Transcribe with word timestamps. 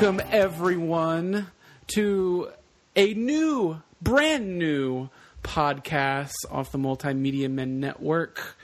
Welcome, 0.00 0.26
everyone, 0.32 1.48
to 1.88 2.48
a 2.96 3.12
new, 3.12 3.82
brand 4.00 4.58
new 4.58 5.10
podcast 5.42 6.32
off 6.50 6.72
the 6.72 6.78
Multimedia 6.78 7.50
Men 7.50 7.80
Network. 7.80 8.56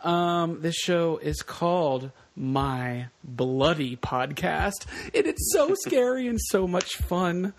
Um, 0.00 0.60
this 0.60 0.74
show 0.74 1.18
is 1.18 1.40
called 1.42 2.10
My 2.34 3.06
Bloody 3.22 3.94
Podcast, 3.96 4.86
and 5.14 5.24
it's 5.24 5.52
so 5.52 5.72
scary 5.86 6.26
and 6.26 6.40
so 6.40 6.66
much 6.66 6.96
fun. 6.96 7.54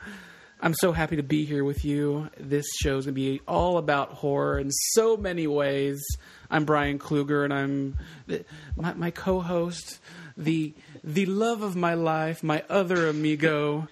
I'm 0.59 0.73
so 0.73 0.91
happy 0.91 1.15
to 1.15 1.23
be 1.23 1.45
here 1.45 1.63
with 1.63 1.85
you. 1.85 2.29
This 2.37 2.65
show 2.81 2.97
is 2.97 3.05
going 3.05 3.15
to 3.15 3.21
be 3.21 3.39
all 3.47 3.77
about 3.77 4.09
horror 4.11 4.59
in 4.59 4.69
so 4.69 5.15
many 5.15 5.47
ways. 5.47 6.03
I'm 6.51 6.65
Bryan 6.65 6.99
Kluger, 6.99 7.45
and 7.45 7.53
I'm 7.53 7.97
the, 8.27 8.43
my, 8.75 8.93
my 8.95 9.11
co-host, 9.11 10.01
the 10.37 10.73
the 11.03 11.25
love 11.25 11.61
of 11.61 11.75
my 11.75 11.93
life, 11.93 12.43
my 12.43 12.63
other 12.69 13.07
amigo, 13.07 13.87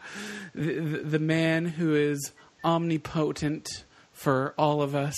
the, 0.56 0.74
the, 0.74 0.98
the 1.00 1.20
man 1.20 1.66
who 1.66 1.96
is 1.96 2.32
omnipotent 2.64 3.84
for 4.12 4.54
all 4.58 4.82
of 4.82 4.96
us, 4.96 5.16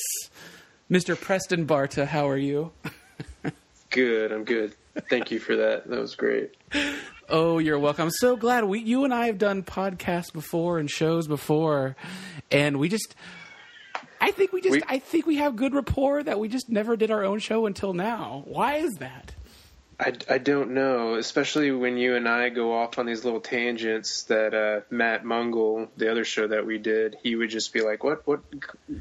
Mr. 0.89 1.19
Preston 1.19 1.65
Barta. 1.65 2.05
How 2.07 2.27
are 2.29 2.37
you? 2.37 2.71
Good, 3.89 4.31
I'm 4.31 4.43
good. 4.43 4.75
Thank 5.09 5.31
you 5.31 5.39
for 5.39 5.55
that. 5.55 5.87
That 5.87 5.99
was 5.99 6.15
great. 6.15 6.55
Oh, 7.29 7.57
you're 7.59 7.79
welcome. 7.79 8.05
I'm 8.05 8.11
so 8.11 8.35
glad 8.35 8.65
we 8.65 8.79
you 8.79 9.03
and 9.03 9.13
I 9.13 9.27
have 9.27 9.37
done 9.37 9.63
podcasts 9.63 10.31
before 10.33 10.77
and 10.79 10.89
shows 10.89 11.27
before, 11.27 11.95
and 12.51 12.77
we 12.79 12.89
just. 12.89 13.15
I 14.19 14.31
think 14.31 14.51
we 14.51 14.61
just. 14.61 14.73
We- 14.73 14.81
I 14.87 14.99
think 14.99 15.25
we 15.25 15.37
have 15.37 15.55
good 15.55 15.73
rapport 15.73 16.23
that 16.23 16.39
we 16.39 16.47
just 16.47 16.69
never 16.69 16.95
did 16.95 17.11
our 17.11 17.23
own 17.23 17.39
show 17.39 17.65
until 17.65 17.93
now. 17.93 18.43
Why 18.45 18.75
is 18.77 18.93
that? 18.95 19.33
I, 19.99 20.13
I 20.29 20.37
don't 20.37 20.71
know, 20.71 21.15
especially 21.15 21.71
when 21.71 21.97
you 21.97 22.15
and 22.15 22.27
I 22.27 22.49
go 22.49 22.73
off 22.73 22.97
on 22.97 23.05
these 23.05 23.23
little 23.23 23.39
tangents 23.39 24.23
that 24.23 24.53
uh, 24.53 24.81
Matt 24.89 25.23
Mungle, 25.23 25.87
the 25.97 26.11
other 26.11 26.25
show 26.25 26.47
that 26.47 26.65
we 26.65 26.77
did, 26.77 27.17
he 27.21 27.35
would 27.35 27.49
just 27.49 27.73
be 27.73 27.81
like, 27.81 28.03
"What, 28.03 28.25
what, 28.25 28.41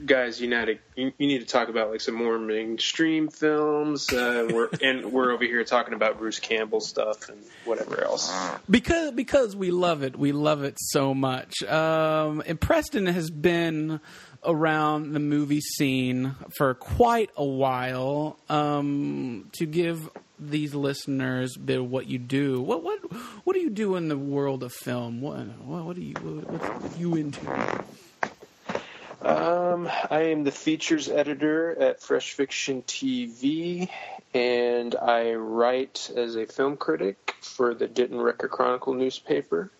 guys, 0.07 0.41
you 0.41 0.49
need 0.49 0.67
to 0.67 0.79
you, 0.95 1.13
you 1.19 1.27
need 1.27 1.41
to 1.41 1.47
talk 1.47 1.69
about 1.69 1.91
like 1.91 2.01
some 2.01 2.15
more 2.15 2.39
mainstream 2.39 3.29
films." 3.29 4.13
Uh, 4.13 4.49
we're 4.53 4.69
and 4.83 5.13
we're 5.13 5.33
over 5.33 5.45
here 5.45 5.65
talking 5.65 5.95
about 5.95 6.19
Bruce 6.19 6.41
Campbell 6.41 6.81
stuff 6.81 7.29
and 7.29 7.39
whatever 7.65 8.03
else. 8.03 8.33
because 8.69 9.13
because 9.13 9.57
we 9.57 9.71
love 9.71 10.03
it 10.03 10.19
we 10.19 10.33
love 10.33 10.63
it 10.63 10.77
so 10.79 11.15
much 11.15 11.63
um, 11.65 12.43
and 12.47 12.61
preston 12.61 13.07
has 13.07 13.31
been 13.31 14.01
around 14.45 15.13
the 15.13 15.21
movie 15.21 15.61
scene 15.61 16.35
for 16.57 16.75
quite 16.75 17.31
a 17.37 17.45
while 17.45 18.39
um, 18.49 19.49
to 19.53 19.67
give 19.67 20.11
these 20.51 20.75
listeners 20.75 21.57
a 21.57 21.61
bit 21.61 21.79
of 21.79 21.91
what 21.91 22.07
you 22.07 22.19
do. 22.19 22.61
What 22.61 22.83
what 22.83 22.99
what 23.45 23.55
do 23.55 23.61
you 23.61 23.71
do 23.71 23.97
in 23.97 24.09
the 24.09 24.19
world 24.19 24.63
of 24.63 24.73
film? 24.73 25.21
What 25.21 25.47
what, 25.65 25.85
what 25.85 25.97
are 25.97 26.01
you 26.01 26.15
what, 26.15 26.51
what 26.51 26.95
are 26.95 26.99
you 26.99 27.15
into? 27.17 27.85
Um, 29.23 29.89
I 30.11 30.23
am 30.33 30.43
the 30.43 30.51
features 30.51 31.09
editor 31.09 31.81
at 31.81 32.03
Fresh 32.03 32.33
Fiction 32.33 32.83
TV, 32.83 33.89
and 34.35 34.97
I 34.97 35.35
write 35.35 36.11
as 36.17 36.35
a 36.35 36.47
film 36.47 36.77
critic 36.77 37.37
for 37.41 37.73
the 37.73 37.87
Denton 37.87 38.21
Record 38.21 38.51
Chronicle 38.51 38.95
newspaper. 38.95 39.71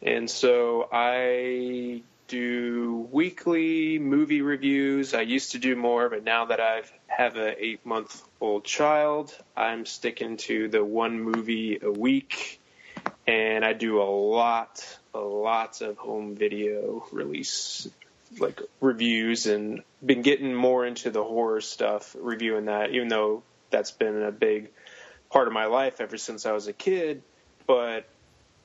And 0.00 0.30
so 0.30 0.88
I 0.90 2.02
do 2.28 3.08
weekly 3.10 3.98
movie 3.98 4.42
reviews. 4.42 5.14
I 5.14 5.22
used 5.22 5.52
to 5.52 5.58
do 5.58 5.76
more, 5.76 6.08
but 6.08 6.24
now 6.24 6.46
that 6.46 6.60
I've 6.60 6.92
have 7.06 7.36
a 7.36 7.64
eight 7.64 7.84
month 7.86 8.22
old 8.40 8.64
child, 8.64 9.36
I'm 9.56 9.86
sticking 9.86 10.36
to 10.38 10.68
the 10.68 10.84
one 10.84 11.20
movie 11.20 11.78
a 11.80 11.90
week. 11.90 12.60
And 13.26 13.64
I 13.64 13.72
do 13.72 14.02
a 14.02 14.04
lot, 14.04 14.84
a 15.14 15.18
lot 15.18 15.80
of 15.80 15.96
home 15.96 16.34
video 16.34 17.06
release 17.12 17.88
like 18.38 18.60
reviews 18.80 19.46
and 19.46 19.82
been 20.04 20.22
getting 20.22 20.54
more 20.54 20.84
into 20.84 21.10
the 21.10 21.22
horror 21.22 21.60
stuff 21.60 22.16
reviewing 22.18 22.64
that 22.64 22.90
even 22.90 23.08
though 23.08 23.42
that's 23.70 23.92
been 23.92 24.22
a 24.22 24.32
big 24.32 24.70
part 25.30 25.46
of 25.46 25.54
my 25.54 25.66
life 25.66 26.00
ever 26.00 26.16
since 26.16 26.44
I 26.44 26.52
was 26.52 26.66
a 26.66 26.72
kid 26.72 27.22
but 27.66 28.08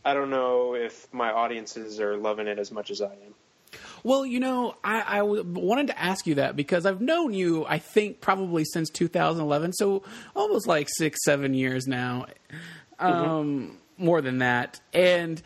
I 0.03 0.13
don't 0.13 0.29
know 0.29 0.75
if 0.75 1.11
my 1.13 1.31
audiences 1.31 1.99
are 1.99 2.17
loving 2.17 2.47
it 2.47 2.57
as 2.57 2.71
much 2.71 2.89
as 2.89 3.01
I 3.01 3.11
am. 3.11 3.35
Well, 4.03 4.25
you 4.25 4.39
know, 4.39 4.75
I, 4.83 5.03
I 5.05 5.17
w- 5.19 5.43
wanted 5.43 5.87
to 5.87 5.99
ask 5.99 6.27
you 6.27 6.35
that 6.35 6.55
because 6.55 6.85
I've 6.85 7.01
known 7.01 7.33
you, 7.33 7.65
I 7.65 7.79
think, 7.79 8.21
probably 8.21 8.65
since 8.65 8.89
2011, 8.89 9.73
so 9.73 10.03
almost 10.35 10.67
like 10.67 10.87
six, 10.97 11.19
seven 11.23 11.53
years 11.53 11.87
now, 11.87 12.25
um, 12.99 13.77
more 13.97 14.21
than 14.21 14.39
that. 14.39 14.79
And 14.93 15.41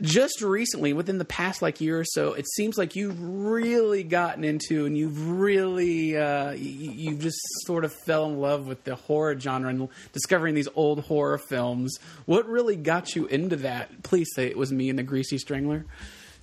just 0.00 0.40
recently, 0.40 0.92
within 0.92 1.18
the 1.18 1.24
past 1.26 1.60
like 1.60 1.80
year 1.80 2.00
or 2.00 2.04
so, 2.04 2.32
it 2.32 2.46
seems 2.54 2.78
like 2.78 2.96
you've 2.96 3.20
really 3.20 4.02
gotten 4.02 4.44
into 4.44 4.86
and 4.86 4.96
you've 4.96 5.28
really, 5.28 6.16
uh, 6.16 6.52
you, 6.52 6.90
you've 6.90 7.20
just 7.20 7.38
sort 7.66 7.84
of 7.84 7.92
fell 8.06 8.24
in 8.26 8.40
love 8.40 8.66
with 8.66 8.84
the 8.84 8.94
horror 8.94 9.38
genre 9.38 9.68
and 9.68 9.88
discovering 10.12 10.54
these 10.54 10.68
old 10.74 11.00
horror 11.00 11.38
films. 11.38 11.98
What 12.24 12.48
really 12.48 12.76
got 12.76 13.14
you 13.14 13.26
into 13.26 13.56
that? 13.56 14.02
Please 14.02 14.28
say 14.34 14.46
it 14.46 14.56
was 14.56 14.72
me 14.72 14.88
and 14.88 14.98
the 14.98 15.02
Greasy 15.02 15.36
Strangler. 15.38 15.84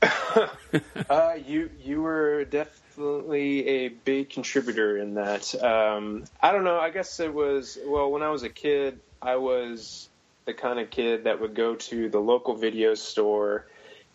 Uh, 1.09 1.35
you 1.47 1.69
you 1.81 2.01
were 2.01 2.43
definitely 2.43 3.65
a 3.67 3.87
big 3.87 4.29
contributor 4.29 4.97
in 4.97 5.13
that. 5.13 5.55
Um, 5.63 6.25
I 6.41 6.51
don't 6.51 6.65
know. 6.65 6.77
I 6.77 6.89
guess 6.89 7.19
it 7.21 7.33
was 7.33 7.77
well 7.85 8.11
when 8.11 8.21
I 8.23 8.29
was 8.29 8.43
a 8.43 8.49
kid. 8.49 8.99
I 9.21 9.37
was 9.37 10.09
the 10.45 10.53
kind 10.53 10.79
of 10.79 10.89
kid 10.89 11.23
that 11.23 11.39
would 11.39 11.55
go 11.55 11.75
to 11.75 12.09
the 12.09 12.19
local 12.19 12.55
video 12.55 12.93
store 12.95 13.65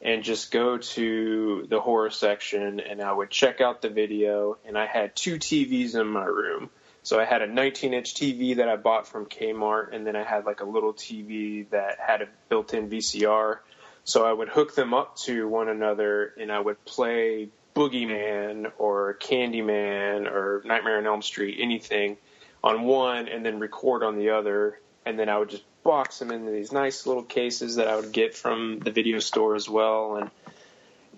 and 0.03 0.23
just 0.23 0.51
go 0.51 0.79
to 0.79 1.67
the 1.69 1.81
horror 1.81 2.11
section 2.11 2.81
and 2.81 3.01
I 3.01 3.13
would 3.13 3.31
check 3.31 3.61
out 3.61 3.83
the 3.83 3.89
video. 3.89 4.59
And 4.67 4.77
I 4.77 4.87
had 4.87 5.15
two 5.17 5.37
TVs 5.37 5.95
in 5.99 6.07
my 6.07 6.25
room. 6.25 6.71
So 7.05 7.19
I 7.19 7.25
had 7.25 7.43
a 7.43 7.47
19 7.47 7.95
inch 7.95 8.15
TV 8.15 8.57
that 8.57 8.69
I 8.69 8.77
bought 8.77 9.09
from 9.09 9.27
Kmart, 9.27 9.93
and 9.93 10.07
then 10.07 10.15
I 10.15 10.23
had 10.23 10.47
like 10.47 10.61
a 10.61 10.65
little 10.65 10.93
TV 10.93 11.69
that 11.71 11.99
had 11.99 12.23
a 12.23 12.29
built 12.49 12.75
in 12.75 12.89
VCR. 12.89 13.59
So 14.05 14.27
I 14.27 14.33
would 14.33 14.49
hook 14.49 14.75
them 14.75 14.95
up 14.95 15.17
to 15.19 15.49
one 15.49 15.69
another 15.69 16.35
and 16.39 16.51
I 16.51 16.59
would 16.59 16.85
play 16.85 17.49
Boogeyman 17.75 18.73
or 18.79 19.15
Candyman 19.21 20.31
or 20.31 20.63
Nightmare 20.65 20.99
on 20.99 21.07
Elm 21.07 21.23
Street, 21.23 21.59
anything 21.61 22.17
on 22.65 22.83
one 22.83 23.29
and 23.29 23.45
then 23.45 23.59
record 23.61 24.03
on 24.03 24.17
the 24.19 24.31
other. 24.31 24.81
And 25.07 25.19
then 25.19 25.29
I 25.29 25.39
would 25.39 25.51
just 25.51 25.65
box 25.83 26.19
them 26.19 26.31
into 26.31 26.51
these 26.51 26.73
nice 26.73 27.07
little 27.07 27.23
cases 27.23 27.77
that 27.77 27.89
I 27.89 27.97
would 27.97 28.13
get 28.13 28.35
from 28.35 28.81
the 28.81 28.91
video 28.91 29.19
store 29.19 29.55
as 29.55 29.69
well. 29.69 30.17
And 30.17 30.31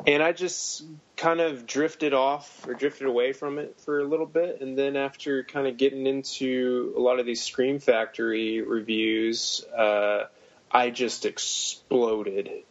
and 0.06 0.22
I 0.22 0.32
just 0.32 0.84
kind 1.16 1.40
of 1.40 1.66
drifted 1.66 2.14
off 2.14 2.66
or 2.66 2.74
drifted 2.74 3.06
away 3.06 3.32
from 3.32 3.58
it 3.58 3.80
for 3.80 4.00
a 4.00 4.04
little 4.04 4.26
bit. 4.26 4.60
And 4.60 4.76
then 4.76 4.96
after 4.96 5.44
kind 5.44 5.66
of 5.68 5.76
getting 5.76 6.06
into 6.06 6.92
a 6.96 7.00
lot 7.00 7.20
of 7.20 7.26
these 7.26 7.42
Scream 7.42 7.78
Factory 7.78 8.60
reviews, 8.60 9.64
uh, 9.76 10.24
I 10.70 10.90
just 10.90 11.24
exploded. 11.24 12.64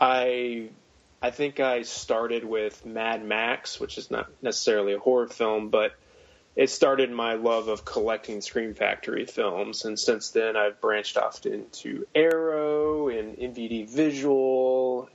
I 0.00 0.70
I 1.22 1.30
think 1.30 1.60
I 1.60 1.82
started 1.82 2.44
with 2.44 2.86
Mad 2.86 3.24
Max, 3.24 3.78
which 3.78 3.98
is 3.98 4.10
not 4.10 4.30
necessarily 4.40 4.94
a 4.94 4.98
horror 4.98 5.28
film, 5.28 5.68
but 5.68 5.92
it 6.56 6.70
started 6.70 7.10
my 7.10 7.34
love 7.34 7.68
of 7.68 7.84
collecting 7.84 8.40
Scream 8.40 8.74
Factory 8.74 9.26
films, 9.26 9.84
and 9.84 9.98
since 9.98 10.30
then 10.30 10.56
I've 10.56 10.80
branched 10.80 11.16
off 11.16 11.44
into 11.44 12.06
Arrow 12.14 13.08
and 13.08 13.36
MVD 13.36 13.88
Visual 13.88 15.08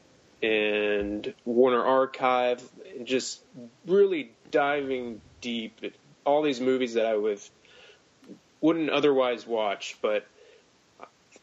and 0.44 1.34
Warner 1.44 1.84
Archive, 1.84 2.64
and 2.96 3.08
just 3.08 3.42
really 3.88 4.32
diving 4.52 5.22
deep. 5.42 5.80
At 5.84 5.94
all 6.24 6.44
these 6.44 6.62
movies 6.62 6.94
that 6.94 7.06
I 7.08 7.18
would 7.18 7.40
wouldn't 8.62 8.90
otherwise 8.90 9.46
watch, 9.46 9.98
but 10.02 10.26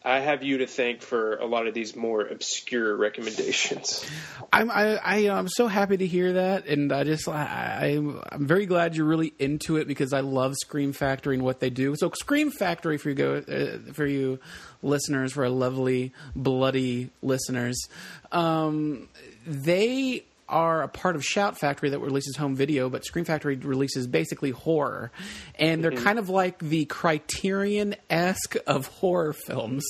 I 0.05 0.19
have 0.19 0.43
you 0.43 0.59
to 0.59 0.67
thank 0.67 1.01
for 1.01 1.37
a 1.37 1.47
lot 1.47 1.67
of 1.67 1.75
these 1.75 1.95
more 1.95 2.23
obscure 2.27 2.97
recommendations. 2.97 4.05
I'm 4.53 4.71
I, 4.71 4.97
I 4.97 5.17
am 5.25 5.49
so 5.49 5.69
happy 5.69 5.97
to 5.97 6.07
hear 6.07 6.35
that, 6.35 6.67
and 6.67 6.93
I 6.93 7.05
just 7.05 7.29
I, 7.29 7.97
I'm 8.33 8.47
very 8.47 8.67
glad 8.67 8.97
you're 8.97 9.07
really 9.07 9.33
into 9.39 9.77
it 9.77 9.87
because 9.87 10.13
I 10.13 10.21
love 10.21 10.55
Scream 10.57 10.93
Factory 10.93 11.37
and 11.37 11.45
what 11.45 11.61
they 11.61 11.71
do. 11.71 11.95
So 11.97 12.11
Scream 12.11 12.51
Factory 12.51 12.99
for 12.99 13.11
you 13.11 13.15
go 13.15 13.37
uh, 13.37 13.93
for 13.93 14.07
you 14.07 14.41
listeners, 14.83 15.33
for 15.33 15.45
our 15.45 15.51
lovely 15.51 16.13
bloody 16.35 17.11
listeners, 17.23 17.89
um, 18.33 19.09
they 19.47 20.25
are 20.53 20.83
a 20.83 20.89
part 20.89 21.17
of 21.17 21.25
Shout 21.25 21.59
Factory 21.59 21.91
that 21.91 21.99
releases 21.99 22.37
home 22.37 22.55
video, 22.55 22.89
but 22.89 23.05
Scream 23.05 23.25
Factory 23.25 23.57
releases 23.57 24.07
basically 24.07 24.51
horror, 24.51 25.11
and 25.59 25.83
they're 25.83 25.91
kind 25.91 26.19
of 26.19 26.29
like 26.29 26.59
the 26.61 26.85
Criterion 26.85 27.97
esque 28.11 28.57
of 28.67 28.87
horror 28.87 29.33
films 29.33 29.85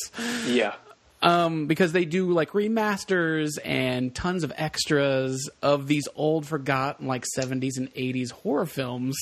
Yeah. 0.47 0.75
um, 1.21 1.67
because 1.67 1.93
they 1.93 2.05
do 2.05 2.31
like 2.33 2.51
remasters 2.53 3.51
and 3.65 4.15
tons 4.15 4.45
of 4.45 4.53
extras 4.57 5.51
of 5.63 5.87
these 5.89 6.09
old, 6.15 6.47
forgotten 6.47 7.07
like 7.07 7.25
'70s 7.37 7.77
and 7.77 7.93
'80s 7.95 8.31
horror 8.31 8.67
films 8.67 9.17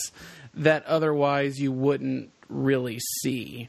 that 0.55 0.85
otherwise 0.87 1.59
you 1.59 1.73
wouldn't 1.73 2.31
really 2.49 2.99
see. 3.23 3.69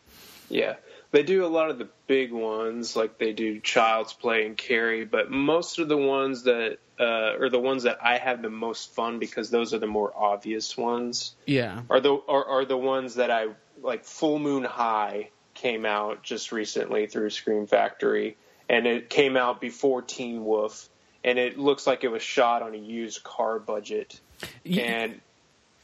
Yeah. 0.49 0.75
They 1.11 1.23
do 1.23 1.45
a 1.45 1.47
lot 1.47 1.69
of 1.69 1.77
the 1.77 1.89
big 2.07 2.31
ones, 2.31 2.95
like 2.95 3.17
they 3.17 3.33
do 3.33 3.59
Child's 3.59 4.13
Play 4.13 4.45
and 4.45 4.57
Carrie, 4.57 5.03
but 5.03 5.29
most 5.29 5.77
of 5.79 5.89
the 5.89 5.97
ones 5.97 6.43
that 6.43 6.77
uh, 6.99 7.35
are 7.39 7.49
the 7.49 7.59
ones 7.59 7.83
that 7.83 7.99
I 8.01 8.17
have 8.17 8.41
the 8.41 8.49
most 8.49 8.93
fun 8.93 9.19
because 9.19 9.49
those 9.49 9.73
are 9.73 9.79
the 9.79 9.87
more 9.87 10.13
obvious 10.15 10.77
ones. 10.77 11.35
Yeah. 11.45 11.81
Are 11.89 11.99
the 11.99 12.13
are, 12.27 12.45
are 12.45 12.65
the 12.65 12.77
ones 12.77 13.15
that 13.15 13.29
I 13.29 13.47
like. 13.81 14.05
Full 14.05 14.39
Moon 14.39 14.63
High 14.63 15.31
came 15.53 15.85
out 15.85 16.23
just 16.23 16.51
recently 16.53 17.07
through 17.07 17.29
Scream 17.31 17.67
Factory, 17.67 18.37
and 18.69 18.87
it 18.87 19.09
came 19.09 19.35
out 19.35 19.59
before 19.59 20.01
Teen 20.01 20.45
Wolf, 20.45 20.87
and 21.25 21.37
it 21.37 21.59
looks 21.59 21.85
like 21.85 22.05
it 22.05 22.09
was 22.09 22.21
shot 22.21 22.61
on 22.61 22.73
a 22.73 22.77
used 22.77 23.21
car 23.23 23.59
budget. 23.59 24.19
Yeah. 24.63 24.83
And 24.83 25.21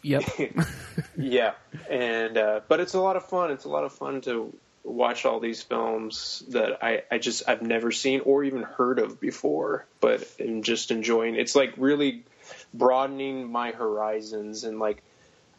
Yep. 0.03 0.23
yeah, 1.17 1.53
and 1.89 2.37
uh, 2.37 2.61
but 2.67 2.79
it's 2.79 2.93
a 2.93 3.01
lot 3.01 3.17
of 3.17 3.25
fun. 3.25 3.51
It's 3.51 3.65
a 3.65 3.69
lot 3.69 3.83
of 3.83 3.91
fun 3.91 4.21
to 4.21 4.53
watch 4.87 5.25
all 5.25 5.39
these 5.39 5.61
films 5.61 6.43
that 6.49 6.83
I, 6.83 7.03
I 7.11 7.17
just 7.17 7.43
I've 7.47 7.61
never 7.61 7.91
seen 7.91 8.21
or 8.21 8.43
even 8.43 8.63
heard 8.63 8.99
of 8.99 9.19
before, 9.19 9.85
but 9.99 10.27
I'm 10.39 10.63
just 10.63 10.91
enjoying. 10.91 11.35
It's 11.35 11.55
like 11.55 11.73
really 11.77 12.23
broadening 12.73 13.51
my 13.51 13.71
horizons 13.71 14.63
and 14.63 14.79
like 14.79 15.03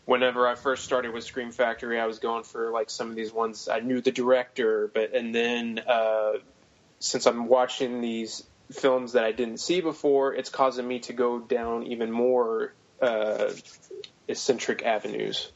whenever 0.07 0.49
I 0.49 0.55
first 0.55 0.85
started 0.85 1.13
with 1.13 1.25
Scream 1.25 1.53
Factory, 1.53 2.01
I 2.01 2.07
was 2.07 2.19
going 2.19 2.43
for 2.43 2.71
like 2.71 2.89
some 2.89 3.11
of 3.11 3.17
these 3.17 3.33
ones 3.33 3.69
I 3.69 3.81
knew 3.81 4.01
the 4.01 4.13
director, 4.13 4.91
but 4.93 5.15
and 5.15 5.35
then 5.35 5.81
uh, 5.87 6.33
since 6.99 7.27
I'm 7.27 7.47
watching 7.47 8.01
these 8.01 8.45
films 8.73 9.13
that 9.13 9.25
I 9.25 9.33
didn't 9.33 9.59
see 9.59 9.81
before, 9.81 10.35
it's 10.35 10.51
causing 10.51 10.89
me 10.89 11.01
to 11.01 11.13
go 11.13 11.39
down 11.39 11.85
even 11.85 12.11
more 12.11 12.73
uh, 13.03 13.51
eccentric 14.27 14.83
avenues. 14.83 15.53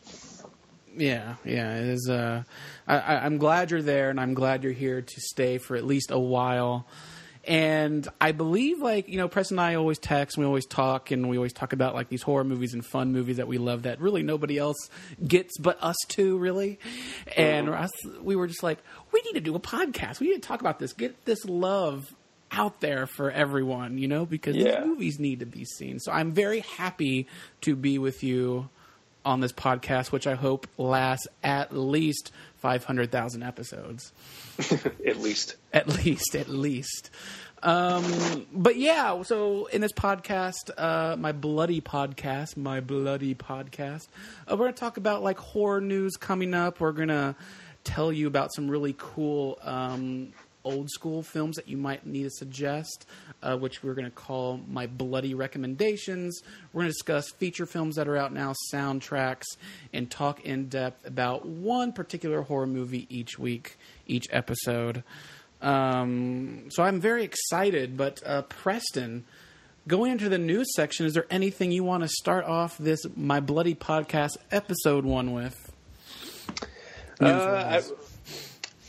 Yeah, 0.96 1.36
yeah. 1.44 1.76
It 1.76 1.86
is. 1.88 2.08
Uh, 2.10 2.42
I, 2.86 2.98
I, 2.98 3.24
I'm 3.24 3.38
glad 3.38 3.70
you're 3.70 3.82
there, 3.82 4.10
and 4.10 4.20
I'm 4.20 4.34
glad 4.34 4.62
you're 4.62 4.72
here 4.72 5.00
to 5.02 5.20
stay 5.20 5.58
for 5.58 5.76
at 5.76 5.84
least 5.84 6.10
a 6.10 6.18
while. 6.18 6.86
And 7.44 8.06
I 8.20 8.30
believe, 8.32 8.80
like 8.80 9.08
you 9.08 9.16
know, 9.18 9.26
Press 9.26 9.50
and 9.50 9.60
I 9.60 9.74
always 9.74 9.98
text, 9.98 10.36
and 10.36 10.44
we 10.44 10.46
always 10.46 10.66
talk, 10.66 11.10
and 11.10 11.28
we 11.28 11.36
always 11.36 11.52
talk 11.52 11.72
about 11.72 11.94
like 11.94 12.08
these 12.08 12.22
horror 12.22 12.44
movies 12.44 12.72
and 12.72 12.86
fun 12.86 13.12
movies 13.12 13.38
that 13.38 13.48
we 13.48 13.58
love 13.58 13.82
that 13.82 14.00
really 14.00 14.22
nobody 14.22 14.58
else 14.58 14.76
gets 15.26 15.58
but 15.58 15.76
us 15.82 15.96
two, 16.08 16.38
really. 16.38 16.78
And 17.36 17.68
us, 17.68 17.90
we 18.20 18.36
were 18.36 18.46
just 18.46 18.62
like, 18.62 18.78
we 19.12 19.20
need 19.22 19.32
to 19.34 19.40
do 19.40 19.56
a 19.56 19.60
podcast. 19.60 20.20
We 20.20 20.28
need 20.28 20.40
to 20.42 20.46
talk 20.48 20.60
about 20.60 20.78
this. 20.78 20.92
Get 20.92 21.24
this 21.24 21.44
love 21.44 22.14
out 22.52 22.80
there 22.80 23.06
for 23.06 23.30
everyone, 23.30 23.98
you 23.98 24.06
know, 24.06 24.24
because 24.24 24.54
Yeah. 24.54 24.80
these 24.80 24.86
movies 24.86 25.18
need 25.18 25.40
to 25.40 25.46
be 25.46 25.64
seen. 25.64 25.98
So 25.98 26.12
I'm 26.12 26.32
very 26.32 26.60
happy 26.60 27.26
to 27.62 27.74
be 27.74 27.98
with 27.98 28.22
you 28.22 28.68
on 29.24 29.40
this 29.40 29.52
podcast, 29.52 30.12
which 30.12 30.26
I 30.26 30.34
hope 30.34 30.66
lasts 30.78 31.26
at 31.42 31.76
least 31.76 32.32
500,000 32.58 33.42
episodes. 33.42 34.12
At 35.06 35.18
least. 35.18 35.56
At 35.72 35.88
least, 35.88 36.36
at 36.36 36.48
least. 36.48 37.10
Um, 37.62 38.46
but 38.52 38.76
yeah, 38.76 39.22
so 39.22 39.66
in 39.66 39.80
this 39.80 39.92
podcast, 39.92 40.70
uh, 40.76 41.16
my 41.16 41.32
bloody 41.32 41.80
podcast, 41.80 42.56
my 42.56 42.80
bloody 42.80 43.34
podcast, 43.34 44.08
uh, 44.48 44.52
we're 44.52 44.64
going 44.64 44.74
to 44.74 44.80
talk 44.80 44.96
about 44.96 45.22
like 45.22 45.38
horror 45.38 45.80
news 45.80 46.12
coming 46.16 46.54
up. 46.54 46.80
We're 46.80 46.92
going 46.92 47.08
to 47.08 47.34
tell 47.84 48.12
you 48.12 48.26
about 48.26 48.52
some 48.54 48.68
really 48.68 48.94
cool 48.98 49.58
um, 49.62 50.32
old 50.64 50.90
school 50.90 51.22
films 51.22 51.56
that 51.56 51.68
you 51.68 51.76
might 51.76 52.06
need 52.06 52.24
to 52.24 52.30
suggest, 52.30 53.06
uh, 53.42 53.56
which 53.56 53.82
we're 53.82 53.94
going 53.94 54.04
to 54.04 54.10
call 54.10 54.60
my 54.68 54.86
bloody 54.86 55.34
recommendations. 55.34 56.40
We're 56.72 56.82
going 56.82 56.88
to 56.88 56.92
discuss 56.92 57.30
feature 57.30 57.66
films 57.66 57.96
that 57.96 58.08
are 58.08 58.16
out 58.16 58.32
now, 58.32 58.54
soundtracks, 58.72 59.44
and 59.92 60.10
talk 60.10 60.40
in 60.40 60.68
depth 60.68 61.06
about 61.06 61.46
one 61.46 61.92
particular 61.92 62.42
horror 62.42 62.66
movie 62.66 63.06
each 63.08 63.38
week, 63.38 63.78
each 64.06 64.26
episode. 64.30 65.02
Um, 65.60 66.64
so 66.70 66.82
I'm 66.82 67.00
very 67.00 67.24
excited. 67.24 67.96
But 67.96 68.22
uh, 68.26 68.42
Preston, 68.42 69.24
going 69.86 70.12
into 70.12 70.28
the 70.28 70.38
news 70.38 70.74
section, 70.74 71.06
is 71.06 71.14
there 71.14 71.26
anything 71.30 71.72
you 71.72 71.84
want 71.84 72.02
to 72.02 72.08
start 72.08 72.44
off 72.44 72.76
this 72.78 73.00
my 73.16 73.40
bloody 73.40 73.74
podcast 73.74 74.36
episode 74.50 75.04
one 75.04 75.32
with? 75.32 75.72
Uh, 77.20 77.80
I, 77.80 77.82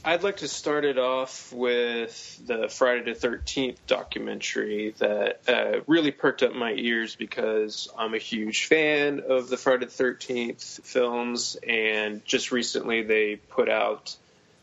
I'd 0.05 0.21
like 0.21 0.37
to 0.37 0.49
start 0.49 0.83
it 0.83 0.97
off 0.97 1.53
with 1.53 2.45
the 2.45 2.67
Friday 2.67 3.13
the 3.13 3.17
Thirteenth 3.17 3.79
documentary 3.87 4.93
that 4.97 5.39
uh, 5.47 5.79
really 5.87 6.11
perked 6.11 6.43
up 6.43 6.53
my 6.53 6.73
ears 6.73 7.15
because 7.15 7.87
I'm 7.97 8.13
a 8.13 8.17
huge 8.17 8.65
fan 8.65 9.21
of 9.29 9.47
the 9.47 9.55
Friday 9.55 9.85
the 9.85 9.91
Thirteenth 9.91 10.81
films, 10.83 11.55
and 11.65 12.23
just 12.25 12.51
recently 12.51 13.03
they 13.03 13.37
put 13.37 13.69
out 13.69 14.17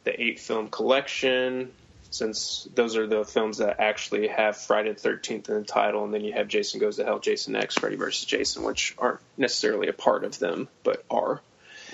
the 0.05 0.21
eight 0.23 0.41
film 0.41 0.69
collection. 0.69 1.73
Since 2.11 2.69
those 2.75 2.97
are 2.97 3.07
the 3.07 3.25
films 3.25 3.59
that 3.59 3.81
actually 3.81 4.29
have 4.29 4.59
Friday 4.59 4.93
the 4.93 5.01
Thirteenth 5.01 5.49
in 5.49 5.55
the 5.55 5.65
title, 5.65 6.05
and 6.05 6.13
then 6.13 6.23
you 6.23 6.35
have 6.35 6.49
Jason 6.49 6.81
Goes 6.81 6.97
to 6.97 7.05
Hell, 7.05 7.19
Jason 7.19 7.57
X, 7.57 7.77
Freddy 7.77 7.97
vs. 7.97 8.27
Jason, 8.27 8.63
which 8.63 8.95
aren't 8.99 9.21
necessarily 9.39 9.89
a 9.89 9.95
part 9.95 10.25
of 10.25 10.39
them, 10.39 10.69
but 10.85 11.03
are 11.11 11.41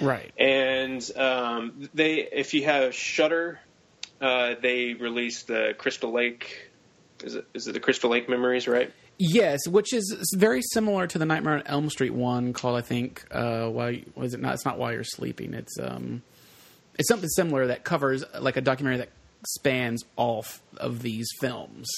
right. 0.00 0.32
and 0.38 1.08
um, 1.16 1.88
they 1.94 2.28
if 2.32 2.54
you 2.54 2.64
have 2.64 2.94
Shudder, 2.94 3.60
uh, 4.20 4.54
they 4.60 4.94
released 4.94 5.46
the 5.46 5.74
Crystal 5.76 6.12
Lake. 6.12 6.70
Is 7.22 7.34
it 7.34 7.46
is 7.54 7.66
it 7.66 7.72
the 7.72 7.80
Crystal 7.80 8.10
Lake 8.10 8.28
Memories? 8.28 8.68
Right. 8.68 8.92
Yes, 9.18 9.66
which 9.66 9.94
is 9.94 10.34
very 10.36 10.60
similar 10.60 11.06
to 11.06 11.18
the 11.18 11.24
Nightmare 11.24 11.54
on 11.54 11.62
Elm 11.66 11.88
Street 11.88 12.12
one 12.12 12.52
called 12.52 12.76
I 12.76 12.82
think 12.82 13.24
uh 13.30 13.68
why 13.68 14.04
was 14.14 14.34
it 14.34 14.40
not 14.40 14.54
it's 14.54 14.64
not 14.64 14.78
while 14.78 14.92
you're 14.92 15.04
sleeping. 15.04 15.54
It's 15.54 15.78
um 15.80 16.22
it's 16.98 17.08
something 17.08 17.28
similar 17.30 17.68
that 17.68 17.84
covers 17.84 18.24
like 18.38 18.56
a 18.56 18.60
documentary 18.60 18.98
that 18.98 19.10
spans 19.46 20.04
all 20.16 20.44
of 20.76 21.02
these 21.02 21.28
films. 21.40 21.88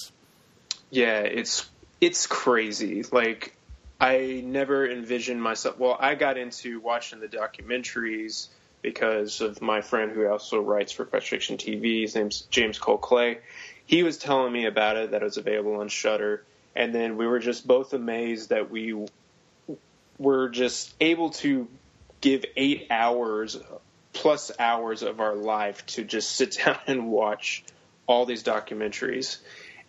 Yeah, 0.90 1.20
it's 1.20 1.68
it's 2.00 2.26
crazy. 2.26 3.04
Like 3.10 3.54
I 4.00 4.42
never 4.44 4.88
envisioned 4.88 5.42
myself. 5.42 5.78
Well, 5.78 5.96
I 5.98 6.14
got 6.14 6.38
into 6.38 6.80
watching 6.80 7.20
the 7.20 7.26
documentaries 7.26 8.48
because 8.80 9.40
of 9.40 9.60
my 9.60 9.80
friend 9.80 10.12
who 10.12 10.26
also 10.28 10.60
writes 10.60 10.92
for 10.92 11.04
Fresh 11.04 11.30
Fiction 11.30 11.56
TV. 11.56 12.02
His 12.02 12.14
name's 12.14 12.42
James 12.42 12.78
Cole 12.78 12.98
Clay. 12.98 13.38
He 13.86 14.02
was 14.04 14.18
telling 14.18 14.52
me 14.52 14.66
about 14.66 14.96
it 14.96 15.10
that 15.10 15.22
it 15.22 15.24
was 15.24 15.36
available 15.36 15.80
on 15.80 15.88
Shudder, 15.88 16.44
and 16.76 16.94
then 16.94 17.16
we 17.16 17.26
were 17.26 17.40
just 17.40 17.66
both 17.66 17.92
amazed 17.92 18.50
that 18.50 18.70
we 18.70 19.06
were 20.18 20.48
just 20.48 20.94
able 21.00 21.30
to 21.30 21.66
give 22.20 22.44
eight 22.56 22.86
hours 22.90 23.58
plus 24.12 24.52
hours 24.58 25.02
of 25.02 25.20
our 25.20 25.34
life 25.34 25.84
to 25.86 26.04
just 26.04 26.30
sit 26.32 26.58
down 26.64 26.78
and 26.86 27.08
watch 27.08 27.64
all 28.06 28.26
these 28.26 28.42
documentaries. 28.44 29.38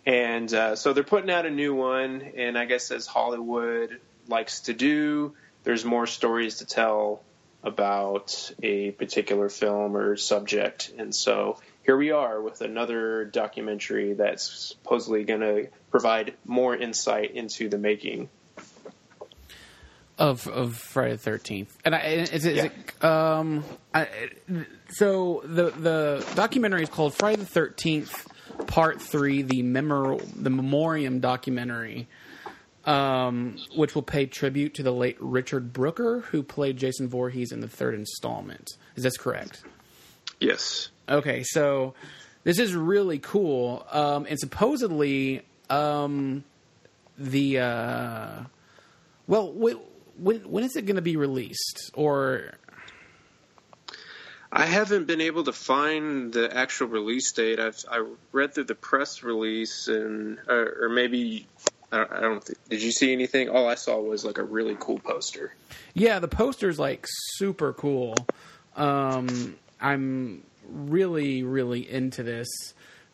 And 0.06 0.52
uh, 0.52 0.76
so 0.76 0.92
they're 0.92 1.04
putting 1.04 1.30
out 1.30 1.46
a 1.46 1.50
new 1.50 1.74
one, 1.74 2.22
and 2.36 2.56
I 2.56 2.64
guess 2.64 2.90
as 2.90 3.06
Hollywood 3.06 4.00
likes 4.28 4.60
to 4.62 4.72
do, 4.72 5.34
there's 5.64 5.84
more 5.84 6.06
stories 6.06 6.58
to 6.58 6.66
tell 6.66 7.22
about 7.62 8.50
a 8.62 8.92
particular 8.92 9.48
film 9.50 9.94
or 9.96 10.16
subject. 10.16 10.92
And 10.96 11.14
so 11.14 11.58
here 11.84 11.96
we 11.96 12.10
are 12.12 12.40
with 12.40 12.62
another 12.62 13.26
documentary 13.26 14.14
that's 14.14 14.68
supposedly 14.68 15.24
going 15.24 15.40
to 15.40 15.68
provide 15.90 16.34
more 16.46 16.74
insight 16.74 17.32
into 17.32 17.68
the 17.68 17.78
making. 17.78 18.30
of 20.18 20.46
of 20.48 20.76
Friday 20.76 21.12
the 21.12 21.18
Thirteenth, 21.18 21.76
and 21.84 21.94
I, 21.94 21.98
is 22.00 22.44
it, 22.44 22.52
is 22.52 22.56
Yeah. 22.56 22.64
it 22.64 23.04
um, 23.04 23.64
I, 23.94 24.08
so 24.90 25.42
the 25.44 25.70
the 25.70 26.26
documentary 26.34 26.82
is 26.82 26.90
called 26.90 27.14
Friday 27.14 27.36
the 27.40 27.46
Thirteenth 27.46 28.26
Part 28.70 29.02
Three, 29.02 29.42
the 29.42 29.62
memor 29.62 30.16
the 30.36 30.48
memoriam 30.48 31.18
documentary, 31.18 32.06
um, 32.84 33.56
which 33.74 33.96
will 33.96 34.02
pay 34.02 34.26
tribute 34.26 34.74
to 34.74 34.84
the 34.84 34.92
late 34.92 35.16
Richard 35.18 35.72
Brooker, 35.72 36.20
who 36.20 36.44
played 36.44 36.76
Jason 36.76 37.08
Voorhees 37.08 37.50
in 37.50 37.60
the 37.60 37.68
third 37.68 37.94
installment. 37.94 38.70
Is 38.94 39.02
this 39.02 39.16
correct? 39.16 39.64
Yes. 40.38 40.90
Okay, 41.08 41.42
so 41.42 41.94
this 42.44 42.60
is 42.60 42.72
really 42.72 43.18
cool, 43.18 43.84
um, 43.90 44.24
and 44.28 44.38
supposedly 44.38 45.42
um, 45.68 46.44
the 47.18 47.58
uh, 47.58 48.30
well, 49.26 49.48
wh- 49.48 50.20
when 50.22 50.48
when 50.48 50.62
is 50.62 50.76
it 50.76 50.86
going 50.86 50.94
to 50.94 51.02
be 51.02 51.16
released? 51.16 51.90
Or 51.94 52.52
I 54.52 54.66
haven't 54.66 55.06
been 55.06 55.20
able 55.20 55.44
to 55.44 55.52
find 55.52 56.32
the 56.32 56.54
actual 56.54 56.88
release 56.88 57.30
date. 57.32 57.60
I've 57.60 57.84
I 57.90 58.04
read 58.32 58.54
through 58.54 58.64
the 58.64 58.74
press 58.74 59.22
release 59.22 59.86
and 59.86 60.38
or, 60.48 60.84
or 60.84 60.88
maybe 60.88 61.46
I 61.92 62.20
don't, 62.20 62.44
did 62.68 62.82
you 62.82 62.92
see 62.92 63.12
anything? 63.12 63.48
All 63.48 63.68
I 63.68 63.74
saw 63.74 64.00
was 64.00 64.24
like 64.24 64.38
a 64.38 64.44
really 64.44 64.76
cool 64.78 64.98
poster. 64.98 65.54
yeah, 65.94 66.18
the 66.18 66.28
poster's 66.28 66.78
like 66.78 67.06
super 67.36 67.72
cool. 67.72 68.14
Um, 68.76 69.56
I'm 69.80 70.42
really 70.68 71.42
really 71.42 71.88
into 71.88 72.22
this 72.22 72.48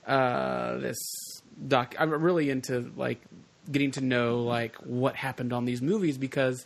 uh, 0.06 0.76
this 0.78 0.96
doc. 1.68 1.94
I'm 1.98 2.10
really 2.10 2.48
into 2.48 2.92
like 2.96 3.20
getting 3.70 3.90
to 3.92 4.00
know 4.00 4.42
like 4.42 4.76
what 4.76 5.16
happened 5.16 5.52
on 5.52 5.64
these 5.64 5.82
movies 5.82 6.16
because 6.16 6.64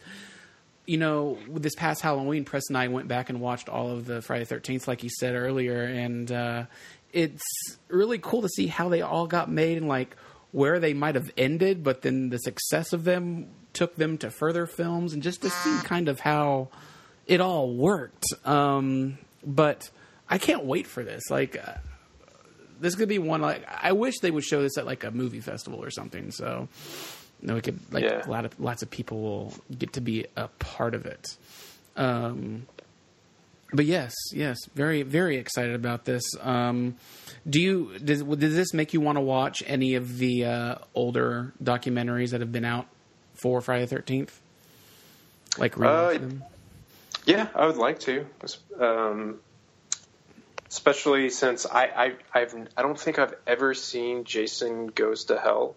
you 0.87 0.99
know, 0.99 1.39
this 1.49 1.75
past 1.75 2.03
Halloween, 2.03 2.45
Press 2.45 2.69
and 2.69 2.77
I 2.77 2.89
went 2.89 3.09
back 3.09 3.31
and 3.31 3.41
watched 3.41 3.69
all 3.69 3.91
of 3.91 4.07
the 4.07 4.23
Friday 4.23 4.45
Thirteenth, 4.45 4.89
like 4.89 5.03
you 5.03 5.11
said 5.11 5.35
earlier, 5.35 5.83
and 5.83 6.31
uh, 6.33 6.65
it's 7.13 7.43
really 7.89 8.19
cool 8.19 8.43
to 8.43 8.49
see 8.49 8.67
how 8.67 8.89
they 8.89 9.03
all 9.03 9.27
got 9.27 9.51
made 9.51 9.79
and 9.79 9.89
like 9.89 10.17
where 10.53 10.81
they 10.81 10.95
might 10.95 11.15
have 11.15 11.31
ended, 11.37 11.85
but 11.85 12.03
then 12.03 12.31
the 12.31 12.39
success 12.39 12.93
of 12.93 13.05
them 13.05 13.47
took 13.73 13.95
them 13.95 14.19
to 14.19 14.31
further 14.31 14.67
films, 14.67 15.13
and 15.13 15.23
just 15.23 15.43
to 15.43 15.51
see 15.51 15.79
kind 15.85 16.09
of 16.09 16.19
how 16.19 16.69
it 17.27 17.41
all 17.41 17.73
worked. 17.73 18.25
Um, 18.45 19.19
but 19.45 19.89
I 20.29 20.39
can't 20.39 20.65
wait 20.65 20.89
for 20.89 21.05
this. 21.05 21.31
Like, 21.31 21.57
uh, 21.57 21.75
this 22.81 22.97
could 22.97 23.09
be 23.09 23.21
one. 23.21 23.41
Like, 23.43 23.65
I 23.69 23.93
wish 23.93 24.19
they 24.19 24.31
would 24.33 24.43
show 24.43 24.61
this 24.63 24.77
at 24.77 24.87
like 24.87 25.05
a 25.05 25.13
movie 25.13 25.41
festival 25.41 25.81
or 25.83 25.91
something. 25.91 26.33
So, 26.33 26.69
know, 27.49 27.55
we 27.55 27.61
could 27.61 27.79
like 27.93 28.05
Yeah. 28.05 28.27
a 28.27 28.31
lot 28.31 28.45
of 28.45 28.59
lots 28.61 28.83
of 28.83 28.91
people 28.91 29.21
will 29.21 29.55
get 29.77 29.95
to 29.95 30.01
be 30.01 30.27
a 30.37 30.49
part 30.59 30.95
of 30.95 31.07
it. 31.07 31.37
Um, 31.97 32.67
but 33.73 33.85
yes, 33.85 34.15
yes, 34.33 34.59
very 34.75 35.03
very 35.03 35.37
excited 35.37 35.75
about 35.75 36.05
this. 36.05 36.23
Um, 36.41 36.97
do 37.49 37.61
you 37.61 37.99
does, 37.99 38.23
does 38.23 38.55
this 38.55 38.75
make 38.75 38.93
you 38.93 39.01
want 39.01 39.17
to 39.17 39.23
watch 39.23 39.63
any 39.67 39.95
of 39.95 40.19
the 40.19 40.45
uh, 40.45 40.75
older 40.95 41.53
documentaries 41.63 42.31
that 42.31 42.41
have 42.41 42.53
been 42.53 42.65
out 42.65 42.87
for 43.43 43.61
Friday 43.61 43.85
the 43.85 43.89
Thirteenth? 43.97 44.39
Like 45.59 45.79
Uh? 45.79 46.19
Yeah, 47.27 47.49
I 47.55 47.67
would 47.67 47.77
like 47.77 48.01
to, 48.01 48.25
um, 48.79 49.41
especially 50.69 51.29
since 51.31 51.67
I, 51.67 51.85
I 51.85 52.13
I've 52.33 52.55
I 52.77 52.83
don't 52.83 52.99
think 52.99 53.19
I've 53.19 53.35
ever 53.47 53.75
seen 53.75 54.25
Jason 54.25 54.87
Goes 54.89 55.25
to 55.25 55.39
Hell, 55.39 55.77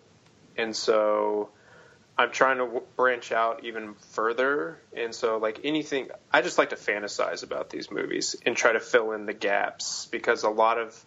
and 0.57 0.75
so 0.75 1.49
I'm 2.17 2.31
trying 2.31 2.57
to 2.57 2.65
w- 2.65 2.83
branch 2.95 3.31
out 3.31 3.63
even 3.65 3.95
further. 4.11 4.79
And 4.95 5.13
so, 5.15 5.37
like 5.37 5.61
anything, 5.63 6.09
I 6.31 6.41
just 6.41 6.57
like 6.57 6.69
to 6.69 6.75
fantasize 6.75 7.43
about 7.43 7.69
these 7.69 7.89
movies 7.89 8.35
and 8.45 8.55
try 8.55 8.73
to 8.73 8.79
fill 8.79 9.13
in 9.13 9.25
the 9.25 9.33
gaps 9.33 10.07
because 10.11 10.43
a 10.43 10.49
lot 10.49 10.77
of 10.77 11.05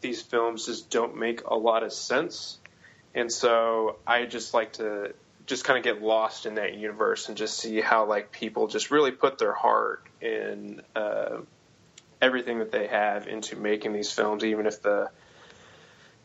these 0.00 0.20
films 0.20 0.66
just 0.66 0.90
don't 0.90 1.16
make 1.16 1.42
a 1.44 1.56
lot 1.56 1.82
of 1.82 1.92
sense. 1.92 2.58
And 3.14 3.32
so 3.32 3.96
I 4.06 4.26
just 4.26 4.52
like 4.52 4.74
to 4.74 5.14
just 5.46 5.64
kind 5.64 5.78
of 5.78 5.84
get 5.84 6.02
lost 6.02 6.46
in 6.46 6.56
that 6.56 6.74
universe 6.74 7.28
and 7.28 7.36
just 7.36 7.58
see 7.58 7.80
how 7.80 8.06
like 8.06 8.30
people 8.30 8.68
just 8.68 8.90
really 8.90 9.10
put 9.10 9.38
their 9.38 9.52
heart 9.52 10.06
in 10.20 10.82
uh, 10.94 11.38
everything 12.20 12.58
that 12.58 12.70
they 12.70 12.86
have 12.86 13.26
into 13.26 13.56
making 13.56 13.92
these 13.92 14.12
films, 14.12 14.44
even 14.44 14.66
if 14.66 14.82
the 14.82 15.10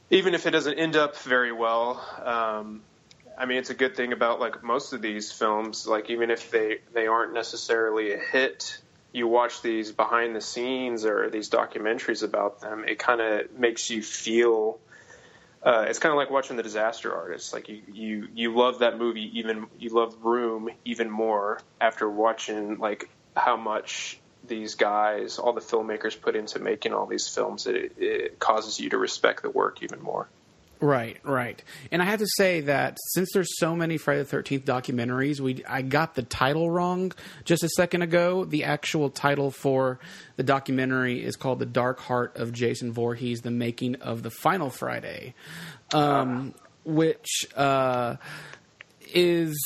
even 0.09 0.33
if 0.33 0.45
it 0.45 0.51
doesn't 0.51 0.79
end 0.79 0.95
up 0.95 1.17
very 1.17 1.51
well. 1.51 2.03
Um, 2.23 2.81
I 3.37 3.45
mean, 3.45 3.57
it's 3.59 3.69
a 3.69 3.75
good 3.75 3.95
thing 3.95 4.13
about 4.13 4.39
like 4.39 4.63
most 4.63 4.93
of 4.93 5.01
these 5.01 5.31
films. 5.31 5.85
Like 5.85 6.09
even 6.09 6.31
if 6.31 6.49
they 6.49 6.79
they 6.93 7.07
aren't 7.07 7.33
necessarily 7.33 8.13
a 8.13 8.17
hit, 8.17 8.81
you 9.11 9.27
watch 9.27 9.61
these 9.61 9.91
behind 9.91 10.35
the 10.35 10.41
scenes 10.41 11.05
or 11.05 11.29
these 11.29 11.49
documentaries 11.49 12.23
about 12.23 12.61
them. 12.61 12.85
It 12.87 12.99
kind 12.99 13.21
of 13.21 13.51
makes 13.57 13.89
you 13.89 14.01
feel. 14.01 14.79
Uh, 15.61 15.85
it's 15.89 15.99
kind 15.99 16.11
of 16.11 16.17
like 16.17 16.29
watching 16.29 16.55
The 16.55 16.63
Disaster 16.63 17.13
Artist. 17.13 17.51
Like 17.51 17.67
you, 17.67 17.81
you, 17.91 18.27
you 18.33 18.55
love 18.55 18.79
that 18.79 18.97
movie 18.97 19.39
even 19.39 19.67
you 19.77 19.89
love 19.89 20.15
Room 20.23 20.69
even 20.85 21.09
more 21.09 21.59
after 21.81 22.09
watching 22.09 22.77
like 22.77 23.09
how 23.35 23.57
much 23.57 24.19
these 24.48 24.75
guys, 24.75 25.39
all 25.39 25.54
the 25.54 25.62
filmmakers, 25.62 26.20
put 26.20 26.36
into 26.36 26.60
making 26.60 26.94
all 26.94 27.06
these 27.06 27.27
films. 27.27 27.68
It, 27.68 27.94
it 27.98 28.39
causes 28.39 28.80
you 28.80 28.89
to 28.89 28.98
respect 28.98 29.44
the 29.44 29.50
work 29.50 29.84
even 29.84 30.01
more. 30.01 30.27
Right, 30.80 31.18
right. 31.24 31.62
And 31.92 32.01
I 32.01 32.06
have 32.06 32.20
to 32.20 32.27
say 32.38 32.62
that 32.62 32.98
since 33.13 33.30
there's 33.34 33.58
so 33.58 33.75
many 33.75 33.98
Friday 33.98 34.20
the 34.20 34.25
Thirteenth 34.25 34.66
documentaries, 34.66 35.39
we 35.39 35.63
I 35.66 35.82
got 35.82 36.13
the 36.13 36.22
title 36.22 36.70
wrong 36.70 37.13
just 37.46 37.63
a 37.63 37.70
second 37.70 38.04
ago. 38.04 38.46
The 38.46 38.63
actual 38.66 39.10
title 39.10 39.50
for 39.50 40.00
the 40.36 40.44
documentary 40.44 41.24
is 41.24 41.36
called 41.36 41.60
"The 41.60 41.66
Dark 41.66 42.00
Heart 42.00 42.38
of 42.38 42.54
Jason 42.54 42.94
Voorhees: 42.94 43.42
The 43.42 43.51
Making 43.51 43.96
of 43.96 44.22
the 44.22 44.30
Final 44.30 44.70
Friday," 44.70 45.34
um, 45.94 46.54
which 46.84 47.48
uh, 47.56 48.18
is 49.13 49.58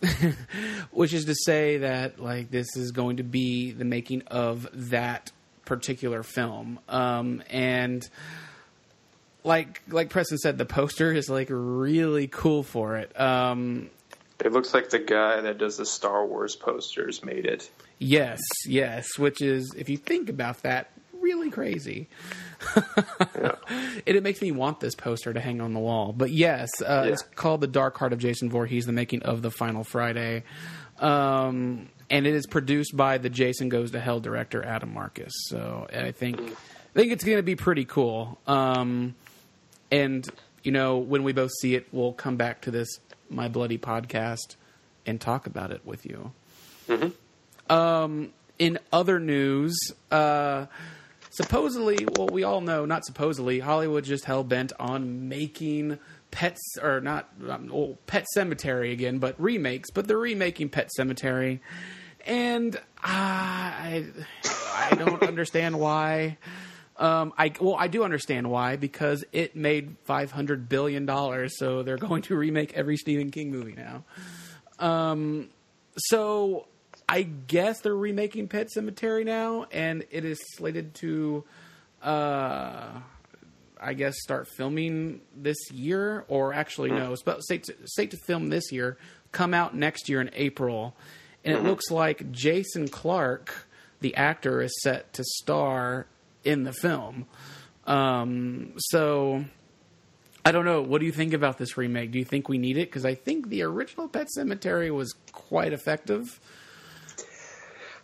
which 0.90 1.12
is 1.12 1.24
to 1.26 1.34
say 1.34 1.78
that 1.78 2.20
like 2.20 2.50
this 2.50 2.76
is 2.76 2.92
going 2.92 3.16
to 3.18 3.22
be 3.22 3.72
the 3.72 3.84
making 3.84 4.22
of 4.28 4.68
that 4.90 5.32
particular 5.64 6.22
film, 6.22 6.78
um, 6.88 7.42
and 7.50 8.08
like 9.44 9.82
like 9.88 10.10
Preston 10.10 10.38
said, 10.38 10.58
the 10.58 10.66
poster 10.66 11.12
is 11.12 11.28
like 11.28 11.48
really 11.50 12.26
cool 12.28 12.62
for 12.62 12.96
it. 12.96 13.18
Um, 13.20 13.90
It 14.44 14.52
looks 14.52 14.72
like 14.72 14.90
the 14.90 14.98
guy 14.98 15.40
that 15.40 15.58
does 15.58 15.76
the 15.76 15.86
Star 15.86 16.24
Wars 16.26 16.54
posters 16.56 17.24
made 17.24 17.44
it. 17.46 17.70
yes, 17.98 18.40
yes, 18.66 19.06
which 19.18 19.42
is 19.42 19.74
if 19.76 19.88
you 19.88 19.96
think 19.96 20.28
about 20.28 20.62
that, 20.62 20.90
really 21.28 21.50
crazy. 21.50 22.08
Yeah. 22.76 23.52
And 24.06 24.16
it 24.16 24.22
makes 24.22 24.40
me 24.40 24.50
want 24.52 24.80
this 24.80 24.94
poster 24.94 25.32
to 25.34 25.40
hang 25.40 25.60
on 25.60 25.74
the 25.74 25.80
wall. 25.80 26.12
But 26.16 26.30
yes, 26.30 26.70
uh, 26.80 27.02
Yeah. 27.04 27.12
it's 27.12 27.22
called 27.22 27.60
The 27.60 27.66
Dark 27.66 27.98
Heart 27.98 28.12
of 28.14 28.18
Jason 28.18 28.48
Voorhees: 28.48 28.86
The 28.86 28.92
Making 28.92 29.22
of 29.22 29.42
the 29.42 29.50
Final 29.50 29.84
Friday, 29.84 30.44
um, 30.98 31.88
and 32.08 32.26
it 32.26 32.34
is 32.34 32.46
produced 32.46 32.96
by 32.96 33.18
the 33.18 33.28
Jason 33.28 33.68
Goes 33.68 33.90
to 33.90 34.00
Hell 34.00 34.20
director 34.20 34.64
Adam 34.64 34.94
Marcus. 34.94 35.32
So 35.48 35.86
I 35.92 36.12
think 36.12 36.40
I 36.40 36.54
think 36.94 37.12
it's 37.12 37.24
going 37.24 37.36
to 37.36 37.42
be 37.42 37.56
pretty 37.56 37.84
cool. 37.84 38.38
Um, 38.46 39.14
and 39.90 40.26
you 40.62 40.72
know, 40.72 40.96
when 40.98 41.22
we 41.24 41.32
both 41.32 41.50
see 41.60 41.74
it, 41.74 41.86
we'll 41.92 42.12
come 42.14 42.36
back 42.36 42.62
to 42.62 42.70
this 42.70 42.88
My 43.28 43.48
Bloody 43.48 43.78
podcast 43.78 44.56
and 45.06 45.20
talk 45.20 45.46
about 45.46 45.70
it 45.72 45.82
with 45.84 46.06
you. 46.06 46.32
Um, 47.68 48.30
in 48.58 48.78
other 48.92 49.20
news, 49.20 49.76
uh, 50.10 50.66
supposedly, 51.38 52.06
well, 52.16 52.26
we 52.26 52.42
all 52.42 52.60
know, 52.60 52.84
not 52.84 53.04
supposedly, 53.06 53.60
Hollywood 53.60 54.04
just 54.04 54.24
hell 54.24 54.42
bent 54.42 54.72
on 54.80 55.28
making 55.28 55.98
pets 56.30 56.60
or 56.82 57.00
not 57.00 57.28
um, 57.48 57.68
well, 57.72 57.96
Pet 58.06 58.26
Sematary 58.36 58.92
again, 58.92 59.18
but 59.18 59.40
remakes. 59.40 59.90
But 59.90 60.08
they're 60.08 60.18
remaking 60.18 60.68
Pet 60.68 60.90
Sematary, 60.98 61.60
and 62.26 62.78
I 63.02 64.06
I 64.44 64.94
don't 64.96 65.22
understand 65.22 65.78
why. 65.78 66.38
Um, 66.96 67.32
I 67.38 67.52
well, 67.60 67.76
I 67.76 67.86
do 67.86 68.02
understand 68.02 68.50
why 68.50 68.74
because 68.74 69.24
it 69.32 69.54
made 69.54 69.96
five 70.04 70.32
hundred 70.32 70.68
billion 70.68 71.06
dollars, 71.06 71.56
so 71.56 71.84
they're 71.84 71.96
going 71.96 72.22
to 72.22 72.36
remake 72.36 72.72
every 72.74 72.96
Stephen 72.96 73.30
King 73.30 73.52
movie 73.52 73.76
now. 73.76 74.04
Um, 74.84 75.50
so 75.96 76.66
I 77.08 77.22
guess 77.22 77.80
they're 77.80 77.96
remaking 77.96 78.48
Pet 78.48 78.68
Sematary 78.76 79.24
now, 79.24 79.66
and 79.72 80.04
it 80.10 80.26
is 80.26 80.38
slated 80.56 80.94
to, 80.96 81.44
uh, 82.02 82.84
I 83.80 83.94
guess, 83.94 84.14
start 84.20 84.46
filming 84.56 85.22
this 85.34 85.56
year, 85.72 86.26
or 86.28 86.52
actually 86.52 86.90
no, 86.90 87.12
it's 87.12 87.22
about 87.22 87.42
safe 87.46 87.62
to, 87.62 88.06
to 88.06 88.16
film 88.26 88.50
this 88.50 88.70
year, 88.70 88.98
come 89.32 89.54
out 89.54 89.74
next 89.74 90.08
year 90.10 90.20
in 90.20 90.30
April, 90.34 90.94
and 91.44 91.56
it 91.56 91.62
looks 91.62 91.90
like 91.90 92.30
Jason 92.30 92.88
Clarke, 92.88 93.66
the 94.00 94.14
actor, 94.14 94.60
is 94.60 94.78
set 94.82 95.12
to 95.14 95.24
star 95.24 96.06
in 96.44 96.64
the 96.64 96.72
film. 96.72 97.26
Um, 97.86 98.74
so. 98.76 99.44
I 100.44 100.52
don't 100.52 100.64
know. 100.64 100.80
What 100.80 101.00
do 101.00 101.06
you 101.06 101.12
think 101.12 101.34
about 101.34 101.58
this 101.58 101.76
remake? 101.76 102.10
Do 102.10 102.18
you 102.18 102.24
think 102.24 102.48
we 102.48 102.56
need 102.56 102.78
it? 102.78 102.88
Because 102.88 103.04
I 103.04 103.14
think 103.14 103.50
the 103.50 103.62
original 103.64 104.08
Pet 104.08 104.28
Sematary 104.34 104.90
was 104.94 105.14
quite 105.32 105.74
effective. 105.74 106.40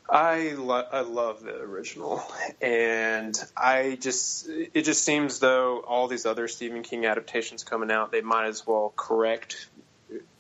I 0.09 0.53
lo- 0.53 0.87
I 0.93 1.01
love 1.01 1.43
the 1.43 1.57
original, 1.57 2.23
and 2.61 3.35
I 3.57 3.97
just 4.01 4.49
it 4.49 4.83
just 4.83 5.03
seems 5.03 5.39
though 5.39 5.79
all 5.81 6.09
these 6.09 6.27
other 6.27 6.47
Stephen 6.47 6.83
King 6.83 7.07
adaptations 7.07 7.65
coming 7.65 7.91
out, 7.91 8.13
they 8.13 8.21
might 8.21 8.47
as 8.47 8.67
well 8.67 8.93
correct 8.95 9.69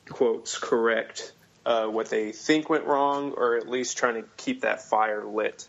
quotes 0.08 0.58
correct 0.58 1.32
uh, 1.64 1.86
what 1.86 2.10
they 2.10 2.32
think 2.32 2.68
went 2.68 2.84
wrong, 2.84 3.32
or 3.32 3.56
at 3.56 3.68
least 3.68 3.96
trying 3.96 4.22
to 4.22 4.28
keep 4.36 4.62
that 4.62 4.82
fire 4.82 5.24
lit. 5.24 5.66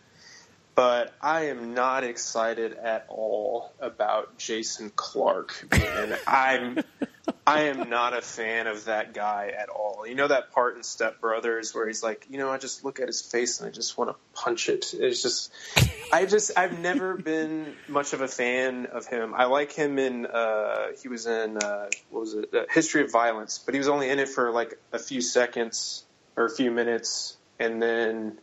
But 0.75 1.13
I 1.21 1.47
am 1.47 1.73
not 1.73 2.03
excited 2.03 2.73
at 2.73 3.05
all 3.07 3.71
about 3.79 4.37
Jason 4.37 4.91
Clarke, 4.93 5.65
and 5.71 6.17
I'm 6.27 6.79
I 7.47 7.63
am 7.63 7.89
not 7.89 8.17
a 8.17 8.21
fan 8.21 8.65
of 8.65 8.85
that 8.85 9.13
guy 9.13 9.53
at 9.55 9.69
all. 9.69 10.05
You 10.07 10.15
know 10.15 10.27
that 10.27 10.51
part 10.51 10.77
in 10.77 10.83
Step 10.83 11.21
Brothers 11.21 11.75
where 11.75 11.85
he's 11.85 12.01
like, 12.01 12.25
you 12.27 12.39
know, 12.39 12.49
I 12.49 12.57
just 12.57 12.83
look 12.83 12.99
at 12.99 13.05
his 13.05 13.21
face 13.21 13.59
and 13.59 13.69
I 13.69 13.71
just 13.71 13.99
want 13.99 14.09
to 14.09 14.15
punch 14.33 14.67
it. 14.67 14.93
It's 14.93 15.21
just, 15.21 15.51
I 16.11 16.25
just, 16.25 16.57
I've 16.57 16.79
never 16.79 17.15
been 17.15 17.75
much 17.87 18.13
of 18.13 18.21
a 18.21 18.27
fan 18.27 18.87
of 18.87 19.05
him. 19.05 19.35
I 19.35 19.45
like 19.45 19.71
him 19.71 19.99
in, 19.99 20.25
uh, 20.25 20.87
he 20.99 21.07
was 21.07 21.27
in, 21.27 21.57
uh, 21.57 21.89
what 22.09 22.21
was 22.21 22.33
it, 22.33 22.51
uh, 22.51 22.63
History 22.71 23.03
of 23.03 23.11
Violence, 23.11 23.59
but 23.63 23.75
he 23.75 23.77
was 23.77 23.89
only 23.89 24.09
in 24.09 24.17
it 24.17 24.29
for 24.29 24.49
like 24.49 24.79
a 24.91 24.97
few 24.97 25.21
seconds 25.21 26.03
or 26.35 26.45
a 26.45 26.49
few 26.49 26.71
minutes, 26.71 27.37
and 27.59 27.79
then 27.79 28.39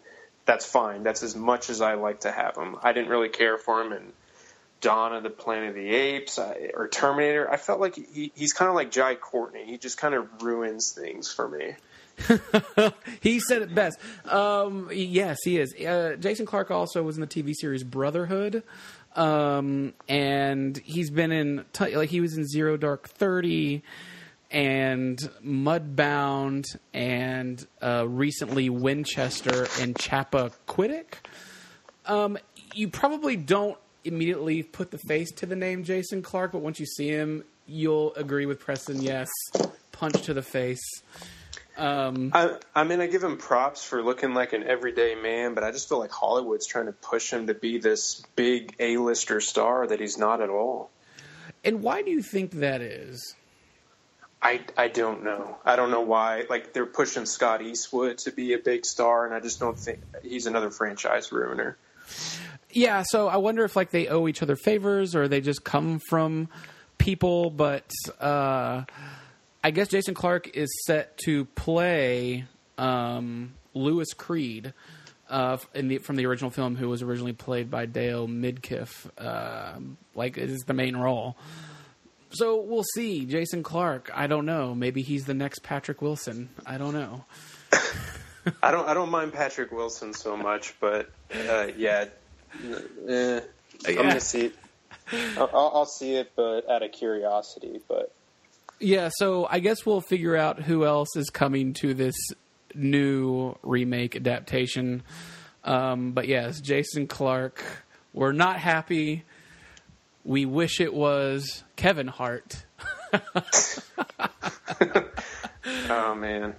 that's 0.47 0.65
fine. 0.65 1.03
That's 1.03 1.25
as 1.25 1.35
much 1.35 1.71
as 1.71 1.81
I 1.81 1.95
like 1.95 2.21
to 2.21 2.31
have 2.31 2.57
him. 2.57 2.77
I 2.83 2.93
didn't 2.93 3.11
really 3.11 3.29
care 3.29 3.59
for 3.59 3.81
him 3.81 3.93
in 3.93 4.13
Dawn 4.83 5.15
of 5.15 5.23
the 5.23 5.31
Planet 5.31 5.71
of 5.71 5.75
the 5.77 5.89
Apes 5.89 6.39
or 6.39 6.89
Terminator. 6.89 7.51
I 7.51 7.57
felt 7.57 7.81
like 7.81 7.95
he, 7.95 8.33
he's 8.35 8.53
kind 8.53 8.69
of 8.69 8.75
like 8.75 8.91
Jai 8.91 9.15
Courtney. 9.15 9.65
He 9.65 9.79
just 9.79 9.97
kind 9.97 10.15
of 10.15 10.43
ruins 10.43 10.93
things 10.93 11.33
for 11.33 11.49
me. 11.49 11.75
he 13.21 13.41
said 13.41 13.63
it 13.63 13.75
best. 13.75 13.99
Um, 14.27 14.91
yes, 14.93 15.39
he 15.45 15.59
is. 15.59 15.73
Uh, 15.75 16.17
Jason 16.19 16.45
Clarke 16.45 16.71
also 16.71 17.03
was 17.03 17.17
in 17.17 17.21
the 17.23 17.27
TV 17.27 17.55
series 17.55 17.85
Brotherhood, 17.85 18.63
um, 19.17 19.95
and 20.09 20.77
he's 20.85 21.11
been 21.11 21.33
in 21.33 21.65
t- 21.73 21.97
like 21.97 22.11
he 22.11 22.21
was 22.21 22.37
in 22.37 22.47
Zero 22.47 22.77
Dark 22.77 23.09
Thirty 23.09 23.83
and 24.51 25.19
Mudbound, 25.45 26.67
and 26.93 27.67
uh, 27.81 28.07
recently 28.07 28.69
Winchester 28.69 29.67
and 29.81 29.95
Chappaquiddick. 29.95 31.15
Um, 32.05 32.37
you 32.75 32.89
probably 32.89 33.37
don't 33.37 33.79
immediately 34.05 34.63
put 34.63 34.91
the 34.91 34.99
face 34.99 35.31
to 35.33 35.47
the 35.47 35.57
name 35.57 35.85
Jason 35.85 36.23
Clarke, 36.23 36.53
but 36.53 36.61
once 36.61 36.81
you 36.81 36.87
see 36.87 37.09
him, 37.09 37.45
you'll 37.67 38.15
agree 38.15 38.47
with 38.47 38.61
Preston. 38.61 39.03
Yes, 39.03 39.29
punch 39.93 40.23
to 40.23 40.35
the 40.35 40.43
face. 40.43 40.83
Um, 41.77 42.33
I, 42.35 42.57
I 42.75 42.85
mean, 42.85 43.01
I 43.01 43.07
give 43.07 43.25
him 43.25 43.39
props 43.39 43.83
for 43.83 44.03
looking 44.03 44.35
like 44.35 44.53
an 44.53 44.63
everyday 44.63 45.15
man, 45.15 45.55
but 45.55 45.65
I 45.65 45.71
just 45.71 45.89
feel 45.89 45.99
like 45.99 46.11
Hollywood's 46.11 46.67
trying 46.67 46.87
to 46.87 46.93
push 46.93 47.33
him 47.33 47.47
to 47.47 47.55
be 47.55 47.79
this 47.79 48.23
big 48.37 48.75
A-lister 48.79 49.41
star 49.41 49.87
that 49.87 49.99
he's 49.99 50.19
not 50.19 50.43
at 50.43 50.51
all. 50.51 50.91
and 51.65 51.83
why 51.83 52.03
do 52.03 52.11
you 52.11 52.23
think 52.23 52.53
that 52.53 52.83
is? 52.83 53.35
I, 54.43 54.61
I 54.77 54.89
don't 54.89 55.23
know. 55.23 55.57
I 55.65 55.77
don't 55.77 55.93
know 55.93 56.01
why. 56.01 56.45
Like 56.51 56.73
they're 56.73 56.85
pushing 56.85 57.27
Scott 57.27 57.63
Eastwood 57.63 58.19
to 58.19 58.33
be 58.33 58.55
a 58.55 58.59
big 58.59 58.85
star, 58.85 59.25
and 59.25 59.33
I 59.33 59.41
just 59.41 59.61
don't 59.61 59.79
think 59.79 60.01
he's 60.23 60.47
another 60.47 60.71
franchise 60.71 61.31
ruiner. 61.31 61.77
Yeah, 62.73 63.03
so 63.07 63.29
I 63.29 63.37
wonder 63.37 63.65
if 63.65 63.77
like 63.77 63.91
they 63.91 64.09
owe 64.09 64.27
each 64.29 64.43
other 64.43 64.57
favors 64.57 65.15
or 65.15 65.29
they 65.29 65.41
just 65.41 65.63
come 65.63 66.01
from 66.09 66.49
people. 66.99 67.51
But 67.51 67.91
uh, 68.21 68.85
I 69.63 69.71
guess 69.71 69.89
Jason 69.89 70.15
Clarke 70.15 70.57
is 70.57 70.71
set 70.87 71.19
to 71.25 71.45
play 71.45 72.47
um, 72.79 73.55
Louis 73.75 74.13
Creed 74.15 74.73
uh, 75.29 75.59
the, 75.75 75.99
from 75.99 76.17
the 76.17 76.27
original 76.27 76.51
film, 76.51 76.77
who 76.77 76.89
was 76.89 77.03
originally 77.03 77.33
played 77.33 77.71
by 77.71 77.87
Dale 77.87 78.29
Midkiff. 78.29 79.11
Uh, 79.19 79.79
like 80.15 80.39
is 80.39 80.61
the 80.67 80.75
main 80.75 80.97
role. 80.97 81.37
So 82.31 82.63
we'll 82.63 82.85
see. 82.95 83.27
Jason 83.27 83.63
Clarke. 83.63 84.11
I 84.15 84.27
don't 84.27 84.47
know. 84.47 84.75
Maybe 84.75 85.03
he's 85.03 85.27
the 85.27 85.35
next 85.35 85.63
Patrick 85.63 86.01
Wilson. 86.01 86.49
I 86.65 86.79
don't 86.79 86.95
know. 86.95 87.25
I 88.63 88.71
don't 88.73 88.89
I 88.89 88.95
don't 88.95 89.11
mind 89.11 89.33
Patrick 89.33 89.71
Wilson 89.71 90.13
so 90.15 90.37
much, 90.37 90.75
but 90.81 91.11
uh, 91.49 91.69
yeah, 91.77 92.07
eh, 93.09 93.41
I'm 93.87 93.95
gonna 93.95 94.21
see 94.21 94.47
it. 94.47 94.55
I'll, 95.37 95.51
I'll 95.53 95.73
I'll 95.75 95.87
see 95.87 96.15
it, 96.15 96.33
but 96.37 96.69
out 96.71 96.83
of 96.83 96.93
curiosity. 96.93 97.81
But 97.89 98.15
Yeah, 98.79 99.11
so 99.13 99.47
I 99.51 99.59
guess 99.59 99.85
we'll 99.85 100.01
figure 100.01 100.37
out 100.37 100.63
who 100.63 100.85
else 100.85 101.17
is 101.17 101.31
coming 101.31 101.75
to 101.75 101.95
this 101.95 102.15
new 102.75 103.57
remake 103.63 104.17
adaptation. 104.17 105.03
Um, 105.65 106.13
but 106.13 106.29
yes, 106.29 106.61
Jason 106.61 107.07
Clarke. 107.07 107.63
We're 108.15 108.33
not 108.33 108.59
happy. 108.59 109.25
We 110.25 110.45
wish 110.45 110.81
it 110.81 110.93
was 110.93 111.65
Kevin 111.77 112.09
Hart. 112.09 112.65
oh 115.89 116.15
man, 116.15 116.55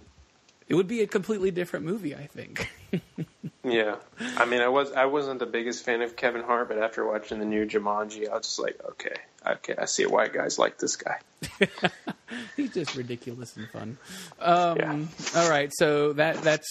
It 0.67 0.75
would 0.75 0.87
be 0.87 1.01
a 1.01 1.07
completely 1.07 1.51
different 1.51 1.85
movie, 1.85 2.15
I 2.15 2.27
think. 2.27 2.69
yeah. 3.63 3.95
I 4.37 4.45
mean, 4.45 4.61
I 4.61 4.67
was 4.67 4.91
I 4.91 5.05
wasn't 5.05 5.39
the 5.39 5.45
biggest 5.45 5.85
fan 5.85 6.01
of 6.01 6.15
Kevin 6.15 6.43
Hart, 6.43 6.67
but 6.67 6.77
after 6.77 7.05
watching 7.05 7.39
the 7.39 7.45
new 7.45 7.65
Jumanji, 7.65 8.29
I 8.29 8.35
was 8.37 8.45
just 8.45 8.59
like, 8.59 8.79
okay, 8.91 9.15
okay, 9.45 9.75
I 9.77 9.85
see 9.85 10.05
why 10.05 10.27
guys 10.27 10.59
like 10.59 10.77
this 10.77 10.95
guy. 10.95 11.19
He's 12.55 12.73
just 12.73 12.95
ridiculous 12.95 13.55
and 13.55 13.69
fun. 13.69 13.97
Um, 14.39 14.77
Yeah. 14.77 15.05
All 15.35 15.49
right, 15.49 15.71
so 15.73 16.13
that 16.13 16.41
that's 16.41 16.67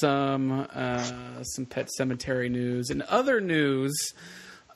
some 0.00 0.66
uh, 0.72 1.42
some 1.42 1.66
Pet 1.66 1.88
Sematary 1.98 2.50
news 2.50 2.90
and 2.90 3.02
other 3.02 3.40
news. 3.40 3.94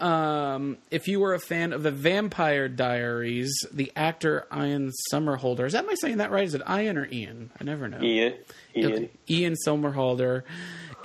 Um, 0.00 0.78
if 0.90 1.06
you 1.06 1.20
were 1.20 1.34
a 1.34 1.38
fan 1.38 1.72
of 1.72 1.84
the 1.84 1.92
Vampire 1.92 2.68
Diaries, 2.68 3.52
the 3.70 3.92
actor 3.94 4.48
Ian 4.52 4.90
Somerhalder 5.12 5.66
is 5.66 5.74
that 5.74 5.84
am 5.84 5.90
I 5.90 5.94
saying 5.94 6.16
that 6.16 6.32
right? 6.32 6.44
Is 6.44 6.54
it 6.54 6.62
Ian 6.68 6.98
or 6.98 7.06
Ian? 7.06 7.50
I 7.60 7.62
never 7.62 7.88
know. 7.88 8.02
Ian, 8.02 8.34
Ian, 8.74 9.08
Ian 9.30 9.54
Somerhalder 9.64 10.42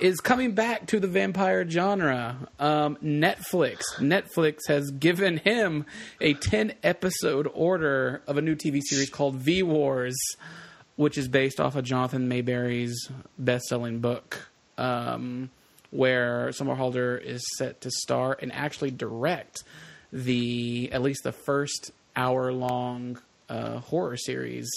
is 0.00 0.20
coming 0.20 0.52
back 0.52 0.86
to 0.88 1.00
the 1.00 1.06
vampire 1.06 1.68
genre. 1.68 2.36
Um, 2.58 2.96
Netflix. 3.02 3.82
Netflix 3.98 4.58
has 4.68 4.90
given 4.90 5.38
him 5.38 5.86
a 6.20 6.34
10 6.34 6.74
episode 6.82 7.48
order 7.52 8.22
of 8.26 8.36
a 8.36 8.42
new 8.42 8.54
TV 8.54 8.80
series 8.82 9.10
called 9.10 9.36
V 9.36 9.62
Wars, 9.62 10.16
which 10.96 11.18
is 11.18 11.28
based 11.28 11.60
off 11.60 11.76
of 11.76 11.84
Jonathan 11.84 12.28
Maberry's 12.28 13.10
best 13.38 13.66
selling 13.66 14.00
book. 14.00 14.48
Um, 14.76 15.50
where 15.90 16.48
Somerhalder 16.50 17.20
is 17.20 17.42
set 17.56 17.80
to 17.80 17.90
star 17.90 18.36
and 18.40 18.52
actually 18.52 18.90
direct 18.90 19.64
the 20.12 20.90
at 20.92 21.02
least 21.02 21.24
the 21.24 21.32
first 21.32 21.90
hour 22.14 22.52
long 22.52 23.18
uh, 23.48 23.78
horror 23.78 24.16
series 24.16 24.68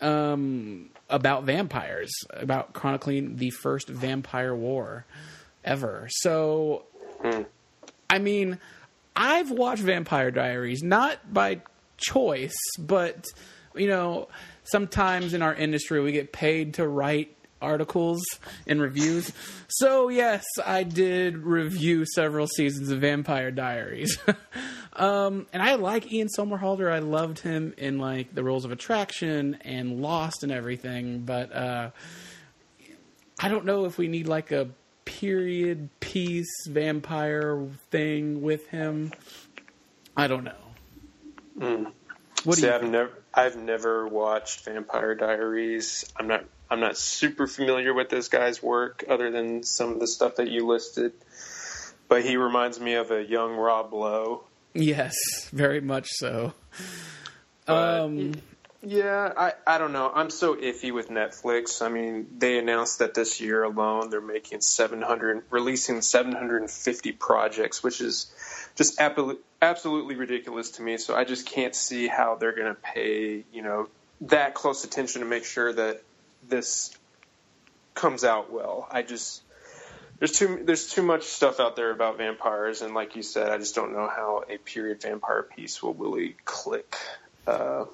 um, 0.00 0.90
about 1.08 1.44
vampires, 1.44 2.10
about 2.30 2.72
chronicling 2.72 3.36
the 3.36 3.50
first 3.50 3.88
vampire 3.88 4.54
war 4.54 5.06
ever. 5.64 6.08
So, 6.10 6.84
hmm. 7.22 7.42
I 8.10 8.18
mean, 8.18 8.58
I've 9.16 9.50
watched 9.50 9.82
Vampire 9.82 10.30
Diaries 10.30 10.82
not 10.82 11.32
by 11.32 11.60
choice, 11.96 12.56
but 12.78 13.26
you 13.74 13.88
know, 13.88 14.28
sometimes 14.64 15.34
in 15.34 15.42
our 15.42 15.54
industry 15.54 16.00
we 16.00 16.12
get 16.12 16.32
paid 16.32 16.74
to 16.74 16.86
write 16.86 17.34
articles 17.60 18.22
and 18.66 18.80
reviews. 18.80 19.32
So 19.68 20.08
yes, 20.08 20.44
I 20.64 20.82
did 20.82 21.38
review 21.38 22.04
several 22.14 22.46
seasons 22.46 22.90
of 22.90 23.00
Vampire 23.00 23.50
Diaries. 23.50 24.18
um, 24.94 25.46
and 25.52 25.62
I 25.62 25.74
like 25.74 26.12
Ian 26.12 26.28
Somerhalder. 26.36 26.92
I 26.92 27.00
loved 27.00 27.40
him 27.40 27.74
in 27.76 27.98
like 27.98 28.34
The 28.34 28.42
Rules 28.42 28.64
of 28.64 28.72
Attraction 28.72 29.58
and 29.62 30.00
Lost 30.00 30.42
and 30.42 30.52
everything, 30.52 31.20
but 31.20 31.52
uh 31.54 31.90
I 33.40 33.48
don't 33.48 33.64
know 33.64 33.84
if 33.84 33.98
we 33.98 34.08
need 34.08 34.26
like 34.26 34.50
a 34.50 34.68
period 35.04 35.88
piece 36.00 36.66
vampire 36.66 37.66
thing 37.90 38.42
with 38.42 38.66
him. 38.68 39.12
I 40.16 40.26
don't 40.26 40.44
know. 40.44 41.92
What 42.44 42.56
do 42.56 42.60
See, 42.62 42.66
you 42.66 42.72
I've 42.72 42.84
never 42.84 43.12
I've 43.34 43.56
never 43.56 44.06
watched 44.06 44.64
Vampire 44.64 45.14
Diaries. 45.14 46.04
I'm 46.16 46.26
not 46.28 46.44
I'm 46.70 46.80
not 46.80 46.96
super 46.96 47.46
familiar 47.46 47.94
with 47.94 48.10
this 48.10 48.28
guy's 48.28 48.62
work 48.62 49.04
other 49.08 49.30
than 49.30 49.62
some 49.62 49.92
of 49.92 50.00
the 50.00 50.06
stuff 50.06 50.36
that 50.36 50.48
you 50.48 50.66
listed. 50.66 51.12
But 52.08 52.24
he 52.24 52.36
reminds 52.36 52.80
me 52.80 52.94
of 52.94 53.10
a 53.10 53.22
young 53.22 53.54
Rob 53.54 53.92
Lowe. 53.92 54.44
Yes, 54.74 55.14
very 55.52 55.80
much 55.80 56.08
so. 56.10 56.54
But, 57.66 58.00
Um, 58.00 58.34
yeah, 58.82 59.32
I, 59.36 59.52
I 59.66 59.78
don't 59.78 59.92
know. 59.92 60.10
I'm 60.14 60.30
so 60.30 60.54
iffy 60.54 60.92
with 60.92 61.08
Netflix. 61.08 61.82
I 61.84 61.88
mean, 61.88 62.28
they 62.38 62.58
announced 62.58 63.00
that 63.00 63.12
this 63.12 63.40
year 63.40 63.64
alone 63.64 64.10
they're 64.10 64.20
making 64.20 64.60
700, 64.60 65.42
releasing 65.50 66.00
750 66.00 67.12
projects, 67.12 67.82
which 67.82 68.00
is 68.00 68.32
just 68.76 69.00
absolutely, 69.00 69.42
absolutely 69.60 70.14
ridiculous 70.14 70.70
to 70.72 70.82
me. 70.82 70.96
So 70.96 71.14
I 71.16 71.24
just 71.24 71.46
can't 71.46 71.74
see 71.74 72.06
how 72.06 72.36
they're 72.36 72.54
going 72.54 72.74
to 72.74 72.80
pay, 72.80 73.44
you 73.52 73.62
know, 73.62 73.88
that 74.22 74.54
close 74.54 74.84
attention 74.84 75.22
to 75.22 75.26
make 75.26 75.44
sure 75.44 75.72
that 75.72 76.02
this 76.48 76.96
comes 77.94 78.24
out 78.24 78.52
well. 78.52 78.88
I 78.90 79.02
just 79.02 79.42
there's 80.18 80.32
too 80.32 80.62
there's 80.64 80.88
too 80.88 81.02
much 81.02 81.24
stuff 81.24 81.60
out 81.60 81.76
there 81.76 81.90
about 81.90 82.18
vampires, 82.18 82.82
and 82.82 82.94
like 82.94 83.16
you 83.16 83.22
said, 83.22 83.50
I 83.50 83.58
just 83.58 83.74
don't 83.74 83.92
know 83.92 84.08
how 84.08 84.44
a 84.48 84.58
period 84.58 85.02
vampire 85.02 85.42
piece 85.42 85.82
will 85.82 85.94
really 85.94 86.36
click. 86.44 86.96
Uh, 87.46 87.86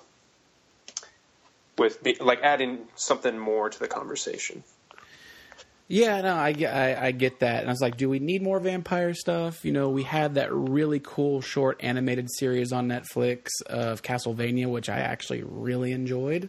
with 1.78 2.02
be, 2.02 2.16
like 2.20 2.40
adding 2.42 2.78
something 2.94 3.38
more 3.38 3.68
to 3.68 3.78
the 3.78 3.88
conversation. 3.88 4.62
yeah, 5.88 6.20
no, 6.22 6.34
I, 6.34 6.54
I, 6.66 7.06
I 7.06 7.10
get 7.10 7.40
that. 7.40 7.60
And 7.60 7.68
I 7.68 7.72
was 7.72 7.80
like, 7.80 7.96
do 7.96 8.08
we 8.08 8.18
need 8.18 8.42
more 8.42 8.58
vampire 8.58 9.12
stuff? 9.14 9.64
You 9.64 9.72
know, 9.72 9.90
we 9.90 10.02
had 10.02 10.34
that 10.34 10.52
really 10.52 11.00
cool 11.00 11.40
short 11.40 11.80
animated 11.82 12.28
series 12.30 12.72
on 12.72 12.88
Netflix 12.88 13.48
of 13.66 14.02
Castlevania, 14.02 14.66
which 14.66 14.88
I 14.88 15.00
actually 15.00 15.42
really 15.42 15.92
enjoyed. 15.92 16.48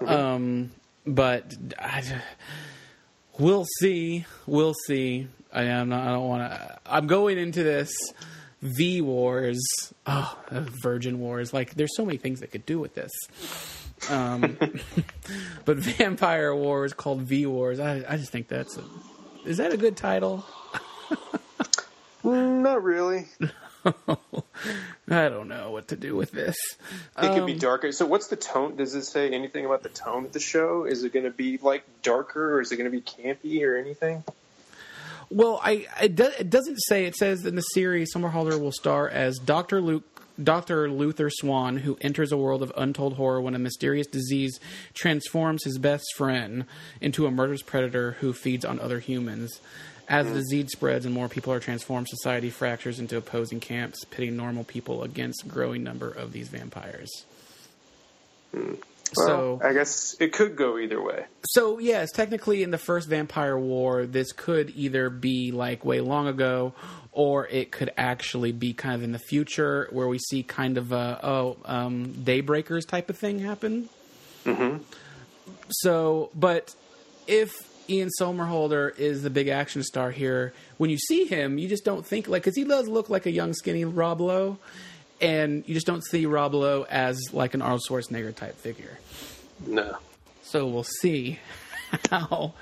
Um, 0.00 0.70
but 1.06 1.54
I, 1.78 2.22
we'll 3.38 3.66
see. 3.80 4.24
We'll 4.46 4.74
see. 4.86 5.28
I, 5.52 5.64
am 5.64 5.90
not, 5.90 6.06
I 6.06 6.12
don't 6.12 6.28
want 6.28 6.50
to. 6.50 6.78
I'm 6.86 7.06
going 7.06 7.38
into 7.38 7.62
this 7.62 7.92
V 8.62 9.00
Wars. 9.00 9.62
Oh, 10.06 10.38
Virgin 10.82 11.20
Wars. 11.20 11.52
Like, 11.52 11.74
there's 11.74 11.94
so 11.96 12.04
many 12.04 12.18
things 12.18 12.40
that 12.40 12.50
could 12.50 12.66
do 12.66 12.78
with 12.78 12.94
this. 12.94 13.12
Um, 14.10 14.58
but 15.64 15.76
Vampire 15.78 16.54
Wars 16.54 16.92
called 16.92 17.22
V 17.22 17.46
Wars. 17.46 17.80
I, 17.80 18.04
I 18.08 18.16
just 18.16 18.32
think 18.32 18.48
that's 18.48 18.76
a, 18.76 18.84
is 19.44 19.58
that 19.58 19.72
a 19.72 19.76
good 19.76 19.96
title? 19.96 20.44
Mm, 22.24 22.62
not 22.62 22.82
really. 22.82 23.26
I 25.08 25.28
don't 25.28 25.48
know 25.48 25.70
what 25.70 25.88
to 25.88 25.96
do 25.96 26.16
with 26.16 26.32
this. 26.32 26.56
It 27.22 27.34
could 27.34 27.46
be 27.46 27.52
Um, 27.52 27.58
darker. 27.58 27.92
So, 27.92 28.06
what's 28.06 28.28
the 28.28 28.36
tone? 28.36 28.76
Does 28.76 28.94
it 28.94 29.04
say 29.04 29.30
anything 29.30 29.66
about 29.66 29.82
the 29.82 29.88
tone 29.90 30.24
of 30.24 30.32
the 30.32 30.40
show? 30.40 30.84
Is 30.84 31.04
it 31.04 31.12
going 31.12 31.24
to 31.26 31.30
be 31.30 31.58
like 31.58 31.84
darker, 32.02 32.54
or 32.54 32.60
is 32.60 32.72
it 32.72 32.76
going 32.76 32.90
to 32.90 32.96
be 32.96 33.02
campy, 33.02 33.62
or 33.66 33.76
anything? 33.76 34.24
Well, 35.30 35.60
I 35.62 35.86
it, 36.02 36.16
do, 36.16 36.30
it 36.38 36.50
doesn't 36.50 36.78
say. 36.78 37.04
It 37.06 37.16
says 37.16 37.44
in 37.44 37.56
the 37.56 37.62
series, 37.62 38.14
Somerhalder 38.14 38.58
will 38.60 38.72
star 38.72 39.08
as 39.08 39.38
Doctor 39.38 39.80
Luke. 39.80 40.13
Dr. 40.42 40.90
Luther 40.90 41.30
Swan, 41.30 41.78
who 41.78 41.96
enters 42.00 42.32
a 42.32 42.36
world 42.36 42.62
of 42.62 42.72
untold 42.76 43.14
horror 43.14 43.40
when 43.40 43.54
a 43.54 43.58
mysterious 43.58 44.06
disease 44.06 44.58
transforms 44.92 45.64
his 45.64 45.78
best 45.78 46.04
friend 46.16 46.66
into 47.00 47.26
a 47.26 47.30
murderous 47.30 47.62
predator 47.62 48.12
who 48.20 48.32
feeds 48.32 48.64
on 48.64 48.80
other 48.80 48.98
humans. 48.98 49.60
As 50.08 50.26
the 50.26 50.34
disease 50.34 50.70
spreads 50.72 51.06
and 51.06 51.14
more 51.14 51.28
people 51.28 51.52
are 51.52 51.60
transformed, 51.60 52.08
society 52.08 52.50
fractures 52.50 52.98
into 52.98 53.16
opposing 53.16 53.60
camps, 53.60 54.04
pitting 54.10 54.36
normal 54.36 54.64
people 54.64 55.02
against 55.02 55.48
growing 55.48 55.82
number 55.82 56.10
of 56.10 56.32
these 56.32 56.48
vampires. 56.48 57.10
So, 58.52 58.78
Well, 59.16 59.60
I 59.62 59.72
guess 59.72 60.16
it 60.20 60.32
could 60.32 60.56
go 60.56 60.78
either 60.78 61.02
way. 61.02 61.26
so 61.46 61.78
yes, 61.78 62.10
technically 62.12 62.62
in 62.62 62.70
the 62.70 62.78
first 62.78 63.08
Vampire 63.08 63.58
War, 63.58 64.06
this 64.06 64.32
could 64.32 64.70
either 64.76 65.10
be 65.10 65.52
like 65.52 65.84
way 65.84 66.00
long 66.00 66.26
ago, 66.26 66.74
or 67.12 67.46
it 67.46 67.70
could 67.70 67.92
actually 67.96 68.52
be 68.52 68.72
kind 68.72 68.94
of 68.94 69.02
in 69.02 69.12
the 69.12 69.18
future, 69.18 69.88
where 69.90 70.08
we 70.08 70.18
see 70.18 70.42
kind 70.42 70.78
of 70.78 70.92
a 70.92 71.20
oh 71.22 71.56
um, 71.64 72.14
Daybreakers 72.14 72.86
type 72.86 73.10
of 73.10 73.16
thing 73.18 73.38
happen. 73.38 73.88
Mm-hmm. 74.44 74.82
So, 75.70 76.30
but 76.34 76.74
if 77.26 77.52
Ian 77.88 78.10
Somerhalder 78.20 78.98
is 78.98 79.22
the 79.22 79.30
big 79.30 79.48
action 79.48 79.82
star 79.82 80.10
here, 80.10 80.52
when 80.76 80.90
you 80.90 80.98
see 80.98 81.24
him, 81.24 81.58
you 81.58 81.68
just 81.68 81.84
don't 81.84 82.04
think 82.04 82.28
like 82.28 82.42
because 82.42 82.56
he 82.56 82.64
does 82.64 82.88
look 82.88 83.10
like 83.10 83.26
a 83.26 83.30
young, 83.30 83.52
skinny 83.52 83.84
Rob 83.84 84.20
Lowe, 84.20 84.58
and 85.20 85.64
you 85.66 85.74
just 85.74 85.86
don't 85.86 86.04
see 86.04 86.26
Rob 86.26 86.54
Lowe 86.54 86.86
as 86.88 87.18
like 87.32 87.54
an 87.54 87.62
Arnold 87.62 87.82
Schwarzenegger 87.88 88.34
type 88.34 88.56
figure. 88.58 88.98
No. 89.66 89.96
So 90.42 90.66
we'll 90.66 90.86
see 91.00 91.38
how 92.10 92.54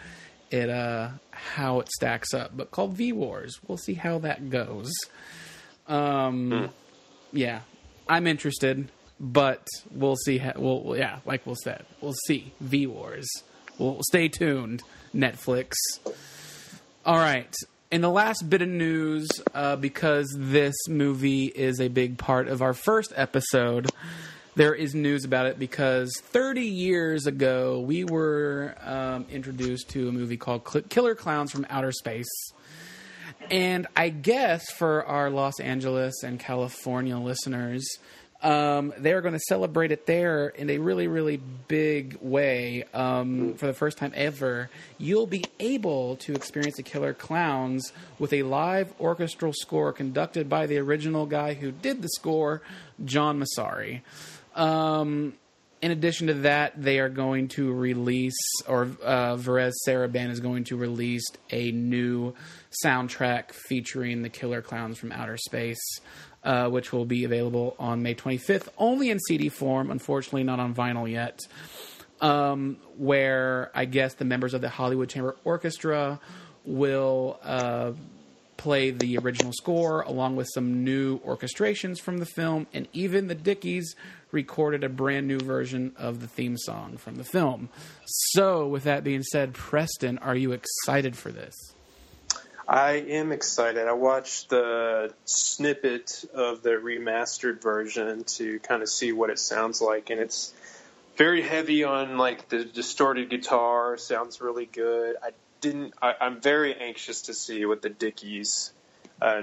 it 0.51 0.69
uh 0.71 1.11
how 1.31 1.81
it 1.81 1.89
stacks 1.91 2.33
up. 2.35 2.57
But 2.57 2.71
called 2.71 2.93
V 2.93 3.13
Wars, 3.13 3.59
we'll 3.67 3.79
see 3.79 3.95
how 3.95 4.19
that 4.21 4.51
goes. 4.51 4.93
Um, 5.89 6.71
yeah, 7.33 7.61
I'm 8.09 8.27
interested, 8.27 8.89
but 9.19 9.67
we'll 9.91 10.17
see. 10.17 10.39
How, 10.39 10.53
we'll 10.57 10.95
yeah, 10.97 11.19
like 11.27 11.45
we'll 11.47 11.57
said, 11.57 11.85
we'll 12.01 12.15
see 12.27 12.53
V 12.61 12.87
Wars. 12.87 13.29
We'll 13.79 14.01
stay 14.09 14.29
tuned. 14.29 14.83
Netflix. 15.15 15.73
All 17.05 17.17
right. 17.19 17.53
In 17.93 18.01
the 18.01 18.11
last 18.11 18.49
bit 18.49 18.63
of 18.63 18.71
news, 18.71 19.29
uh, 19.53 19.77
because 19.77 20.35
this 20.35 20.75
movie 20.89 21.45
is 21.45 21.79
a 21.79 21.89
big 21.89 22.17
part 22.17 22.49
of 22.49 22.63
our 22.63 22.73
first 22.73 23.13
episode, 23.17 23.91
there 24.55 24.75
is 24.75 24.95
news 24.95 25.27
about 25.27 25.45
it 25.45 25.59
because 25.59 26.11
30 26.23 26.63
years 26.63 27.27
ago, 27.27 27.81
we 27.81 28.05
were 28.05 28.75
um, 28.83 29.27
introduced 29.31 29.91
to 29.91 30.09
a 30.09 30.13
movie 30.13 30.39
called 30.39 30.65
Killer 30.89 31.15
Klowns 31.15 31.51
from 31.51 31.67
Outer 31.69 31.93
Space. 31.93 32.31
And 33.51 33.87
I 33.95 34.09
guess 34.09 34.71
for 34.71 35.05
our 35.05 35.29
Los 35.29 35.61
Angeles 35.61 36.23
and 36.23 36.41
California 36.41 37.19
listeners, 37.19 37.87
um, 38.43 38.93
they're 38.99 39.21
going 39.21 39.35
to 39.35 39.41
celebrate 39.41 39.93
it 39.93 40.07
there 40.07 40.49
in 40.49 40.69
a 40.69 40.79
really, 40.79 41.07
really 41.07 41.41
big 41.69 42.19
way. 42.21 42.85
Um, 42.93 43.55
for 43.55 43.67
the 43.67 43.73
first 43.73 43.99
time 43.99 44.13
ever, 44.15 44.69
you'll 44.99 45.29
be 45.29 45.45
able 45.61 46.17
to 46.17 46.35
experience 46.35 46.77
the 46.77 46.83
Killer 46.83 47.15
Klowns 47.15 47.93
with 48.19 48.33
a 48.33 48.43
live 48.43 48.93
orchestral 49.01 49.53
score 49.53 49.93
conducted 49.93 50.49
by 50.49 50.67
the 50.67 50.79
original 50.79 51.27
guy 51.27 51.55
who 51.55 51.71
did 51.71 52.03
the 52.03 52.09
score, 52.09 52.63
John 53.05 53.41
Massari. 53.41 54.01
Um, 54.57 55.35
in 55.81 55.91
addition 55.91 56.29
to 56.29 56.35
that, 56.35 56.81
they 56.81 57.01
are 57.01 57.09
going 57.09 57.49
to 57.49 57.73
release, 57.73 58.39
or 58.69 58.85
uh, 59.05 59.37
Varèse 59.37 60.31
is 60.31 60.41
going 60.41 60.65
to 60.65 60.77
release 60.77 61.25
a 61.51 61.73
new 61.73 62.35
soundtrack 62.85 63.53
featuring 63.53 64.23
the 64.23 64.29
Killer 64.29 64.63
Klowns 64.63 64.97
from 64.97 65.11
Outer 65.11 65.37
Space, 65.37 66.01
uh, 66.45 66.69
which 66.69 66.93
will 66.93 67.05
be 67.05 67.25
available 67.25 67.77
on 67.79 68.03
May 68.03 68.15
25th, 68.15 68.69
only 68.79 69.11
in 69.11 69.19
CD 69.21 69.49
form, 69.49 69.91
unfortunately 69.91 70.45
not 70.45 70.61
on 70.61 70.75
vinyl 70.75 71.11
yet. 71.11 71.41
Um, 72.21 72.77
where 72.99 73.73
I 73.75 73.85
guess 73.85 74.15
the 74.15 74.25
members 74.25 74.55
of 74.55 74.61
the 74.61 74.69
Hollywood 74.69 75.09
Chamber 75.09 75.35
Orchestra 75.43 76.21
will 76.65 77.41
uh, 77.43 77.93
play 78.57 78.91
the 78.91 79.19
original 79.19 79.53
score 79.53 80.03
along 80.03 80.37
with 80.37 80.49
some 80.55 80.85
new 80.85 81.19
orchestrations 81.21 81.99
from 81.99 82.19
the 82.19 82.27
film, 82.27 82.69
and 82.73 82.87
even 82.93 83.27
the 83.27 83.35
Dickies 83.35 83.97
recorded 84.31 84.85
a 84.85 84.89
brand 84.89 85.27
new 85.27 85.39
version 85.39 85.93
of 85.97 86.21
the 86.21 86.29
theme 86.29 86.57
song 86.57 86.97
from 86.97 87.17
the 87.17 87.25
film. 87.25 87.69
So, 88.05 88.69
with 88.69 88.85
that 88.85 89.03
being 89.03 89.25
said, 89.25 89.53
Preston, 89.53 90.19
are 90.19 90.37
you 90.37 90.53
excited 90.53 91.17
for 91.17 91.33
this? 91.33 91.55
I 92.69 92.93
am 92.93 93.33
excited. 93.33 93.89
I 93.89 93.93
watched 93.93 94.51
the 94.51 95.13
snippet 95.25 96.25
of 96.33 96.63
the 96.63 96.71
remastered 96.71 97.61
version 97.61 98.25
to 98.25 98.61
kind 98.61 98.83
of 98.83 98.89
see 98.89 99.13
what 99.13 99.31
it 99.31 99.39
sounds 99.39 99.81
like, 99.81 100.11
and 100.11 100.21
it's 100.21 100.55
very 101.17 101.43
heavy 101.43 101.85
on 101.85 102.19
like 102.19 102.49
the 102.49 102.65
distorted 102.65 103.31
guitar. 103.31 103.97
Sounds 103.97 104.41
really 104.41 104.67
good. 104.67 105.17
I 105.23 105.31
didn't. 105.61 105.95
I, 106.01 106.15
I'm 106.21 106.41
very 106.41 106.75
anxious 106.75 107.23
to 107.23 107.35
see 107.35 107.65
what 107.67 107.83
the 107.83 107.91
Dickies 107.91 108.73
uh, 109.21 109.43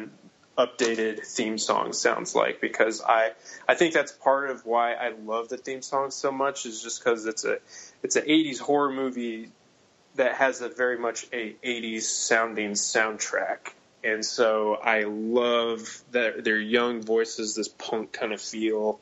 updated 0.58 1.26
theme 1.26 1.58
song 1.58 1.94
sounds 1.94 2.36
like 2.36 2.60
because 2.60 3.02
I 3.02 3.32
I 3.68 3.76
think 3.76 3.94
that's 3.94 4.12
part 4.12 4.50
of 4.50 4.66
why 4.66 4.94
I 4.94 5.10
love 5.10 5.48
the 5.48 5.58
theme 5.58 5.82
song 5.82 6.12
so 6.12 6.32
much 6.32 6.66
is 6.66 6.84
just 6.84 7.04
because 7.04 7.26
it's 7.26 7.46
a 7.46 7.60
it's 8.04 8.18
an 8.18 8.26
80s 8.26 8.60
horror 8.60 8.92
movie 8.92 9.52
that 10.20 10.36
has 10.36 10.60
a 10.62 10.68
very 10.68 10.98
much 10.98 11.26
a 11.32 11.56
80s 11.64 12.02
sounding 12.02 12.72
soundtrack. 12.72 13.72
And 14.04 14.24
so 14.26 14.76
I 14.76 15.04
love 15.04 16.02
that 16.12 16.44
their 16.44 16.60
young 16.60 17.02
voices, 17.02 17.56
this 17.56 17.70
punk 17.70 18.12
kind 18.12 18.34
of 18.34 18.42
feel. 18.42 19.00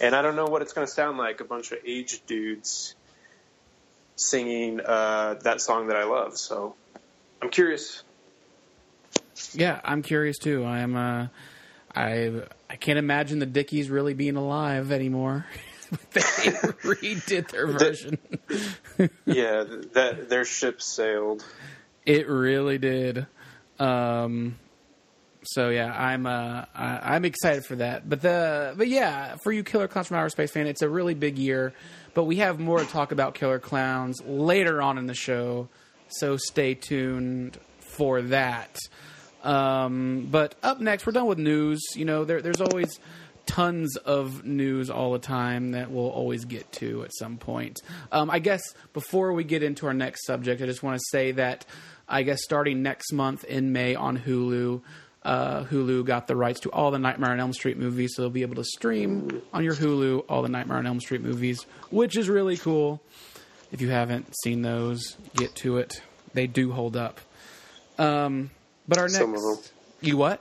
And 0.00 0.14
I 0.14 0.22
don't 0.22 0.34
know 0.34 0.46
what 0.46 0.62
it's 0.62 0.72
going 0.72 0.84
to 0.84 0.92
sound 0.92 1.18
like 1.18 1.40
a 1.40 1.44
bunch 1.44 1.70
of 1.70 1.78
aged 1.86 2.26
dudes 2.26 2.96
singing 4.16 4.80
uh, 4.80 5.34
that 5.42 5.60
song 5.60 5.86
that 5.86 5.96
I 5.96 6.04
love. 6.04 6.36
So 6.36 6.74
I'm 7.40 7.50
curious. 7.50 8.02
Yeah, 9.52 9.80
I'm 9.84 10.02
curious 10.02 10.36
too. 10.36 10.64
I 10.64 10.80
am. 10.80 10.96
Uh, 10.96 11.28
I 11.94 12.42
I 12.68 12.74
can't 12.74 12.98
imagine 12.98 13.38
the 13.38 13.46
Dickies 13.46 13.88
really 13.88 14.14
being 14.14 14.36
alive 14.36 14.90
anymore. 14.90 15.46
they 16.12 16.20
redid 16.20 17.48
their 17.48 17.66
version. 17.66 18.18
Yeah, 19.26 19.64
that 19.92 20.30
their 20.30 20.46
ship 20.46 20.80
sailed. 20.80 21.44
It 22.06 22.26
really 22.28 22.78
did. 22.78 23.26
Um, 23.78 24.56
so 25.42 25.68
yeah, 25.68 25.92
I'm 25.94 26.26
uh, 26.26 26.64
I, 26.74 27.14
I'm 27.14 27.24
excited 27.24 27.66
for 27.66 27.76
that. 27.76 28.08
But 28.08 28.22
the 28.22 28.74
but 28.76 28.88
yeah, 28.88 29.36
for 29.36 29.52
you 29.52 29.64
Killer 29.64 29.88
Klowns 29.88 30.06
from 30.06 30.16
Outer 30.16 30.30
Space 30.30 30.50
fan, 30.50 30.66
it's 30.66 30.82
a 30.82 30.88
really 30.88 31.14
big 31.14 31.38
year. 31.38 31.74
But 32.14 32.24
we 32.24 32.36
have 32.36 32.58
more 32.58 32.78
to 32.78 32.86
talk 32.86 33.12
about 33.12 33.34
Killer 33.34 33.60
Klowns 33.60 34.16
later 34.24 34.80
on 34.80 34.96
in 34.96 35.06
the 35.06 35.14
show, 35.14 35.68
so 36.08 36.36
stay 36.36 36.74
tuned 36.74 37.58
for 37.80 38.22
that. 38.22 38.78
Um, 39.42 40.28
but 40.30 40.54
up 40.62 40.80
next, 40.80 41.06
we're 41.06 41.12
done 41.12 41.26
with 41.26 41.38
news. 41.38 41.80
You 41.94 42.04
know, 42.04 42.24
there, 42.24 42.40
there's 42.40 42.60
always 42.60 42.98
tons 43.46 43.96
of 43.96 44.44
news 44.44 44.90
all 44.90 45.12
the 45.12 45.18
time 45.18 45.70
that 45.72 45.90
we'll 45.90 46.08
always 46.10 46.44
get 46.44 46.70
to 46.72 47.04
at 47.04 47.14
some 47.14 47.38
point. 47.38 47.80
Um, 48.12 48.30
I 48.30 48.38
guess 48.40 48.62
before 48.92 49.32
we 49.32 49.44
get 49.44 49.62
into 49.62 49.86
our 49.86 49.94
next 49.94 50.26
subject, 50.26 50.60
I 50.60 50.66
just 50.66 50.82
want 50.82 50.98
to 50.98 51.04
say 51.10 51.32
that 51.32 51.64
I 52.08 52.22
guess 52.22 52.42
starting 52.42 52.82
next 52.82 53.12
month 53.12 53.44
in 53.44 53.72
May 53.72 53.94
on 53.94 54.18
Hulu, 54.18 54.82
uh, 55.22 55.64
Hulu 55.64 56.04
got 56.04 56.26
the 56.26 56.36
rights 56.36 56.60
to 56.60 56.70
all 56.70 56.90
the 56.90 56.98
Nightmare 56.98 57.30
on 57.30 57.40
Elm 57.40 57.52
Street 57.52 57.78
movies, 57.78 58.14
so 58.14 58.22
they'll 58.22 58.30
be 58.30 58.42
able 58.42 58.56
to 58.56 58.64
stream 58.64 59.42
on 59.52 59.64
your 59.64 59.74
Hulu 59.74 60.24
all 60.28 60.42
the 60.42 60.48
Nightmare 60.48 60.78
on 60.78 60.86
Elm 60.86 61.00
Street 61.00 61.22
movies, 61.22 61.64
which 61.90 62.16
is 62.16 62.28
really 62.28 62.56
cool. 62.56 63.00
If 63.72 63.80
you 63.80 63.88
haven't 63.88 64.32
seen 64.44 64.62
those, 64.62 65.16
get 65.34 65.54
to 65.56 65.78
it. 65.78 66.00
They 66.34 66.46
do 66.46 66.70
hold 66.70 66.96
up. 66.96 67.20
Um, 67.98 68.50
but 68.86 68.98
our 68.98 69.04
next, 69.04 69.16
Some 69.18 69.34
of 69.34 69.40
them. 69.42 69.58
you 70.00 70.16
what? 70.16 70.40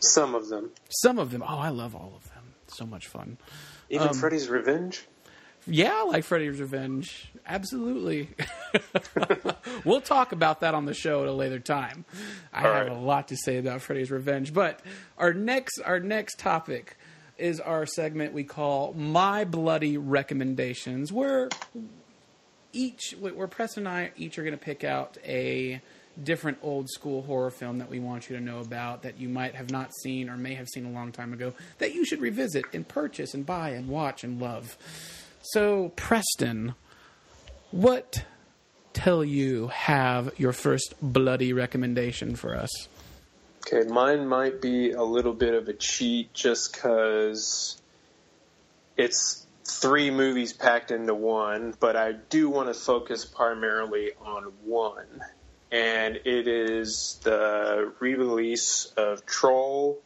Some 0.00 0.34
of 0.34 0.48
them. 0.48 0.70
Some 0.88 1.18
of 1.18 1.30
them. 1.30 1.42
Oh, 1.46 1.58
I 1.58 1.68
love 1.68 1.94
all 1.94 2.12
of 2.16 2.24
them. 2.24 2.27
So 2.78 2.86
much 2.86 3.08
fun. 3.08 3.38
Even 3.90 4.06
Um, 4.06 4.14
Freddy's 4.14 4.48
Revenge. 4.48 5.04
Yeah, 5.66 5.92
I 5.92 6.04
like 6.04 6.22
Freddy's 6.22 6.60
Revenge. 6.60 7.28
Absolutely. 7.44 8.28
we'll 9.84 10.00
talk 10.00 10.30
about 10.30 10.60
that 10.60 10.74
on 10.74 10.84
the 10.84 10.94
show 10.94 11.22
at 11.22 11.28
a 11.28 11.32
later 11.32 11.58
time. 11.58 12.04
I 12.52 12.64
All 12.64 12.72
have 12.72 12.86
right. 12.86 12.96
a 12.96 13.00
lot 13.00 13.26
to 13.28 13.36
say 13.36 13.58
about 13.58 13.82
Freddy's 13.82 14.12
Revenge, 14.12 14.54
but 14.54 14.78
our 15.18 15.34
next 15.34 15.80
our 15.84 15.98
next 15.98 16.38
topic 16.38 16.96
is 17.36 17.58
our 17.58 17.84
segment 17.84 18.32
we 18.32 18.44
call 18.44 18.92
My 18.92 19.44
Bloody 19.44 19.98
Recommendations, 19.98 21.12
where 21.12 21.48
each 22.72 23.16
where 23.18 23.48
Press 23.48 23.76
and 23.76 23.88
I 23.88 24.12
each 24.16 24.38
are 24.38 24.44
going 24.44 24.56
to 24.56 24.64
pick 24.64 24.84
out 24.84 25.18
a 25.24 25.80
different 26.24 26.58
old 26.62 26.88
school 26.88 27.22
horror 27.22 27.50
film 27.50 27.78
that 27.78 27.88
we 27.88 28.00
want 28.00 28.28
you 28.28 28.36
to 28.36 28.42
know 28.42 28.60
about 28.60 29.02
that 29.02 29.18
you 29.18 29.28
might 29.28 29.54
have 29.54 29.70
not 29.70 29.94
seen 30.02 30.28
or 30.28 30.36
may 30.36 30.54
have 30.54 30.68
seen 30.68 30.84
a 30.84 30.90
long 30.90 31.12
time 31.12 31.32
ago 31.32 31.52
that 31.78 31.94
you 31.94 32.04
should 32.04 32.20
revisit 32.20 32.64
and 32.72 32.86
purchase 32.88 33.34
and 33.34 33.46
buy 33.46 33.70
and 33.70 33.88
watch 33.88 34.24
and 34.24 34.40
love. 34.40 34.76
So, 35.42 35.92
Preston, 35.96 36.74
what 37.70 38.24
tell 38.92 39.24
you 39.24 39.68
have 39.68 40.32
your 40.38 40.52
first 40.52 40.94
bloody 41.00 41.52
recommendation 41.52 42.34
for 42.34 42.56
us? 42.56 42.88
Okay, 43.66 43.88
mine 43.88 44.26
might 44.26 44.60
be 44.60 44.92
a 44.92 45.02
little 45.02 45.34
bit 45.34 45.54
of 45.54 45.68
a 45.68 45.74
cheat 45.74 46.32
just 46.32 46.72
because 46.72 47.80
it's 48.96 49.46
three 49.64 50.10
movies 50.10 50.52
packed 50.52 50.90
into 50.90 51.14
one, 51.14 51.74
but 51.78 51.94
I 51.94 52.12
do 52.12 52.48
want 52.48 52.68
to 52.68 52.74
focus 52.74 53.24
primarily 53.24 54.12
on 54.24 54.44
one. 54.64 55.22
And 55.70 56.16
it 56.16 56.48
is 56.48 57.20
the 57.22 57.92
re 58.00 58.14
release 58.14 58.86
of 58.96 59.26
Troll 59.26 60.00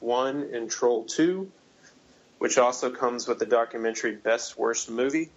1 0.00 0.50
and 0.52 0.70
Troll 0.70 1.04
2, 1.04 1.50
which 2.38 2.58
also 2.58 2.90
comes 2.90 3.26
with 3.26 3.38
the 3.38 3.46
documentary 3.46 4.14
Best 4.14 4.56
Worst 4.56 4.90
Movie. 4.90 5.30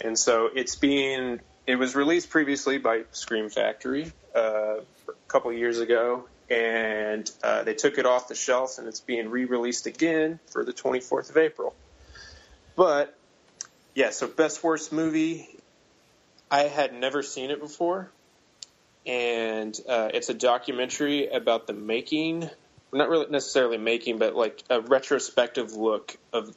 And 0.00 0.16
so 0.16 0.48
it's 0.54 0.76
being, 0.76 1.40
it 1.66 1.76
was 1.76 1.96
released 1.96 2.30
previously 2.30 2.78
by 2.78 3.02
Scream 3.10 3.50
Factory 3.50 4.12
uh, 4.34 4.76
a 4.80 5.12
couple 5.26 5.52
years 5.52 5.80
ago, 5.80 6.28
and 6.48 7.30
uh, 7.42 7.64
they 7.64 7.74
took 7.74 7.98
it 7.98 8.06
off 8.06 8.28
the 8.28 8.34
shelf 8.34 8.78
and 8.78 8.86
it's 8.86 9.00
being 9.00 9.28
re 9.28 9.44
released 9.44 9.86
again 9.86 10.38
for 10.46 10.64
the 10.64 10.72
24th 10.72 11.30
of 11.30 11.36
April. 11.36 11.74
But 12.76 13.18
yeah, 13.94 14.10
so 14.10 14.28
best 14.28 14.62
worst 14.62 14.92
movie. 14.92 15.48
I 16.50 16.62
had 16.62 16.94
never 16.94 17.22
seen 17.22 17.50
it 17.50 17.60
before, 17.60 18.10
and 19.08 19.80
uh, 19.88 20.10
it's 20.12 20.28
a 20.28 20.34
documentary 20.34 21.28
about 21.28 21.66
the 21.66 21.72
making, 21.72 22.48
not 22.92 23.08
really 23.08 23.26
necessarily 23.30 23.78
making, 23.78 24.18
but 24.18 24.36
like 24.36 24.62
a 24.68 24.82
retrospective 24.82 25.72
look 25.72 26.16
of 26.32 26.54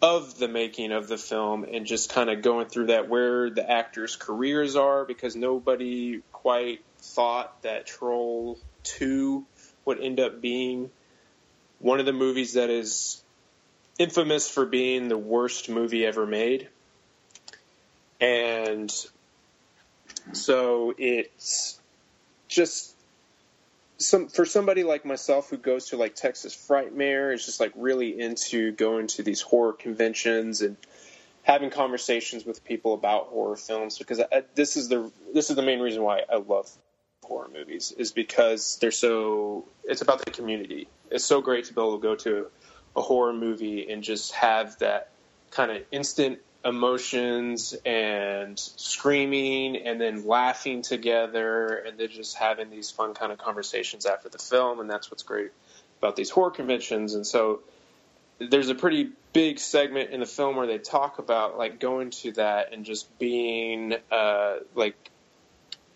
of 0.00 0.38
the 0.38 0.48
making 0.48 0.92
of 0.92 1.08
the 1.08 1.16
film 1.16 1.64
and 1.64 1.86
just 1.86 2.12
kind 2.12 2.28
of 2.28 2.42
going 2.42 2.66
through 2.66 2.86
that 2.86 3.08
where 3.08 3.48
the 3.48 3.68
actors' 3.68 4.16
careers 4.16 4.76
are 4.76 5.04
because 5.04 5.34
nobody 5.34 6.20
quite 6.30 6.82
thought 6.98 7.62
that 7.62 7.86
Troll 7.86 8.58
2 8.82 9.46
would 9.86 10.00
end 10.00 10.20
up 10.20 10.42
being 10.42 10.90
one 11.78 12.00
of 12.00 12.06
the 12.06 12.12
movies 12.12 12.54
that 12.54 12.68
is 12.68 13.22
infamous 13.98 14.48
for 14.48 14.66
being 14.66 15.08
the 15.08 15.16
worst 15.16 15.70
movie 15.70 16.04
ever 16.04 16.26
made. 16.26 16.68
And 18.20 18.92
so 20.32 20.94
it's 20.96 21.80
just 22.48 22.94
some 23.98 24.28
for 24.28 24.44
somebody 24.44 24.82
like 24.82 25.04
myself 25.04 25.50
who 25.50 25.56
goes 25.56 25.90
to 25.90 25.96
like 25.96 26.14
Texas 26.14 26.54
Frightmare 26.54 27.32
is 27.32 27.44
just 27.44 27.60
like 27.60 27.72
really 27.76 28.20
into 28.20 28.72
going 28.72 29.06
to 29.08 29.22
these 29.22 29.40
horror 29.40 29.72
conventions 29.72 30.60
and 30.60 30.76
having 31.42 31.70
conversations 31.70 32.44
with 32.44 32.64
people 32.64 32.94
about 32.94 33.28
horror 33.28 33.56
films 33.56 33.98
because 33.98 34.20
I, 34.20 34.44
this 34.54 34.76
is 34.76 34.88
the 34.88 35.10
this 35.32 35.50
is 35.50 35.56
the 35.56 35.62
main 35.62 35.80
reason 35.80 36.02
why 36.02 36.22
I 36.30 36.36
love 36.36 36.70
horror 37.22 37.48
movies 37.52 37.92
is 37.96 38.12
because 38.12 38.78
they're 38.80 38.90
so 38.90 39.64
it's 39.84 40.02
about 40.02 40.24
the 40.24 40.30
community. 40.30 40.88
It's 41.10 41.24
so 41.24 41.40
great 41.40 41.66
to 41.66 41.74
be 41.74 41.80
able 41.80 41.98
to 41.98 42.02
go 42.02 42.16
to 42.16 42.46
a 42.96 43.02
horror 43.02 43.32
movie 43.32 43.90
and 43.90 44.02
just 44.02 44.32
have 44.32 44.78
that 44.78 45.10
kind 45.50 45.70
of 45.70 45.82
instant 45.92 46.38
emotions 46.64 47.74
and 47.84 48.58
screaming 48.58 49.76
and 49.76 50.00
then 50.00 50.26
laughing 50.26 50.82
together 50.82 51.76
and 51.76 51.98
then 51.98 52.08
just 52.08 52.36
having 52.36 52.70
these 52.70 52.90
fun 52.90 53.14
kind 53.14 53.32
of 53.32 53.38
conversations 53.38 54.06
after 54.06 54.28
the 54.28 54.38
film 54.38 54.80
and 54.80 54.88
that's 54.88 55.10
what's 55.10 55.22
great 55.22 55.50
about 55.98 56.16
these 56.16 56.30
horror 56.30 56.50
conventions. 56.50 57.14
And 57.14 57.26
so 57.26 57.60
there's 58.38 58.68
a 58.68 58.74
pretty 58.74 59.10
big 59.32 59.58
segment 59.58 60.10
in 60.10 60.20
the 60.20 60.26
film 60.26 60.56
where 60.56 60.66
they 60.66 60.78
talk 60.78 61.18
about 61.18 61.58
like 61.58 61.80
going 61.80 62.10
to 62.10 62.32
that 62.32 62.72
and 62.72 62.84
just 62.84 63.18
being 63.18 63.94
uh, 64.10 64.56
like 64.74 64.96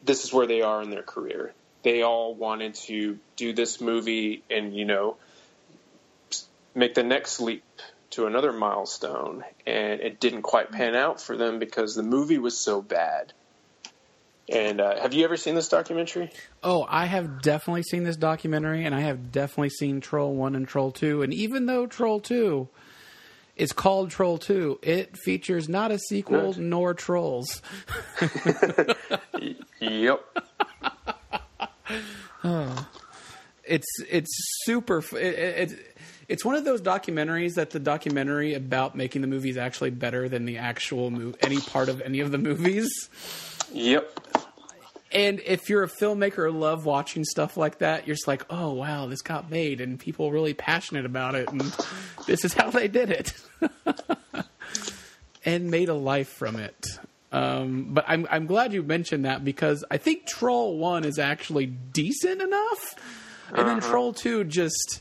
this 0.04 0.24
is 0.24 0.32
where 0.32 0.46
they 0.46 0.62
are 0.62 0.82
in 0.82 0.90
their 0.90 1.02
career. 1.02 1.52
They 1.82 2.02
all 2.02 2.34
wanted 2.34 2.74
to 2.74 3.18
do 3.36 3.52
this 3.52 3.80
movie 3.80 4.42
and 4.50 4.74
you 4.74 4.84
know 4.84 5.16
make 6.74 6.94
the 6.94 7.02
next 7.02 7.40
leap 7.40 7.64
to 8.10 8.26
another 8.26 8.52
milestone, 8.52 9.44
and 9.66 10.00
it 10.00 10.20
didn't 10.20 10.42
quite 10.42 10.72
pan 10.72 10.94
out 10.94 11.20
for 11.20 11.36
them 11.36 11.58
because 11.58 11.94
the 11.94 12.02
movie 12.02 12.38
was 12.38 12.58
so 12.58 12.80
bad. 12.80 13.32
And 14.50 14.80
uh, 14.80 14.98
have 15.00 15.12
you 15.12 15.24
ever 15.24 15.36
seen 15.36 15.54
this 15.54 15.68
documentary? 15.68 16.30
Oh, 16.62 16.86
I 16.88 17.04
have 17.04 17.42
definitely 17.42 17.82
seen 17.82 18.04
this 18.04 18.16
documentary, 18.16 18.86
and 18.86 18.94
I 18.94 19.00
have 19.00 19.30
definitely 19.30 19.70
seen 19.70 20.00
Troll 20.00 20.34
1 20.34 20.54
and 20.54 20.66
Troll 20.66 20.90
2. 20.90 21.22
And 21.22 21.34
even 21.34 21.66
though 21.66 21.86
Troll 21.86 22.20
2 22.20 22.66
is 23.56 23.72
called 23.72 24.10
Troll 24.10 24.38
2, 24.38 24.78
it 24.82 25.18
features 25.18 25.68
not 25.68 25.90
a 25.90 25.98
sequel 25.98 26.54
no. 26.54 26.62
nor 26.62 26.94
trolls. 26.94 27.60
yep. 29.80 30.24
oh. 32.42 32.88
It's 33.68 33.86
it's 34.08 34.30
super. 34.64 35.04
It, 35.12 35.72
it, 35.72 35.97
it's 36.28 36.44
one 36.44 36.54
of 36.54 36.64
those 36.64 36.82
documentaries 36.82 37.54
that 37.54 37.70
the 37.70 37.80
documentary 37.80 38.54
about 38.54 38.94
making 38.94 39.22
the 39.22 39.26
movie 39.26 39.48
is 39.48 39.56
actually 39.56 39.90
better 39.90 40.28
than 40.28 40.44
the 40.44 40.58
actual 40.58 41.10
mo- 41.10 41.34
any 41.40 41.58
part 41.58 41.88
of 41.88 42.02
any 42.02 42.20
of 42.20 42.30
the 42.30 42.38
movies. 42.38 43.08
Yep. 43.72 44.20
And 45.10 45.40
if 45.46 45.70
you're 45.70 45.82
a 45.82 45.88
filmmaker 45.88 46.38
or 46.38 46.50
love 46.50 46.84
watching 46.84 47.24
stuff 47.24 47.56
like 47.56 47.78
that, 47.78 48.06
you're 48.06 48.14
just 48.14 48.28
like, 48.28 48.44
oh 48.50 48.74
wow, 48.74 49.06
this 49.06 49.22
got 49.22 49.50
made 49.50 49.80
and 49.80 49.98
people 49.98 50.30
really 50.30 50.52
passionate 50.52 51.06
about 51.06 51.34
it, 51.34 51.48
and 51.50 51.62
this 52.26 52.44
is 52.44 52.52
how 52.52 52.70
they 52.70 52.88
did 52.88 53.10
it, 53.10 53.32
and 55.46 55.70
made 55.70 55.88
a 55.88 55.94
life 55.94 56.28
from 56.28 56.56
it. 56.56 56.86
Um, 57.32 57.88
but 57.94 58.04
I'm 58.06 58.26
I'm 58.30 58.44
glad 58.44 58.74
you 58.74 58.82
mentioned 58.82 59.24
that 59.24 59.44
because 59.44 59.82
I 59.90 59.96
think 59.96 60.26
Troll 60.26 60.76
One 60.76 61.04
is 61.04 61.18
actually 61.18 61.66
decent 61.66 62.42
enough, 62.42 62.94
and 63.48 63.60
uh-huh. 63.60 63.64
then 63.66 63.80
Troll 63.80 64.12
Two 64.12 64.44
just 64.44 65.00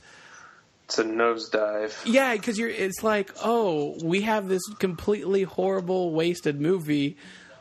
it's 0.87 0.99
a 0.99 1.03
nosedive. 1.03 1.93
Yeah, 2.05 2.33
because 2.33 2.57
you're. 2.57 2.69
It's 2.69 3.03
like, 3.03 3.31
oh, 3.43 3.97
we 4.01 4.21
have 4.21 4.47
this 4.47 4.61
completely 4.79 5.43
horrible, 5.43 6.13
wasted 6.13 6.61
movie, 6.61 7.17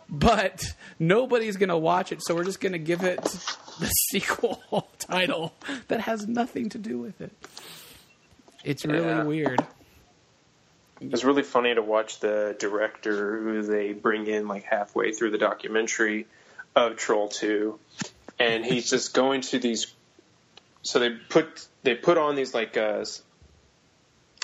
but 0.08 0.62
nobody's 1.00 1.56
gonna 1.56 1.76
watch 1.76 2.12
it, 2.12 2.22
so 2.24 2.36
we're 2.36 2.44
just 2.44 2.60
gonna 2.60 2.78
give 2.78 3.02
it 3.02 3.20
the 3.80 3.86
sequel 4.10 4.62
title 5.00 5.52
that 5.88 6.02
has 6.02 6.28
nothing 6.28 6.68
to 6.68 6.78
do 6.78 6.98
with 7.00 7.20
it. 7.20 7.32
It's 8.62 8.86
really 8.86 9.04
yeah. 9.04 9.24
weird. 9.24 9.66
It's 11.00 11.24
really 11.24 11.42
funny 11.42 11.74
to 11.74 11.82
watch 11.82 12.20
the 12.20 12.54
director 12.60 13.40
who 13.40 13.62
they 13.62 13.92
bring 13.92 14.28
in 14.28 14.46
like 14.46 14.62
halfway 14.62 15.10
through 15.10 15.32
the 15.32 15.38
documentary 15.38 16.28
of 16.76 16.96
Troll 16.96 17.26
Two, 17.26 17.80
and 18.38 18.64
he's 18.64 18.88
just 18.88 19.14
going 19.14 19.40
to 19.40 19.58
these 19.58 19.95
so 20.86 21.00
they 21.00 21.10
put 21.10 21.66
they 21.82 21.94
put 21.94 22.16
on 22.16 22.36
these 22.36 22.54
like 22.54 22.76
uh, 22.76 23.04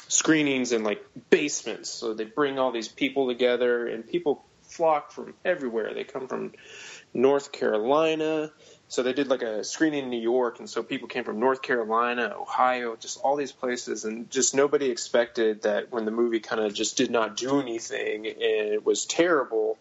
screenings 0.09 0.73
in 0.73 0.83
like 0.83 1.05
basements. 1.31 1.89
So 1.89 2.15
they 2.15 2.25
bring 2.25 2.59
all 2.59 2.73
these 2.73 2.89
people 2.89 3.29
together, 3.29 3.87
and 3.87 4.07
people 4.07 4.45
flock 4.63 5.13
from 5.13 5.35
everywhere. 5.45 5.95
They 5.95 6.05
come 6.05 6.27
from 6.27 6.53
North 7.15 7.53
Carolina. 7.53 8.51
So 8.89 9.03
they 9.03 9.13
did 9.13 9.29
like 9.29 9.43
a 9.43 9.65
screening 9.65 10.05
in 10.05 10.11
New 10.11 10.21
York, 10.21 10.59
and 10.59 10.69
so 10.69 10.83
people 10.83 11.09
came 11.09 11.25
from 11.25 11.39
North 11.39 11.63
Carolina, 11.63 12.35
Ohio, 12.39 12.97
just 12.97 13.19
all 13.23 13.37
these 13.37 13.53
places, 13.53 14.05
and 14.05 14.31
just 14.31 14.55
nobody 14.55 14.91
expected 14.91 15.63
that 15.63 15.91
when 15.93 16.05
the 16.05 16.11
movie 16.11 16.41
kind 16.41 16.61
of 16.61 16.75
just 16.75 16.97
did 16.97 17.11
not 17.11 17.37
do 17.37 17.61
anything 17.61 18.27
and 18.27 18.37
it 18.37 18.85
was 18.85 19.07
terrible, 19.07 19.79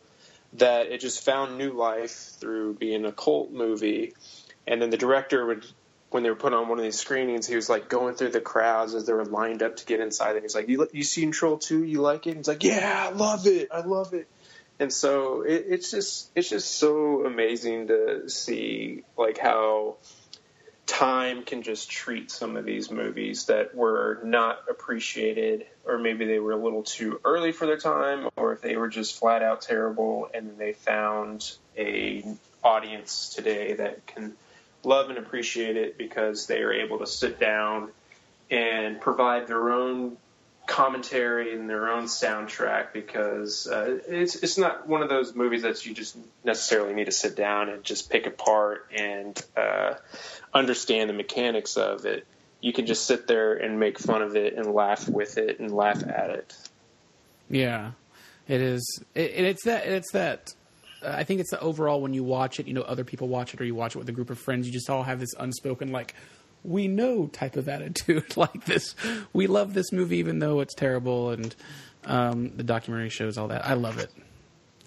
that 0.54 0.88
it 0.88 1.02
just 1.02 1.26
found 1.26 1.58
new 1.58 1.71
life 1.71 2.32
through 2.39 2.76
being 2.76 3.04
a 3.04 3.12
cult 3.12 3.52
movie. 3.52 4.13
And 4.65 4.82
then 4.82 4.91
the 4.91 4.97
director 4.97 5.45
would 5.45 5.65
when 6.12 6.24
they 6.24 6.30
were 6.30 6.36
put 6.36 6.54
on 6.54 6.67
one 6.67 6.78
of 6.78 6.84
these 6.84 7.00
screenings, 7.00 7.47
he 7.47 7.56
was 7.56 7.69
like 7.69 7.89
going 7.89 8.15
through 8.15 8.30
the 8.30 8.41
crowds 8.41 8.93
as 8.93 9.06
they 9.06 9.13
were 9.13 9.26
lined 9.26 9.63
up 9.63 9.78
to 9.78 9.86
get 9.86 10.00
inside, 10.00 10.36
and 10.36 10.43
he's 10.43 10.54
like, 10.54 10.67
"You 10.67 10.88
you 10.91 11.04
seen 11.04 11.32
Troll 11.32 11.58
Two? 11.58 11.84
You 11.84 12.02
like 12.02 12.28
it?" 12.28 12.32
And 12.32 12.39
he's 12.39 12.47
like, 12.47 12.63
"Yeah, 12.63 13.10
I 13.10 13.12
love 13.12 13.47
it. 13.47 13.69
I 13.71 13.82
love 13.82 14.13
it." 14.13 14.28
And 14.80 14.91
so 14.91 15.43
it, 15.43 15.65
it's 15.69 15.89
just 15.91 16.30
it's 16.36 16.50
just 16.50 16.76
so 16.76 17.26
amazing 17.26 17.88
to 17.88 18.30
see 18.30 19.04
like 19.17 19.38
how 19.38 19.97
time 20.86 21.43
can 21.43 21.62
just 21.62 21.89
treat 21.89 22.30
some 22.30 22.58
of 22.58 22.65
these 22.65 22.91
movies 22.91 23.45
that 23.45 23.74
were 23.74 24.19
not 24.26 24.60
appreciated 24.69 25.65
or 25.86 25.97
maybe 25.97 26.26
they 26.26 26.39
were 26.39 26.52
a 26.52 26.58
little 26.58 26.84
too 26.84 27.21
early 27.24 27.54
for 27.54 27.65
their 27.65 27.78
time 27.78 28.28
or 28.36 28.52
if 28.52 28.62
they 28.62 28.76
were 28.76 28.89
just 28.89 29.17
flat 29.17 29.41
out 29.41 29.62
terrible 29.62 30.30
and 30.34 30.58
they 30.58 30.74
found 30.74 31.56
a 31.78 32.26
audience 32.62 33.30
today 33.30 33.74
that 33.74 34.06
can 34.06 34.34
love 34.84 35.10
and 35.10 35.17
appreciate 35.17 35.78
it 35.78 35.98
because 35.98 36.48
they 36.48 36.62
are 36.62 36.74
able 36.74 37.00
to 37.00 37.08
sit 37.08 37.39
down 37.39 37.89
and 38.50 39.00
provide 39.00 39.48
their 39.48 39.72
own 39.72 40.17
commentary 40.67 41.54
and 41.54 41.70
their 41.70 41.89
own 41.89 42.06
soundtrack 42.06 42.94
because 42.94 43.67
uh, 43.67 44.00
it's 44.08 44.36
it's 44.36 44.58
not 44.58 44.88
one 44.88 45.02
of 45.02 45.10
those 45.10 45.36
movies 45.36 45.63
that 45.63 45.86
you 45.86 45.94
just 45.94 46.15
necessarily 46.44 46.94
need 46.94 47.06
to 47.06 47.12
sit 47.12 47.36
down 47.36 47.70
and 47.70 47.84
just 47.84 48.10
pick 48.10 48.26
apart 48.28 48.88
and 48.96 49.44
uh, 49.58 49.94
understand 50.54 51.10
the 51.10 51.13
mechanics 51.13 51.78
of 51.78 52.06
it. 52.06 52.26
You 52.62 52.74
can 52.74 52.86
just 52.86 53.06
sit 53.06 53.28
there 53.28 53.56
and 53.56 53.80
make 53.80 53.98
fun 53.98 54.22
of 54.22 54.36
it 54.36 54.56
and 54.56 54.74
laugh 54.74 55.10
with 55.10 55.38
it 55.38 55.60
and 55.60 55.72
laugh 55.72 56.04
at 56.04 56.30
it. 56.30 56.56
Yeah, 57.50 57.91
it 58.48 58.62
is. 58.62 59.04
It, 59.15 59.32
it's 59.32 59.65
that. 59.65 59.88
It's 59.88 60.12
that. 60.12 60.54
Uh, 61.03 61.13
I 61.17 61.23
think 61.23 61.39
it's 61.39 61.51
the 61.51 61.59
overall 61.59 62.01
when 62.01 62.13
you 62.13 62.23
watch 62.23 62.59
it, 62.59 62.67
you 62.67 62.73
know, 62.73 62.81
other 62.81 63.03
people 63.03 63.27
watch 63.27 63.53
it, 63.53 63.61
or 63.61 63.65
you 63.65 63.75
watch 63.75 63.95
it 63.95 63.99
with 63.99 64.09
a 64.09 64.11
group 64.11 64.29
of 64.29 64.37
friends. 64.39 64.67
You 64.67 64.73
just 64.73 64.89
all 64.89 65.03
have 65.03 65.19
this 65.19 65.33
unspoken 65.39 65.91
like, 65.91 66.13
we 66.63 66.87
know 66.87 67.27
type 67.27 67.55
of 67.55 67.67
attitude 67.75 68.37
like 68.37 68.65
this. 68.65 68.95
We 69.33 69.47
love 69.47 69.73
this 69.73 69.91
movie 69.91 70.17
even 70.17 70.39
though 70.39 70.59
it's 70.59 70.73
terrible, 70.75 71.31
and 71.31 71.55
um, 72.05 72.55
the 72.55 72.63
documentary 72.63 73.09
shows 73.09 73.37
all 73.37 73.47
that. 73.49 73.65
I 73.65 73.73
love 73.73 73.97
it. 73.99 74.11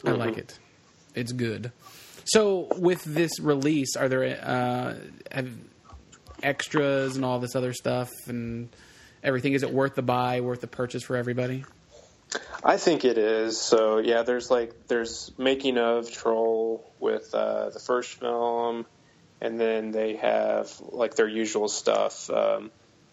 I 0.05 0.09
Mm-hmm. 0.11 0.18
like 0.18 0.37
it. 0.38 0.59
It's 1.14 1.33
good. 1.33 1.72
So 2.27 2.68
with 2.79 3.03
this 3.05 3.38
release, 3.40 3.96
are 3.96 4.09
there 4.09 4.38
uh, 4.42 4.94
have 5.33 5.48
extras 6.42 7.16
and 7.16 7.24
all 7.24 7.38
this 7.38 7.55
other 7.57 7.72
stuff 7.72 8.11
and 8.27 8.68
everything? 9.22 9.53
Is 9.55 9.62
it 9.62 9.72
worth 9.72 9.94
the 9.94 10.03
buy, 10.03 10.40
worth 10.40 10.61
the 10.61 10.66
purchase 10.66 11.03
for 11.03 11.16
everybody? 11.16 11.64
I 12.62 12.77
think 12.77 13.05
it 13.05 13.18
is. 13.18 13.61
So 13.61 13.99
yeah, 13.99 14.23
there's 14.23 14.51
like 14.51 14.87
there's 14.88 15.33
making 15.38 15.79
of 15.79 16.11
Troll 16.11 16.90
with 16.99 17.35
uh, 17.35 17.70
the 17.70 17.79
first 17.79 18.18
film, 18.18 18.87
and 19.40 19.61
then 19.61 19.90
they 19.90 20.16
have 20.16 20.73
like 20.81 21.14
their 21.14 21.29
usual 21.29 21.68
stuff, 21.68 22.31
um, 22.31 22.70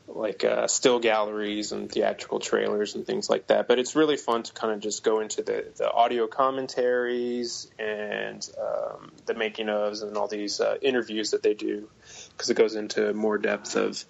like 0.07 0.43
uh, 0.43 0.67
still 0.67 0.99
galleries 0.99 1.71
and 1.71 1.91
theatrical 1.91 2.39
trailers 2.39 2.95
and 2.95 3.05
things 3.05 3.29
like 3.29 3.47
that. 3.47 3.67
But 3.67 3.79
it's 3.79 3.95
really 3.95 4.17
fun 4.17 4.43
to 4.43 4.53
kind 4.53 4.73
of 4.73 4.79
just 4.79 5.03
go 5.03 5.19
into 5.19 5.43
the, 5.43 5.65
the 5.75 5.91
audio 5.91 6.27
commentaries 6.27 7.69
and 7.77 8.47
um, 8.60 9.12
the 9.25 9.34
making 9.34 9.67
ofs 9.67 10.01
and 10.01 10.15
all 10.15 10.27
these 10.27 10.62
uh, 10.62 10.77
interviews 10.81 11.31
that 11.31 11.43
they 11.43 11.53
do 11.53 11.89
because 12.29 12.49
it 12.49 12.55
goes 12.55 12.75
into 12.75 13.13
more 13.13 13.38
depth 13.38 13.75
of 13.75 14.03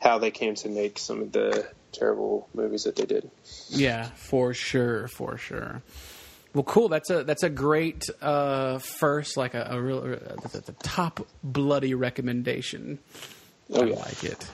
how 0.00 0.18
they 0.18 0.32
came 0.32 0.56
to 0.56 0.68
make 0.68 0.98
some 0.98 1.22
of 1.22 1.32
the 1.32 1.68
terrible 1.92 2.48
movies 2.54 2.84
that 2.84 2.96
they 2.96 3.06
did. 3.06 3.30
Yeah, 3.68 4.06
for 4.16 4.54
sure, 4.54 5.08
for 5.08 5.36
sure. 5.36 5.82
Well, 6.54 6.64
cool. 6.64 6.88
That's 6.88 7.08
a 7.10 7.24
that's 7.24 7.42
a 7.42 7.50
great 7.50 8.04
uh, 8.20 8.78
first, 8.78 9.36
like 9.36 9.54
a, 9.54 9.68
a 9.70 9.80
real 9.80 9.98
uh, 9.98 10.36
that's 10.52 10.68
a 10.68 10.72
top 10.82 11.26
bloody 11.42 11.94
recommendation. 11.94 12.98
Oh, 13.72 13.82
I 13.82 13.86
yeah. 13.86 13.94
like 13.94 14.24
it. 14.24 14.50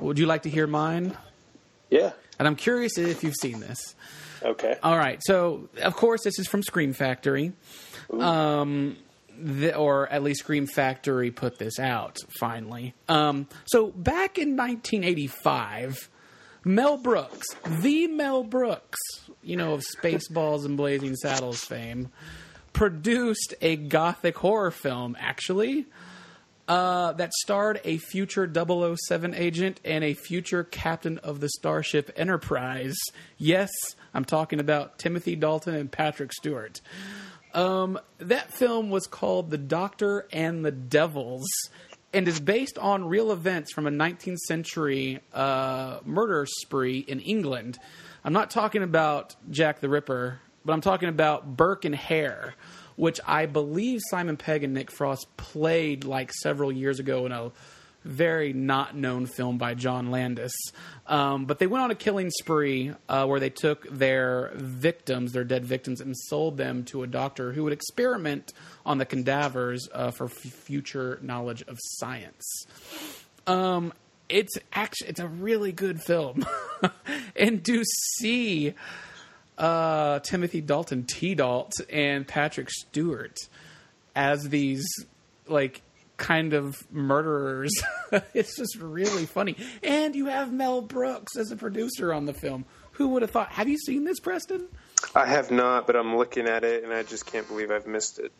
Would 0.00 0.18
you 0.18 0.26
like 0.26 0.42
to 0.42 0.50
hear 0.50 0.66
mine? 0.66 1.16
Yeah. 1.90 2.12
And 2.38 2.46
I'm 2.46 2.56
curious 2.56 2.98
if 2.98 3.24
you've 3.24 3.34
seen 3.40 3.60
this. 3.60 3.94
Okay. 4.42 4.76
All 4.82 4.96
right. 4.96 5.20
So, 5.24 5.68
of 5.82 5.96
course, 5.96 6.22
this 6.22 6.38
is 6.38 6.46
from 6.46 6.62
Scream 6.62 6.92
Factory. 6.92 7.52
Um, 8.12 8.96
the, 9.36 9.74
or 9.74 10.08
at 10.08 10.22
least 10.22 10.40
Scream 10.40 10.66
Factory 10.66 11.30
put 11.30 11.58
this 11.58 11.78
out 11.78 12.18
finally. 12.38 12.94
Um, 13.08 13.48
so, 13.66 13.88
back 13.88 14.38
in 14.38 14.56
1985, 14.56 16.08
Mel 16.64 16.96
Brooks, 16.96 17.46
the 17.64 18.06
Mel 18.06 18.42
Brooks, 18.44 18.98
you 19.42 19.56
know, 19.56 19.74
of 19.74 19.84
Spaceballs 19.84 20.64
and 20.64 20.76
Blazing 20.76 21.16
Saddles 21.16 21.60
fame, 21.60 22.10
produced 22.72 23.54
a 23.60 23.76
gothic 23.76 24.36
horror 24.38 24.70
film, 24.70 25.16
actually. 25.18 25.86
Uh, 26.66 27.12
that 27.12 27.32
starred 27.32 27.80
a 27.82 27.96
future 27.96 28.46
007 28.46 29.32
agent 29.32 29.80
and 29.86 30.04
a 30.04 30.12
future 30.12 30.64
captain 30.64 31.16
of 31.18 31.40
the 31.40 31.48
Starship 31.48 32.10
Enterprise. 32.14 32.94
Yes, 33.38 33.70
I'm 34.12 34.26
talking 34.26 34.60
about 34.60 34.98
Timothy 34.98 35.34
Dalton 35.34 35.74
and 35.74 35.90
Patrick 35.90 36.30
Stewart. 36.30 36.82
Um, 37.54 37.98
that 38.18 38.52
film 38.52 38.90
was 38.90 39.06
called 39.06 39.50
The 39.50 39.56
Doctor 39.56 40.26
and 40.30 40.62
the 40.62 40.70
Devils 40.70 41.46
and 42.18 42.26
is 42.26 42.40
based 42.40 42.78
on 42.78 43.04
real 43.04 43.30
events 43.30 43.72
from 43.72 43.86
a 43.86 43.92
19th 43.92 44.38
century 44.38 45.20
uh, 45.32 46.00
murder 46.04 46.44
spree 46.46 46.98
in 46.98 47.20
England. 47.20 47.78
I'm 48.24 48.32
not 48.32 48.50
talking 48.50 48.82
about 48.82 49.36
Jack 49.50 49.78
the 49.78 49.88
Ripper, 49.88 50.40
but 50.64 50.72
I'm 50.72 50.80
talking 50.80 51.10
about 51.10 51.56
Burke 51.56 51.84
and 51.84 51.94
Hare, 51.94 52.56
which 52.96 53.20
I 53.24 53.46
believe 53.46 54.00
Simon 54.10 54.36
Pegg 54.36 54.64
and 54.64 54.74
Nick 54.74 54.90
Frost 54.90 55.28
played 55.36 56.02
like 56.02 56.32
several 56.32 56.72
years 56.72 56.98
ago 56.98 57.24
in 57.24 57.30
a 57.30 57.52
very 58.08 58.54
not 58.54 58.96
known 58.96 59.26
film 59.26 59.58
by 59.58 59.74
John 59.74 60.10
Landis. 60.10 60.52
Um, 61.06 61.44
but 61.44 61.58
they 61.58 61.66
went 61.66 61.84
on 61.84 61.90
a 61.90 61.94
killing 61.94 62.30
spree 62.30 62.92
uh, 63.08 63.26
where 63.26 63.38
they 63.38 63.50
took 63.50 63.88
their 63.90 64.50
victims, 64.54 65.32
their 65.32 65.44
dead 65.44 65.64
victims, 65.64 66.00
and 66.00 66.16
sold 66.16 66.56
them 66.56 66.84
to 66.84 67.02
a 67.02 67.06
doctor 67.06 67.52
who 67.52 67.64
would 67.64 67.72
experiment 67.72 68.52
on 68.86 68.98
the 68.98 69.04
cadavers 69.04 69.88
uh, 69.92 70.10
for 70.10 70.24
f- 70.24 70.32
future 70.32 71.18
knowledge 71.22 71.62
of 71.62 71.76
science. 71.80 72.66
Um, 73.46 73.92
it's 74.28 74.56
actually 74.72 75.08
it's 75.08 75.20
a 75.20 75.28
really 75.28 75.72
good 75.72 76.00
film, 76.02 76.46
and 77.36 77.64
to 77.64 77.84
see 77.84 78.74
uh, 79.58 80.20
Timothy 80.20 80.60
Dalton, 80.60 81.04
T. 81.04 81.34
Dalt, 81.34 81.72
and 81.90 82.26
Patrick 82.26 82.70
Stewart 82.70 83.36
as 84.14 84.48
these 84.48 84.86
like 85.46 85.82
kind 86.18 86.52
of 86.52 86.76
murderers. 86.92 87.72
it's 88.34 88.54
just 88.56 88.76
really 88.76 89.24
funny. 89.24 89.56
And 89.82 90.14
you 90.14 90.26
have 90.26 90.52
Mel 90.52 90.82
Brooks 90.82 91.36
as 91.38 91.50
a 91.50 91.56
producer 91.56 92.12
on 92.12 92.26
the 92.26 92.34
film. 92.34 92.66
Who 92.92 93.08
would 93.10 93.22
have 93.22 93.30
thought? 93.30 93.50
Have 93.52 93.68
you 93.68 93.78
seen 93.78 94.04
this, 94.04 94.18
Preston? 94.20 94.66
I 95.14 95.24
have 95.26 95.50
not, 95.50 95.86
but 95.86 95.94
I'm 95.96 96.16
looking 96.16 96.46
at 96.46 96.64
it 96.64 96.82
and 96.84 96.92
I 96.92 97.04
just 97.04 97.24
can't 97.26 97.46
believe 97.48 97.70
I've 97.70 97.86
missed 97.86 98.18
it. 98.18 98.32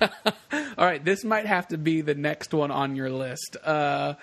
All 0.52 0.84
right, 0.86 1.04
this 1.04 1.24
might 1.24 1.46
have 1.46 1.68
to 1.68 1.78
be 1.78 2.00
the 2.02 2.14
next 2.14 2.54
one 2.54 2.70
on 2.70 2.94
your 2.96 3.10
list. 3.10 3.56
Uh, 3.64 4.14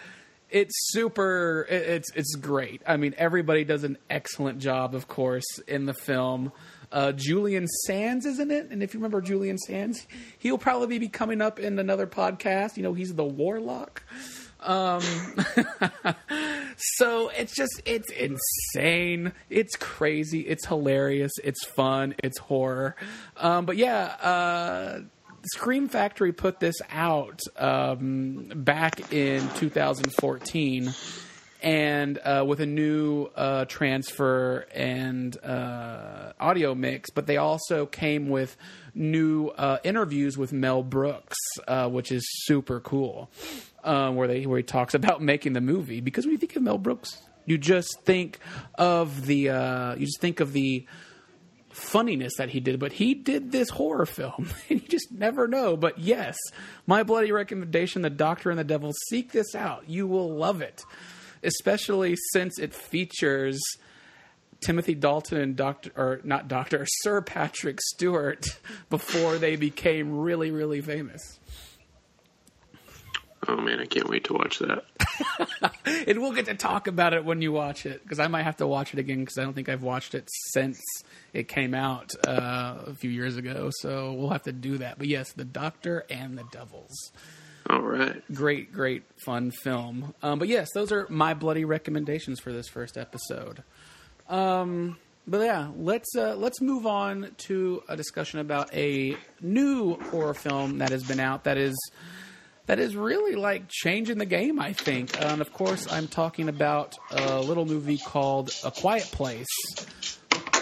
it's 0.49 0.73
super. 0.91 1.67
it- 1.69 1.89
It's 1.89 2.11
it's 2.15 2.35
great. 2.35 2.81
I 2.87 2.95
mean, 2.97 3.13
everybody 3.17 3.65
does 3.65 3.83
an 3.83 3.97
excellent 4.09 4.59
job, 4.59 4.95
of 4.95 5.07
course, 5.09 5.59
in 5.67 5.85
the 5.85 5.93
film. 5.93 6.51
Uh, 6.93 7.11
Julian 7.11 7.67
Sands 7.67 8.25
is 8.25 8.39
in 8.39 8.51
it, 8.51 8.69
and 8.69 8.83
if 8.83 8.93
you 8.93 8.99
remember 8.99 9.19
Julian 9.19 9.57
Sands, 9.57 10.05
he'll 10.37 10.59
probably 10.59 10.99
be 10.99 11.09
coming 11.09 11.41
up 11.41 11.59
in 11.59 11.79
another 11.79 12.05
podcast. 12.05 12.77
You 12.77 12.83
know, 12.83 12.93
he's 12.93 13.15
the 13.15 13.25
Warlock. 13.25 14.03
Um, 14.61 15.01
so 16.77 17.29
it's 17.29 17.55
just 17.55 17.81
it's 17.85 18.11
insane. 18.11 19.33
It's 19.49 19.75
crazy. 19.75 20.41
It's 20.41 20.65
hilarious. 20.67 21.31
It's 21.43 21.65
fun. 21.65 22.15
It's 22.23 22.37
horror. 22.37 22.95
Um, 23.37 23.65
but 23.65 23.77
yeah, 23.77 24.05
uh, 24.05 24.99
Scream 25.53 25.89
Factory 25.89 26.31
put 26.31 26.59
this 26.59 26.75
out 26.91 27.41
um, 27.57 28.51
back 28.55 29.11
in 29.11 29.41
2014, 29.55 30.93
and 31.63 32.19
uh, 32.19 32.43
with 32.45 32.59
a 32.59 32.65
new 32.65 33.29
uh, 33.35 33.65
transfer 33.65 34.67
and 34.75 35.35
uh, 35.43 36.33
audio 36.39 36.75
mix. 36.75 37.09
But 37.09 37.25
they 37.25 37.37
also 37.37 37.85
came 37.85 38.29
with 38.29 38.57
new 38.93 39.47
uh, 39.47 39.77
interviews 39.83 40.37
with 40.37 40.51
Mel 40.51 40.83
Brooks, 40.83 41.37
uh, 41.67 41.89
which 41.89 42.11
is 42.11 42.23
super 42.43 42.79
cool. 42.81 43.31
Uh, 43.83 44.11
where 44.11 44.27
they 44.27 44.45
where 44.45 44.57
he 44.57 44.63
talks 44.63 44.93
about 44.93 45.21
making 45.33 45.53
the 45.53 45.61
movie 45.61 45.99
because 45.99 46.25
when 46.25 46.31
you 46.31 46.37
think 46.37 46.55
of 46.55 46.61
Mel 46.61 46.77
Brooks, 46.77 47.21
you 47.45 47.57
just 47.57 48.01
think 48.03 48.39
of 48.75 49.25
the 49.25 49.49
uh, 49.49 49.95
you 49.95 50.05
just 50.05 50.21
think 50.21 50.39
of 50.39 50.53
the 50.53 50.85
funniness 51.69 52.33
that 52.37 52.49
he 52.49 52.59
did, 52.59 52.79
but 52.79 52.93
he 52.93 53.13
did 53.13 53.51
this 53.51 53.69
horror 53.69 54.05
film, 54.05 54.49
and 54.69 54.81
you 54.81 54.87
just 54.87 55.11
never 55.11 55.47
know. 55.47 55.75
But 55.75 55.99
yes, 55.99 56.37
my 56.87 57.03
bloody 57.03 57.31
recommendation: 57.31 58.01
The 58.01 58.09
Doctor 58.09 58.49
and 58.49 58.59
the 58.59 58.63
Devil. 58.63 58.91
Seek 59.09 59.31
this 59.31 59.55
out; 59.55 59.89
you 59.89 60.07
will 60.07 60.33
love 60.33 60.61
it, 60.61 60.83
especially 61.43 62.15
since 62.31 62.59
it 62.59 62.73
features 62.73 63.61
Timothy 64.63 64.95
Dalton 64.95 65.39
and 65.39 65.55
Doctor, 65.55 65.91
or 65.95 66.21
not 66.23 66.47
Doctor, 66.47 66.85
Sir 67.01 67.21
Patrick 67.21 67.79
Stewart 67.81 68.45
before 68.89 69.37
they 69.37 69.55
became 69.55 70.17
really, 70.19 70.51
really 70.51 70.81
famous. 70.81 71.39
Oh 73.45 73.57
man, 73.57 73.79
I 73.79 73.85
can't 73.85 74.07
wait 74.07 74.23
to 74.25 74.33
watch 74.33 74.59
that. 74.59 74.85
and 76.07 76.19
we'll 76.21 76.31
get 76.31 76.45
to 76.45 76.55
talk 76.55 76.87
about 76.87 77.13
it 77.13 77.25
when 77.25 77.41
you 77.41 77.51
watch 77.51 77.85
it 77.85 78.01
because 78.03 78.19
I 78.19 78.27
might 78.27 78.43
have 78.43 78.57
to 78.57 78.67
watch 78.67 78.93
it 78.93 78.99
again 78.99 79.19
because 79.19 79.37
I 79.37 79.43
don't 79.43 79.53
think 79.53 79.67
I've 79.69 79.83
watched 79.83 80.15
it 80.15 80.29
since 80.51 80.79
it 81.33 81.47
came 81.47 81.73
out 81.73 82.11
uh, 82.25 82.77
a 82.87 82.93
few 82.93 83.09
years 83.09 83.35
ago. 83.35 83.69
So 83.81 84.13
we'll 84.13 84.29
have 84.29 84.43
to 84.43 84.53
do 84.53 84.77
that. 84.77 84.97
But 84.97 85.07
yes, 85.07 85.33
The 85.33 85.43
Doctor 85.45 86.05
and 86.09 86.37
the 86.37 86.45
Devils. 86.51 87.11
All 87.69 87.81
right. 87.81 88.21
Great, 88.33 88.73
great, 88.73 89.03
fun 89.25 89.51
film. 89.51 90.13
Um, 90.21 90.39
but 90.39 90.47
yes, 90.47 90.69
those 90.73 90.91
are 90.91 91.07
my 91.09 91.33
bloody 91.33 91.65
recommendations 91.65 92.39
for 92.39 92.51
this 92.51 92.67
first 92.67 92.97
episode. 92.97 93.63
Um, 94.27 94.97
but 95.25 95.41
yeah, 95.41 95.69
let's 95.77 96.15
uh, 96.15 96.35
let's 96.35 96.61
move 96.61 96.85
on 96.85 97.31
to 97.47 97.81
a 97.87 97.95
discussion 97.95 98.39
about 98.39 98.73
a 98.73 99.15
new 99.39 99.95
horror 99.95 100.33
film 100.33 100.79
that 100.79 100.89
has 100.89 101.03
been 101.03 101.19
out 101.19 101.45
that 101.45 101.57
is 101.57 101.75
that 102.65 102.79
is 102.79 102.95
really 102.95 103.35
like 103.35 103.69
changing 103.69 104.17
the 104.17 104.25
game. 104.25 104.59
I 104.59 104.73
think, 104.73 105.21
and 105.21 105.39
of 105.39 105.53
course, 105.53 105.89
I'm 105.91 106.07
talking 106.07 106.49
about 106.49 106.97
a 107.11 107.39
little 107.39 107.65
movie 107.65 107.97
called 107.97 108.51
A 108.65 108.71
Quiet 108.71 109.09
Place, 109.11 109.47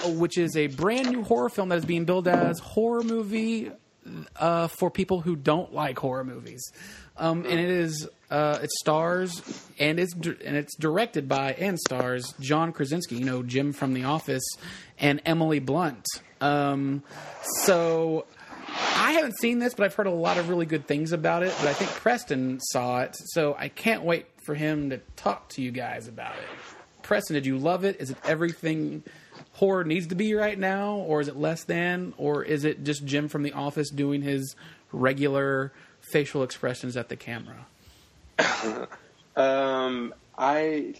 which 0.05 0.37
is 0.37 0.55
a 0.55 0.67
brand 0.67 1.09
new 1.09 1.23
horror 1.23 1.49
film 1.49 1.69
that 1.69 1.79
is 1.79 1.85
being 1.85 2.05
billed 2.05 2.27
as 2.27 2.59
horror 2.59 3.03
movie 3.03 3.71
uh, 4.35 4.67
for 4.67 4.89
people 4.89 5.21
who 5.21 5.35
don't 5.35 5.73
like 5.73 5.99
horror 5.99 6.23
movies. 6.23 6.71
Um, 7.17 7.45
and 7.45 7.59
it 7.59 7.69
is 7.69 8.07
uh, 8.29 8.59
it 8.63 8.71
stars 8.79 9.41
and 9.77 9.99
it's 9.99 10.13
and 10.13 10.55
it's 10.55 10.75
directed 10.75 11.27
by 11.27 11.53
and 11.53 11.77
stars 11.79 12.33
John 12.39 12.71
Krasinski, 12.71 13.17
you 13.17 13.25
know 13.25 13.43
Jim 13.43 13.73
from 13.73 13.93
The 13.93 14.05
Office, 14.05 14.43
and 14.97 15.21
Emily 15.25 15.59
Blunt. 15.59 16.05
Um, 16.39 17.03
so 17.63 18.25
I 18.67 19.11
haven't 19.11 19.37
seen 19.37 19.59
this, 19.59 19.73
but 19.73 19.85
I've 19.85 19.93
heard 19.93 20.07
a 20.07 20.11
lot 20.11 20.37
of 20.37 20.49
really 20.49 20.65
good 20.65 20.87
things 20.87 21.11
about 21.11 21.43
it. 21.43 21.53
But 21.59 21.67
I 21.67 21.73
think 21.73 21.91
Preston 21.91 22.59
saw 22.61 23.01
it, 23.01 23.15
so 23.33 23.55
I 23.57 23.67
can't 23.67 24.03
wait 24.03 24.25
for 24.45 24.55
him 24.55 24.89
to 24.89 24.97
talk 25.15 25.49
to 25.49 25.61
you 25.61 25.71
guys 25.71 26.07
about 26.07 26.33
it. 26.33 27.03
Preston, 27.03 27.33
did 27.35 27.45
you 27.45 27.57
love 27.57 27.83
it? 27.83 27.99
Is 27.99 28.11
it 28.11 28.17
everything 28.23 29.03
horror 29.53 29.83
needs 29.83 30.07
to 30.07 30.15
be 30.15 30.33
right 30.33 30.57
now, 30.57 30.95
or 30.95 31.21
is 31.21 31.27
it 31.27 31.35
less 31.35 31.63
than, 31.63 32.13
or 32.17 32.43
is 32.43 32.63
it 32.63 32.83
just 32.83 33.05
Jim 33.05 33.27
from 33.27 33.43
The 33.43 33.53
Office 33.53 33.89
doing 33.89 34.21
his 34.21 34.55
regular 34.91 35.71
facial 36.01 36.43
expressions 36.43 36.97
at 36.97 37.09
the 37.09 37.15
camera? 37.15 37.65
um, 39.35 40.13
I 40.37 40.95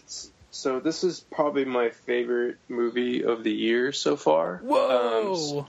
so 0.52 0.80
this 0.80 1.04
is 1.04 1.22
probably 1.32 1.66
my 1.66 1.90
favorite 1.90 2.58
movie 2.68 3.24
of 3.24 3.44
the 3.44 3.52
year 3.52 3.92
so 3.94 4.18
far. 4.18 4.58
Whoa! 4.58 5.30
Um, 5.30 5.36
so, 5.38 5.68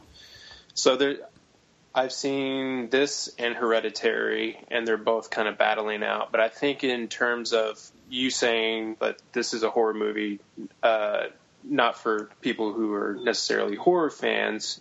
so 0.74 0.96
there, 0.96 1.16
I've 1.94 2.12
seen 2.12 2.90
this 2.90 3.32
and 3.38 3.54
Hereditary, 3.54 4.58
and 4.70 4.86
they're 4.86 4.96
both 4.96 5.30
kind 5.30 5.46
of 5.46 5.56
battling 5.56 6.02
out. 6.02 6.32
But 6.32 6.40
I 6.40 6.48
think 6.48 6.82
in 6.84 7.08
terms 7.08 7.52
of 7.52 7.80
you 8.10 8.30
saying 8.30 8.96
that 9.00 9.18
this 9.32 9.54
is 9.54 9.62
a 9.62 9.70
horror 9.70 9.94
movie, 9.94 10.40
uh, 10.82 11.26
not 11.64 11.98
for 11.98 12.30
people 12.40 12.72
who 12.72 12.92
are 12.94 13.16
necessarily 13.20 13.76
horror 13.76 14.10
fans, 14.10 14.80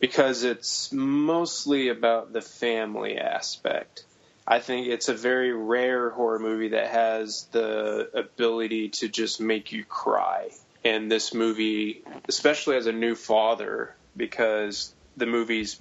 because 0.00 0.44
it's 0.44 0.92
mostly 0.92 1.88
about 1.88 2.32
the 2.32 2.42
family 2.42 3.18
aspect. 3.18 4.04
I 4.46 4.60
think 4.60 4.86
it's 4.86 5.08
a 5.08 5.14
very 5.14 5.52
rare 5.52 6.10
horror 6.10 6.38
movie 6.38 6.68
that 6.68 6.88
has 6.88 7.44
the 7.50 8.10
ability 8.14 8.90
to 8.90 9.08
just 9.08 9.40
make 9.40 9.72
you 9.72 9.84
cry. 9.84 10.50
And 10.84 11.10
this 11.10 11.34
movie, 11.34 12.04
especially 12.28 12.76
as 12.76 12.86
a 12.86 12.92
new 12.92 13.16
father, 13.16 13.94
because 14.16 14.94
the 15.16 15.26
movie's 15.26 15.80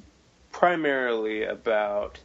primarily 0.52 1.44
about 1.44 2.18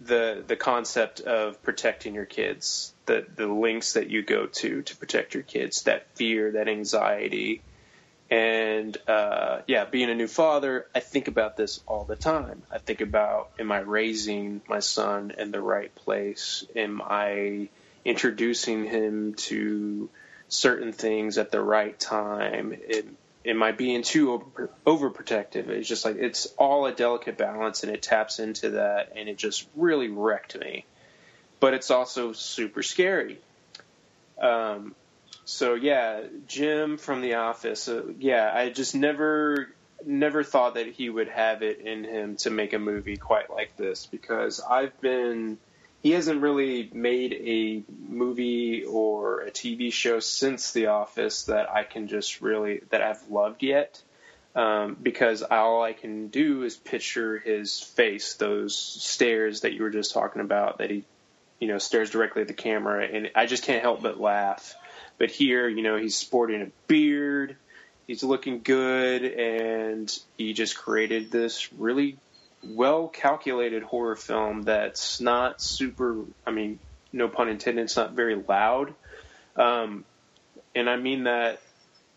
the 0.00 0.44
the 0.46 0.56
concept 0.56 1.20
of 1.20 1.62
protecting 1.62 2.14
your 2.14 2.26
kids, 2.26 2.94
the 3.06 3.26
the 3.36 3.46
links 3.46 3.94
that 3.94 4.10
you 4.10 4.22
go 4.22 4.46
to 4.46 4.82
to 4.82 4.96
protect 4.96 5.34
your 5.34 5.42
kids, 5.42 5.82
that 5.82 6.06
fear, 6.16 6.52
that 6.52 6.68
anxiety, 6.68 7.62
and 8.30 8.96
uh, 9.06 9.60
yeah, 9.66 9.84
being 9.84 10.10
a 10.10 10.14
new 10.14 10.26
father, 10.26 10.86
I 10.94 11.00
think 11.00 11.28
about 11.28 11.56
this 11.56 11.80
all 11.86 12.04
the 12.04 12.16
time. 12.16 12.64
I 12.70 12.78
think 12.78 13.00
about, 13.00 13.50
am 13.58 13.70
I 13.70 13.78
raising 13.78 14.62
my 14.68 14.80
son 14.80 15.32
in 15.38 15.52
the 15.52 15.60
right 15.60 15.94
place? 15.94 16.64
Am 16.74 17.00
I 17.02 17.68
introducing 18.04 18.84
him 18.84 19.34
to 19.34 20.10
certain 20.48 20.92
things 20.92 21.38
at 21.38 21.52
the 21.52 21.60
right 21.60 21.98
time? 21.98 22.72
It, 22.76 23.06
am 23.46 23.62
I 23.62 23.72
being 23.72 24.02
too 24.02 24.32
over, 24.32 24.70
overprotective? 24.86 25.68
It's 25.68 25.88
just 25.88 26.04
like 26.04 26.16
it's 26.16 26.46
all 26.58 26.86
a 26.86 26.92
delicate 26.92 27.38
balance, 27.38 27.82
and 27.82 27.92
it 27.92 28.02
taps 28.02 28.38
into 28.38 28.70
that, 28.70 29.12
and 29.16 29.28
it 29.28 29.38
just 29.38 29.66
really 29.76 30.08
wrecked 30.08 30.58
me. 30.58 30.84
But 31.60 31.74
it's 31.74 31.90
also 31.90 32.32
super 32.32 32.82
scary. 32.82 33.38
Um, 34.40 34.94
so 35.44 35.74
yeah, 35.74 36.22
Jim 36.46 36.98
from 36.98 37.22
The 37.22 37.34
Office. 37.34 37.88
Uh, 37.88 38.04
yeah, 38.18 38.50
I 38.52 38.70
just 38.70 38.94
never 38.94 39.68
never 40.04 40.44
thought 40.44 40.74
that 40.74 40.88
he 40.88 41.08
would 41.08 41.28
have 41.28 41.62
it 41.62 41.80
in 41.80 42.04
him 42.04 42.36
to 42.36 42.50
make 42.50 42.74
a 42.74 42.78
movie 42.78 43.16
quite 43.16 43.50
like 43.50 43.76
this 43.76 44.06
because 44.06 44.60
I've 44.60 45.00
been 45.00 45.58
he 46.06 46.12
hasn't 46.12 46.40
really 46.40 46.88
made 46.92 47.32
a 47.32 47.82
movie 48.08 48.84
or 48.84 49.40
a 49.40 49.50
TV 49.50 49.92
show 49.92 50.20
since 50.20 50.70
The 50.70 50.86
Office 50.86 51.46
that 51.46 51.68
I 51.68 51.82
can 51.82 52.06
just 52.06 52.40
really 52.40 52.82
that 52.90 53.02
I've 53.02 53.28
loved 53.28 53.64
yet. 53.64 54.00
Um, 54.54 54.96
because 55.02 55.42
all 55.42 55.82
I 55.82 55.94
can 55.94 56.28
do 56.28 56.62
is 56.62 56.76
picture 56.76 57.38
his 57.40 57.80
face, 57.80 58.34
those 58.34 58.78
stares 58.78 59.62
that 59.62 59.72
you 59.72 59.82
were 59.82 59.90
just 59.90 60.14
talking 60.14 60.42
about, 60.42 60.78
that 60.78 60.90
he, 60.90 61.02
you 61.58 61.66
know, 61.66 61.78
stares 61.78 62.10
directly 62.10 62.42
at 62.42 62.48
the 62.48 62.54
camera, 62.54 63.04
and 63.04 63.32
I 63.34 63.46
just 63.46 63.64
can't 63.64 63.82
help 63.82 64.00
but 64.00 64.20
laugh. 64.20 64.76
But 65.18 65.32
here, 65.32 65.68
you 65.68 65.82
know, 65.82 65.96
he's 65.96 66.14
sporting 66.14 66.62
a 66.62 66.70
beard, 66.86 67.56
he's 68.06 68.22
looking 68.22 68.60
good, 68.62 69.24
and 69.24 70.16
he 70.38 70.52
just 70.52 70.76
created 70.76 71.32
this 71.32 71.72
really 71.72 72.16
well 72.74 73.08
calculated 73.08 73.82
horror 73.82 74.16
film 74.16 74.62
that's 74.62 75.20
not 75.20 75.60
super, 75.60 76.24
I 76.46 76.50
mean, 76.50 76.78
no 77.12 77.28
pun 77.28 77.48
intended, 77.48 77.82
it's 77.82 77.96
not 77.96 78.12
very 78.12 78.34
loud. 78.34 78.94
Um, 79.56 80.04
and 80.74 80.88
I 80.90 80.96
mean 80.96 81.24
that 81.24 81.60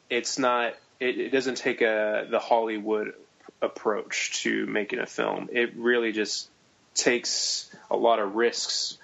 it's 0.09 0.37
not, 0.37 0.75
it, 0.99 1.17
it 1.17 1.29
doesn't 1.29 1.55
take 1.55 1.81
a, 1.81 2.27
the 2.29 2.39
Hollywood 2.39 3.13
approach 3.61 4.43
to 4.43 4.65
making 4.65 4.99
a 4.99 5.05
film. 5.05 5.49
It 5.51 5.75
really 5.75 6.11
just 6.11 6.49
takes 6.93 7.69
a 7.89 7.97
lot 7.97 8.19
of 8.19 8.35
risks. 8.35 8.97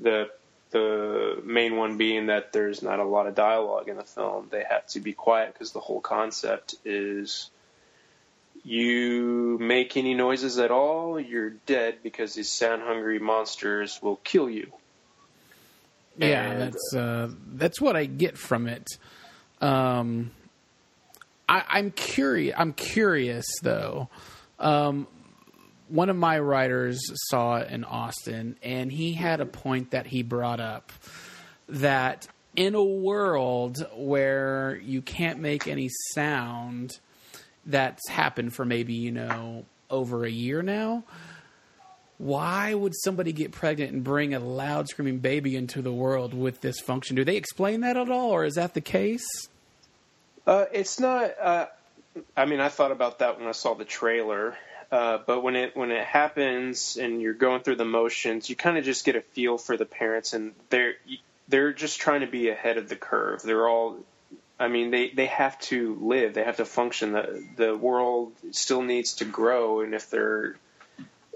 The 0.00 0.30
the 0.70 1.40
main 1.44 1.76
one 1.76 1.98
being 1.98 2.26
that 2.26 2.52
there's 2.52 2.82
not 2.82 2.98
a 2.98 3.04
lot 3.04 3.28
of 3.28 3.36
dialogue 3.36 3.88
in 3.88 3.96
the 3.96 4.02
film. 4.02 4.48
They 4.50 4.64
have 4.68 4.84
to 4.88 5.00
be 5.00 5.12
quiet 5.12 5.52
because 5.52 5.70
the 5.70 5.78
whole 5.78 6.00
concept 6.00 6.74
is 6.84 7.48
you 8.64 9.58
make 9.60 9.96
any 9.96 10.14
noises 10.14 10.58
at 10.58 10.70
all, 10.70 11.20
you're 11.20 11.50
dead 11.50 11.98
because 12.02 12.34
these 12.34 12.50
sound 12.50 12.82
hungry 12.82 13.18
monsters 13.18 14.00
will 14.02 14.16
kill 14.16 14.48
you. 14.48 14.72
Yeah, 16.16 16.50
and, 16.50 16.62
that's 16.62 16.94
uh, 16.94 17.30
that's 17.52 17.80
what 17.80 17.96
I 17.96 18.06
get 18.06 18.38
from 18.38 18.66
it. 18.66 18.86
Um, 19.60 20.30
I, 21.48 21.78
am 21.78 21.90
curious. 21.90 22.54
I'm 22.56 22.72
curious 22.72 23.46
though. 23.62 24.08
Um, 24.58 25.06
one 25.88 26.08
of 26.08 26.16
my 26.16 26.38
writers 26.38 27.00
saw 27.28 27.56
it 27.56 27.70
in 27.70 27.84
Austin, 27.84 28.56
and 28.62 28.90
he 28.90 29.12
had 29.12 29.40
a 29.40 29.46
point 29.46 29.90
that 29.90 30.06
he 30.06 30.22
brought 30.22 30.60
up 30.60 30.92
that 31.68 32.26
in 32.56 32.74
a 32.74 32.84
world 32.84 33.84
where 33.94 34.80
you 34.82 35.02
can't 35.02 35.40
make 35.40 35.66
any 35.66 35.90
sound, 36.14 36.98
that's 37.66 38.08
happened 38.08 38.54
for 38.54 38.64
maybe, 38.64 38.94
you 38.94 39.12
know, 39.12 39.64
over 39.90 40.24
a 40.24 40.30
year 40.30 40.62
now. 40.62 41.04
Why 42.18 42.74
would 42.74 42.92
somebody 43.02 43.32
get 43.32 43.52
pregnant 43.52 43.92
and 43.92 44.04
bring 44.04 44.34
a 44.34 44.38
loud 44.38 44.88
screaming 44.88 45.18
baby 45.18 45.56
into 45.56 45.82
the 45.82 45.92
world 45.92 46.32
with 46.32 46.60
this 46.60 46.78
function? 46.80 47.16
Do 47.16 47.24
they 47.24 47.36
explain 47.36 47.80
that 47.80 47.96
at 47.96 48.10
all, 48.10 48.30
or 48.30 48.44
is 48.44 48.54
that 48.54 48.74
the 48.74 48.80
case? 48.80 49.26
Uh, 50.46 50.66
it's 50.72 51.00
not. 51.00 51.38
Uh, 51.40 51.66
I 52.36 52.44
mean, 52.44 52.60
I 52.60 52.68
thought 52.68 52.92
about 52.92 53.18
that 53.18 53.38
when 53.38 53.48
I 53.48 53.52
saw 53.52 53.74
the 53.74 53.84
trailer, 53.84 54.56
uh, 54.92 55.18
but 55.26 55.42
when 55.42 55.56
it 55.56 55.76
when 55.76 55.90
it 55.90 56.04
happens 56.04 56.96
and 56.96 57.20
you're 57.20 57.34
going 57.34 57.62
through 57.62 57.76
the 57.76 57.84
motions, 57.84 58.48
you 58.48 58.54
kind 58.54 58.78
of 58.78 58.84
just 58.84 59.04
get 59.04 59.16
a 59.16 59.20
feel 59.20 59.58
for 59.58 59.76
the 59.76 59.86
parents, 59.86 60.34
and 60.34 60.54
they're 60.70 60.94
they're 61.48 61.72
just 61.72 62.00
trying 62.00 62.20
to 62.20 62.26
be 62.26 62.48
ahead 62.48 62.78
of 62.78 62.88
the 62.88 62.96
curve. 62.96 63.42
They're 63.42 63.68
all, 63.68 63.96
I 64.58 64.68
mean, 64.68 64.90
they 64.90 65.10
they 65.10 65.26
have 65.26 65.58
to 65.60 65.96
live, 66.00 66.34
they 66.34 66.44
have 66.44 66.58
to 66.58 66.64
function. 66.64 67.12
the 67.12 67.44
The 67.56 67.76
world 67.76 68.32
still 68.52 68.82
needs 68.82 69.14
to 69.14 69.24
grow, 69.24 69.80
and 69.80 69.94
if 69.94 70.10
they're 70.10 70.56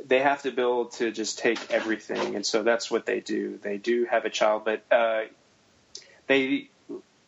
they 0.06 0.20
have 0.20 0.42
to 0.42 0.48
able 0.48 0.86
to 0.86 1.10
just 1.10 1.38
take 1.38 1.70
everything, 1.70 2.34
and 2.34 2.46
so 2.46 2.62
that's 2.62 2.90
what 2.90 3.06
they 3.06 3.20
do. 3.20 3.58
They 3.62 3.76
do 3.76 4.06
have 4.06 4.24
a 4.24 4.30
child, 4.30 4.64
but 4.64 4.82
uh, 4.90 5.24
they 6.26 6.68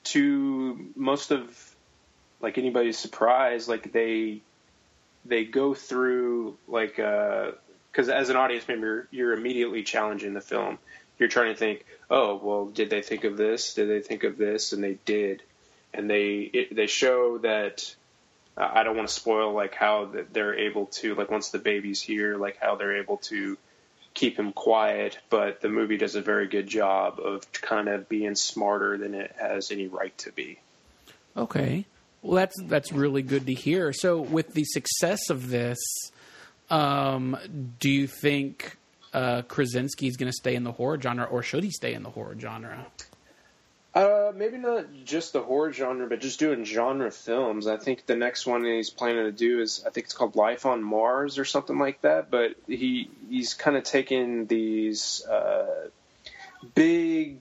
to 0.04 0.92
most 0.96 1.30
of 1.30 1.74
like 2.40 2.56
anybody's 2.58 2.98
surprise, 2.98 3.68
like 3.68 3.92
they 3.92 4.40
they 5.24 5.44
go 5.44 5.74
through 5.74 6.56
like 6.66 6.96
because 6.96 8.08
uh, 8.08 8.12
as 8.12 8.30
an 8.30 8.36
audience 8.36 8.66
member, 8.66 9.08
you're 9.10 9.32
immediately 9.32 9.82
challenging 9.82 10.34
the 10.34 10.40
film. 10.40 10.78
You're 11.18 11.28
trying 11.28 11.52
to 11.52 11.58
think, 11.58 11.84
oh 12.08 12.40
well, 12.42 12.66
did 12.66 12.88
they 12.90 13.02
think 13.02 13.24
of 13.24 13.36
this? 13.36 13.74
Did 13.74 13.90
they 13.90 14.00
think 14.00 14.24
of 14.24 14.38
this? 14.38 14.72
And 14.72 14.82
they 14.82 14.96
did, 15.04 15.42
and 15.92 16.08
they 16.08 16.50
it, 16.52 16.74
they 16.74 16.86
show 16.86 17.38
that. 17.38 17.94
Uh, 18.56 18.68
I 18.74 18.82
don't 18.82 18.96
want 18.96 19.08
to 19.08 19.14
spoil 19.14 19.52
like 19.52 19.74
how 19.74 20.06
that 20.06 20.32
they're 20.32 20.58
able 20.58 20.86
to 20.86 21.14
like 21.14 21.30
once 21.30 21.50
the 21.50 21.58
baby's 21.58 22.02
here, 22.02 22.36
like 22.36 22.58
how 22.60 22.74
they're 22.74 22.96
able 22.96 23.18
to 23.18 23.56
keep 24.14 24.38
him 24.38 24.52
quiet. 24.52 25.18
But 25.30 25.60
the 25.60 25.68
movie 25.68 25.96
does 25.96 26.16
a 26.16 26.20
very 26.20 26.48
good 26.48 26.66
job 26.66 27.20
of 27.20 27.50
kind 27.52 27.88
of 27.88 28.08
being 28.08 28.34
smarter 28.34 28.98
than 28.98 29.14
it 29.14 29.34
has 29.38 29.70
any 29.70 29.86
right 29.86 30.16
to 30.18 30.32
be. 30.32 30.58
Okay. 31.36 31.86
Well, 32.22 32.36
that's 32.36 32.56
that's 32.64 32.92
really 32.92 33.22
good 33.22 33.46
to 33.46 33.54
hear. 33.54 33.92
So, 33.92 34.20
with 34.20 34.52
the 34.52 34.64
success 34.64 35.30
of 35.30 35.48
this, 35.48 35.78
um, 36.68 37.36
do 37.78 37.88
you 37.88 38.06
think 38.06 38.76
uh, 39.12 39.42
Krasinski 39.42 40.06
is 40.06 40.16
going 40.16 40.30
to 40.30 40.36
stay 40.36 40.54
in 40.54 40.64
the 40.64 40.72
horror 40.72 41.00
genre, 41.00 41.24
or 41.24 41.42
should 41.42 41.64
he 41.64 41.70
stay 41.70 41.94
in 41.94 42.02
the 42.02 42.10
horror 42.10 42.36
genre? 42.38 42.86
Uh, 43.92 44.30
maybe 44.36 44.56
not 44.56 44.86
just 45.04 45.32
the 45.32 45.42
horror 45.42 45.72
genre, 45.72 46.06
but 46.06 46.20
just 46.20 46.38
doing 46.38 46.64
genre 46.64 47.10
films. 47.10 47.66
I 47.66 47.76
think 47.76 48.06
the 48.06 48.14
next 48.14 48.46
one 48.46 48.64
he's 48.64 48.88
planning 48.88 49.24
to 49.24 49.32
do 49.32 49.60
is, 49.60 49.82
I 49.84 49.90
think 49.90 50.04
it's 50.04 50.14
called 50.14 50.36
Life 50.36 50.64
on 50.64 50.80
Mars 50.82 51.38
or 51.38 51.44
something 51.44 51.76
like 51.76 52.00
that. 52.02 52.30
But 52.30 52.54
he 52.68 53.10
he's 53.28 53.54
kind 53.54 53.76
of 53.76 53.82
taking 53.82 54.46
these 54.46 55.26
uh, 55.26 55.88
big 56.74 57.38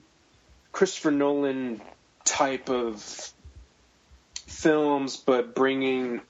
Christopher 0.72 1.12
Nolan 1.12 1.80
type 2.24 2.68
of 2.68 3.32
films, 4.46 5.16
but 5.16 5.54
bringing 5.54 6.20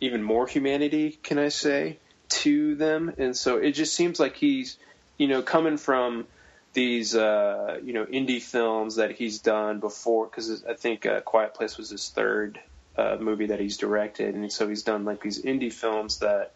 even 0.00 0.22
more 0.22 0.46
humanity, 0.46 1.18
can 1.22 1.38
I 1.38 1.48
say, 1.48 1.98
to 2.30 2.76
them. 2.76 3.12
And 3.18 3.36
so 3.36 3.58
it 3.58 3.72
just 3.72 3.94
seems 3.94 4.18
like 4.18 4.36
he's, 4.36 4.78
you 5.18 5.28
know, 5.28 5.42
coming 5.42 5.76
from 5.76 6.26
these 6.72 7.14
uh, 7.14 7.78
you 7.82 7.92
know 7.92 8.04
indie 8.06 8.42
films 8.42 8.96
that 8.96 9.12
he's 9.12 9.40
done 9.40 9.80
before 9.80 10.26
because 10.26 10.64
I 10.64 10.74
think 10.74 11.06
uh, 11.06 11.20
Quiet 11.20 11.54
Place 11.54 11.76
was 11.76 11.90
his 11.90 12.08
third 12.08 12.60
uh, 12.96 13.16
movie 13.20 13.46
that 13.46 13.60
he's 13.60 13.76
directed, 13.76 14.34
and 14.34 14.50
so 14.52 14.68
he's 14.68 14.82
done 14.82 15.04
like 15.04 15.22
these 15.22 15.42
indie 15.42 15.72
films 15.72 16.18
that 16.18 16.52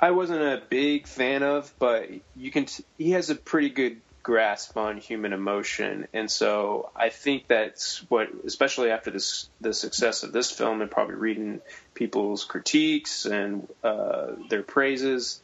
I 0.00 0.12
wasn't 0.12 0.42
a 0.42 0.62
big 0.68 1.06
fan 1.06 1.42
of, 1.42 1.72
but 1.78 2.10
you 2.36 2.50
can 2.50 2.66
t- 2.66 2.84
he 2.98 3.12
has 3.12 3.30
a 3.30 3.34
pretty 3.34 3.70
good 3.70 4.00
grasp 4.22 4.76
on 4.76 4.98
human 4.98 5.32
emotion, 5.32 6.06
and 6.12 6.30
so 6.30 6.90
I 6.94 7.10
think 7.10 7.48
that's 7.48 7.98
what, 8.08 8.28
especially 8.46 8.90
after 8.90 9.10
this 9.10 9.48
the 9.60 9.74
success 9.74 10.22
of 10.22 10.32
this 10.32 10.50
film, 10.50 10.80
and 10.80 10.90
probably 10.90 11.16
reading 11.16 11.60
people's 11.94 12.44
critiques 12.44 13.26
and 13.26 13.68
uh, 13.82 14.32
their 14.48 14.62
praises, 14.62 15.42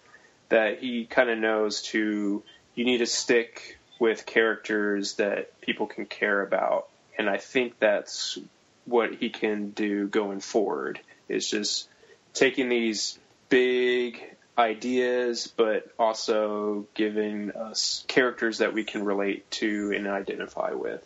that 0.49 0.79
he 0.79 1.07
kind 1.07 1.29
of 1.29 1.39
knows 1.39 1.83
to 1.83 2.43
you 2.75 2.85
need 2.85 2.99
to 2.99 3.07
stick 3.07 3.79
with 4.01 4.27
characters 4.27 5.15
that 5.15 5.61
people 5.61 5.87
can 5.87 6.07
care 6.07 6.43
about. 6.43 6.89
And 7.17 7.31
I 7.31 7.37
think 7.37 7.79
that's 7.79 8.39
what 8.87 9.15
he 9.15 9.31
can 9.31 9.71
do 9.71 10.09
going 10.09 10.41
forward 10.41 10.99
is 11.29 11.49
just 11.49 11.89
taking 12.33 12.69
these 12.69 13.19
big 13.51 14.21
ideas, 14.59 15.53
but 15.55 15.93
also 15.99 16.87
giving 16.95 17.53
us 17.53 18.05
characters 18.09 18.59
that 18.59 18.73
we 18.73 18.85
can 18.85 19.05
relate 19.05 19.49
to 19.53 19.93
and 19.95 20.09
identify 20.09 20.73
with. 20.73 21.05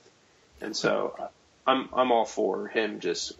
And 0.60 0.74
so 0.76 1.30
I'm 1.66 1.88
I'm 1.92 2.12
all 2.12 2.24
for 2.24 2.68
him 2.68 3.00
just 3.00 3.32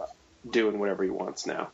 doing 0.48 0.78
whatever 0.78 1.04
he 1.04 1.10
wants 1.10 1.46
now. 1.46 1.68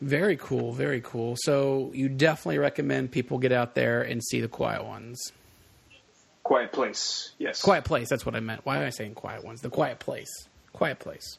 Very 0.00 0.36
cool, 0.36 0.72
very 0.72 1.00
cool. 1.00 1.36
So 1.38 1.90
you 1.94 2.10
definitely 2.10 2.58
recommend 2.58 3.12
people 3.12 3.38
get 3.38 3.52
out 3.52 3.74
there 3.74 4.02
and 4.02 4.22
see 4.22 4.40
the 4.40 4.48
quiet 4.48 4.84
ones. 4.84 5.32
Quiet 6.44 6.72
Place. 6.72 7.32
Yes. 7.38 7.62
Quiet 7.62 7.84
Place. 7.84 8.10
That's 8.10 8.24
what 8.24 8.36
I 8.36 8.40
meant. 8.40 8.64
Why 8.64 8.76
am 8.76 8.86
I 8.86 8.90
saying 8.90 9.14
Quiet 9.14 9.44
Ones? 9.44 9.62
The 9.62 9.70
Quiet 9.70 9.98
Place. 9.98 10.46
Quiet 10.72 10.98
Place. 10.98 11.38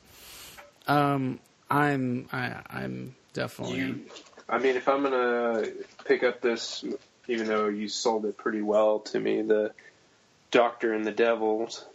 Um, 0.87 1.39
I'm 1.69 2.27
I, 2.33 2.61
I'm 2.69 3.15
definitely. 3.33 3.77
You, 3.77 4.05
I 4.49 4.57
mean, 4.57 4.75
if 4.75 4.89
I'm 4.89 5.03
gonna 5.03 5.67
pick 6.05 6.23
up 6.23 6.41
this, 6.41 6.83
even 7.27 7.47
though 7.47 7.67
you 7.67 7.87
sold 7.87 8.25
it 8.25 8.35
pretty 8.35 8.61
well 8.61 8.99
to 8.99 9.19
me, 9.19 9.43
the 9.43 9.71
Doctor 10.51 10.93
and 10.93 11.05
the 11.05 11.11
Devils. 11.11 11.85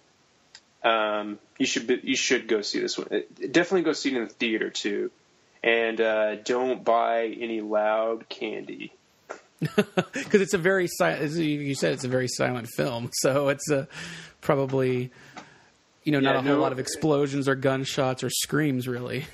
Um, 0.83 1.39
you 1.59 1.67
should 1.67 1.87
be, 1.87 2.01
you 2.03 2.17
should 2.17 2.49
go 2.49 2.63
see 2.63 2.81
this 2.81 2.97
one. 2.97 3.09
Definitely 3.39 3.83
go 3.83 3.93
see 3.93 4.13
it 4.13 4.17
in 4.17 4.25
the 4.25 4.33
theater 4.33 4.71
too, 4.71 5.11
and 5.63 6.01
uh, 6.01 6.37
don't 6.37 6.85
buy 6.85 7.27
any 7.27 7.61
loud 7.61 8.29
candy 8.29 8.93
because 10.13 10.41
it's 10.41 10.55
a 10.55 10.59
very 10.59 10.89
as 11.01 11.39
you 11.39 11.75
said 11.75 11.93
it's 11.93 12.05
a 12.05 12.09
very 12.09 12.29
silent 12.29 12.67
film 12.77 13.11
so 13.15 13.49
it's 13.49 13.71
a 13.71 13.87
probably 14.41 15.11
you 16.05 16.13
know 16.13 16.21
not 16.21 16.35
yeah, 16.35 16.41
a 16.41 16.43
whole 16.43 16.57
no, 16.57 16.61
lot 16.61 16.73
of 16.73 16.79
explosions 16.79 17.47
or 17.47 17.55
gunshots 17.55 18.25
or 18.25 18.31
screams 18.31 18.89
really. 18.89 19.27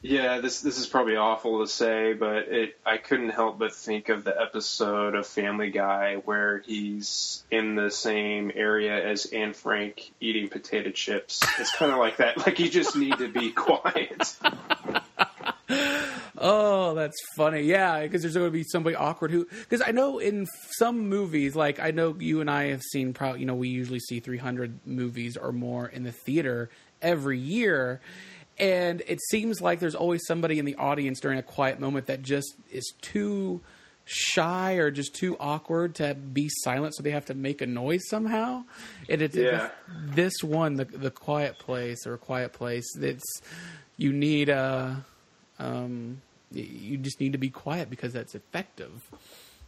Yeah 0.00 0.40
this 0.40 0.60
this 0.60 0.78
is 0.78 0.86
probably 0.86 1.16
awful 1.16 1.60
to 1.60 1.66
say 1.66 2.12
but 2.12 2.46
it 2.48 2.78
I 2.86 2.98
couldn't 2.98 3.30
help 3.30 3.58
but 3.58 3.74
think 3.74 4.10
of 4.10 4.22
the 4.22 4.40
episode 4.40 5.16
of 5.16 5.26
Family 5.26 5.70
Guy 5.70 6.14
where 6.24 6.58
he's 6.58 7.42
in 7.50 7.74
the 7.74 7.90
same 7.90 8.52
area 8.54 9.04
as 9.04 9.26
Anne 9.26 9.54
Frank 9.54 10.12
eating 10.20 10.48
potato 10.48 10.90
chips. 10.90 11.44
It's 11.58 11.74
kind 11.74 11.90
of 11.90 11.98
like 11.98 12.18
that. 12.18 12.38
Like 12.38 12.60
you 12.60 12.70
just 12.70 12.94
need 12.94 13.18
to 13.18 13.26
be 13.26 13.50
quiet 13.56 14.36
Oh, 16.40 16.94
that's 16.94 17.16
funny. 17.36 17.62
Yeah, 17.62 18.02
because 18.02 18.22
there's 18.22 18.34
going 18.34 18.46
to 18.46 18.50
be 18.52 18.62
somebody 18.64 18.94
awkward 18.94 19.30
who. 19.30 19.46
Because 19.46 19.82
I 19.84 19.90
know 19.90 20.18
in 20.18 20.46
some 20.76 21.08
movies, 21.08 21.56
like 21.56 21.80
I 21.80 21.90
know 21.90 22.14
you 22.18 22.40
and 22.40 22.50
I 22.50 22.66
have 22.66 22.82
seen. 22.82 23.12
Probably, 23.12 23.40
you 23.40 23.46
know, 23.46 23.54
we 23.54 23.68
usually 23.68 23.98
see 23.98 24.20
300 24.20 24.86
movies 24.86 25.36
or 25.36 25.52
more 25.52 25.86
in 25.88 26.04
the 26.04 26.12
theater 26.12 26.70
every 27.02 27.38
year, 27.38 28.00
and 28.58 29.02
it 29.08 29.18
seems 29.30 29.60
like 29.60 29.80
there's 29.80 29.96
always 29.96 30.24
somebody 30.26 30.58
in 30.58 30.64
the 30.64 30.76
audience 30.76 31.18
during 31.20 31.38
a 31.38 31.42
quiet 31.42 31.80
moment 31.80 32.06
that 32.06 32.22
just 32.22 32.54
is 32.70 32.92
too 33.00 33.60
shy 34.04 34.74
or 34.74 34.90
just 34.90 35.14
too 35.14 35.36
awkward 35.40 35.96
to 35.96 36.14
be 36.14 36.48
silent, 36.62 36.94
so 36.94 37.02
they 37.02 37.10
have 37.10 37.26
to 37.26 37.34
make 37.34 37.60
a 37.60 37.66
noise 37.66 38.08
somehow. 38.08 38.62
And 39.08 39.22
it's 39.22 39.36
yeah. 39.36 39.70
this 39.90 40.42
one, 40.42 40.74
the 40.74 40.84
the 40.84 41.10
quiet 41.10 41.58
place 41.58 42.06
or 42.06 42.16
quiet 42.16 42.52
place. 42.52 42.86
That's 42.96 43.24
you 43.96 44.12
need 44.12 44.50
a. 44.50 45.04
Um, 45.60 46.22
you 46.52 46.96
just 46.98 47.20
need 47.20 47.32
to 47.32 47.38
be 47.38 47.50
quiet 47.50 47.90
because 47.90 48.12
that's 48.12 48.34
effective. 48.34 49.10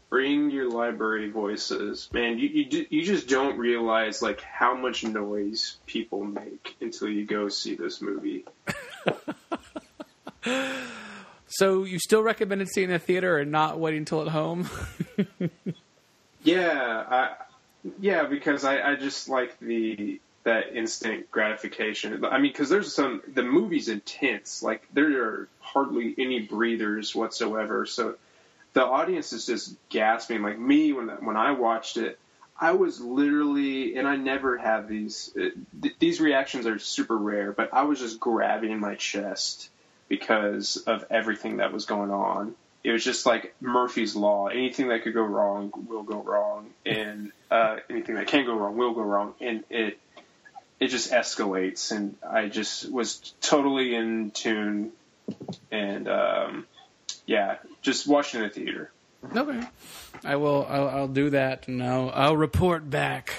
Bring 0.09 0.51
your 0.51 0.69
library 0.69 1.31
voices, 1.31 2.09
man. 2.13 2.39
You 2.39 2.49
you 2.49 2.87
you 2.91 3.05
just 3.05 3.29
don't 3.29 3.57
realize 3.59 4.23
like 4.23 4.41
how 4.41 4.75
much 4.75 5.05
noise 5.05 5.77
people 5.87 6.25
make 6.25 6.75
until 6.81 7.09
you 7.09 7.25
go 7.25 7.49
see 7.49 7.77
this 7.77 8.03
movie. 8.03 8.45
so 11.47 11.85
you 11.85 11.99
still 12.01 12.23
recommended 12.25 12.69
seeing 12.69 12.91
a 12.91 12.99
theater 12.99 13.39
and 13.39 13.53
not 13.53 13.79
waiting 13.79 14.05
till 14.05 14.23
at 14.23 14.29
home? 14.29 14.69
yeah, 16.43 17.05
I, 17.09 17.31
yeah, 18.01 18.25
because 18.25 18.65
I, 18.65 18.81
I 18.81 18.97
just 18.97 19.29
like 19.29 19.59
the 19.61 20.21
that 20.45 20.75
instant 20.75 21.31
gratification. 21.31 22.25
I 22.25 22.39
mean, 22.39 22.53
because 22.53 22.69
there's 22.69 22.95
some 22.95 23.23
the 23.33 23.43
movie's 23.43 23.89
intense. 23.89 24.63
Like 24.63 24.87
there 24.93 25.23
are 25.25 25.49
hardly 25.61 26.15
any 26.19 26.41
breathers 26.41 27.15
whatsoever. 27.15 27.87
So 27.87 28.17
the 28.73 28.85
audience 28.85 29.33
is 29.33 29.47
just 29.47 29.75
gasping. 29.89 30.43
Like 30.43 30.59
me 30.59 30.93
when 30.93 31.09
when 31.09 31.37
I 31.37 31.53
watched 31.53 31.97
it, 31.97 32.19
I 32.61 32.73
was 32.73 33.01
literally, 33.01 33.97
and 33.97 34.07
I 34.07 34.17
never 34.17 34.59
have 34.59 34.87
these. 34.87 35.33
Uh, 35.35 35.49
th- 35.81 35.95
these 35.99 36.21
reactions 36.21 36.67
are 36.67 36.79
super 36.79 37.17
rare, 37.17 37.53
but 37.53 37.73
I 37.73 37.83
was 37.85 37.99
just 37.99 38.21
grabbing 38.21 38.79
my 38.81 38.97
chest 38.97 39.71
because 40.09 40.77
of 40.77 41.05
everything 41.11 41.59
that 41.59 41.73
was 41.73 41.87
going 41.87 42.11
on. 42.11 42.55
It 42.85 42.93
was 42.93 43.05
just 43.05 43.25
like 43.27 43.55
Murphy's 43.61 44.15
law. 44.15 44.49
Anything 44.49 44.89
that 44.89 45.03
could 45.03 45.15
go 45.15 45.23
wrong 45.23 45.73
will 45.89 46.03
go 46.03 46.23
wrong, 46.23 46.71
and 46.85 47.33
uh, 47.51 47.77
anything 47.89 48.17
that 48.17 48.27
can 48.27 48.45
go 48.45 48.55
wrong 48.55 48.77
will 48.77 48.95
go 48.95 49.03
wrong. 49.03 49.35
And 49.41 49.65
it 49.71 49.99
it 50.81 50.89
just 50.89 51.13
escalates, 51.13 51.93
and 51.93 52.17
I 52.29 52.49
just 52.49 52.91
was 52.91 53.35
totally 53.41 53.95
in 53.95 54.31
tune, 54.31 54.93
and 55.71 56.09
um, 56.09 56.67
yeah, 57.27 57.59
just 57.83 58.07
watching 58.07 58.41
the 58.41 58.49
theater. 58.49 58.91
Okay, 59.37 59.61
I 60.25 60.37
will. 60.37 60.67
I'll, 60.69 60.89
I'll 60.89 61.09
do 61.09 61.31
that, 61.31 61.69
and 61.69 61.83
I'll, 61.83 62.11
I'll 62.15 62.37
report 62.37 62.89
back. 62.89 63.35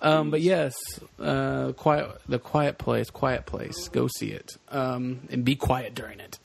Um, 0.00 0.30
but 0.30 0.40
yes, 0.40 0.74
uh, 1.18 1.72
quiet. 1.72 2.20
The 2.28 2.38
quiet 2.38 2.78
place. 2.78 3.10
Quiet 3.10 3.44
place. 3.44 3.88
Go 3.88 4.06
see 4.06 4.28
it, 4.28 4.56
um, 4.68 5.20
and 5.30 5.44
be 5.44 5.56
quiet 5.56 5.96
during 5.96 6.20
it. 6.20 6.38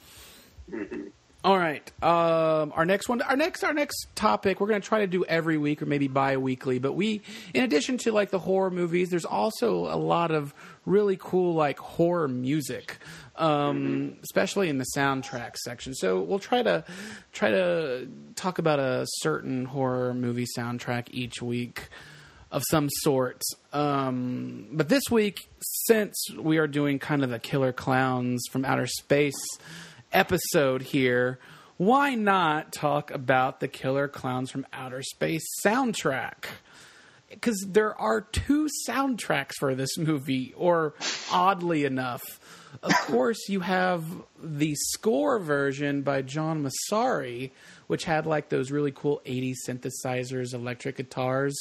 Mm-hmm. 0.71 1.07
All 1.43 1.57
right. 1.57 1.91
Um, 2.01 2.71
our 2.73 2.85
next 2.85 3.09
one, 3.09 3.21
our 3.21 3.35
next, 3.35 3.65
our 3.65 3.73
next 3.73 4.07
topic, 4.15 4.61
we're 4.61 4.67
going 4.67 4.81
to 4.81 4.87
try 4.87 4.99
to 4.99 5.07
do 5.07 5.25
every 5.25 5.57
week 5.57 5.81
or 5.81 5.85
maybe 5.85 6.07
bi-weekly. 6.07 6.79
But 6.79 6.93
we, 6.93 7.21
in 7.53 7.65
addition 7.65 7.97
to 7.99 8.13
like 8.13 8.29
the 8.29 8.39
horror 8.39 8.71
movies, 8.71 9.09
there's 9.09 9.25
also 9.25 9.93
a 9.93 9.97
lot 9.97 10.31
of 10.31 10.53
really 10.85 11.17
cool 11.19 11.53
like 11.53 11.79
horror 11.79 12.29
music, 12.29 12.97
um, 13.35 13.77
mm-hmm. 13.77 14.21
especially 14.23 14.69
in 14.69 14.77
the 14.77 14.85
soundtrack 14.95 15.57
section. 15.57 15.93
So 15.93 16.21
we'll 16.21 16.39
try 16.39 16.63
to 16.63 16.85
try 17.33 17.51
to 17.51 18.07
talk 18.35 18.57
about 18.57 18.79
a 18.79 19.05
certain 19.15 19.65
horror 19.65 20.13
movie 20.13 20.47
soundtrack 20.57 21.07
each 21.11 21.41
week 21.41 21.89
of 22.51 22.63
some 22.69 22.87
sort. 23.01 23.41
Um, 23.73 24.67
but 24.71 24.87
this 24.87 25.03
week, 25.11 25.49
since 25.59 26.15
we 26.39 26.57
are 26.57 26.67
doing 26.67 26.99
kind 26.99 27.21
of 27.21 27.31
the 27.31 27.39
killer 27.39 27.73
clowns 27.73 28.45
from 28.49 28.63
outer 28.63 28.87
space 28.87 29.33
episode 30.13 30.81
here, 30.81 31.39
why 31.77 32.15
not 32.15 32.71
talk 32.71 33.11
about 33.11 33.59
the 33.59 33.67
Killer 33.67 34.07
Klowns 34.07 34.51
from 34.51 34.65
Outer 34.71 35.01
Space 35.01 35.43
soundtrack? 35.65 36.45
Because 37.29 37.65
there 37.67 37.99
are 37.99 38.21
two 38.21 38.69
soundtracks 38.87 39.53
for 39.59 39.73
this 39.73 39.97
movie, 39.97 40.53
or 40.55 40.93
oddly 41.31 41.83
enough. 41.83 42.21
of 42.83 42.91
course, 43.07 43.49
you 43.49 43.61
have 43.61 44.05
the 44.41 44.75
score 44.75 45.39
version 45.39 46.03
by 46.03 46.21
John 46.21 46.63
Massari, 46.63 47.51
which 47.87 48.03
had 48.03 48.27
like 48.27 48.49
those 48.49 48.71
really 48.71 48.91
cool 48.91 49.21
80s 49.25 49.55
synthesizers, 49.67 50.53
electric 50.53 50.97
guitars 50.97 51.57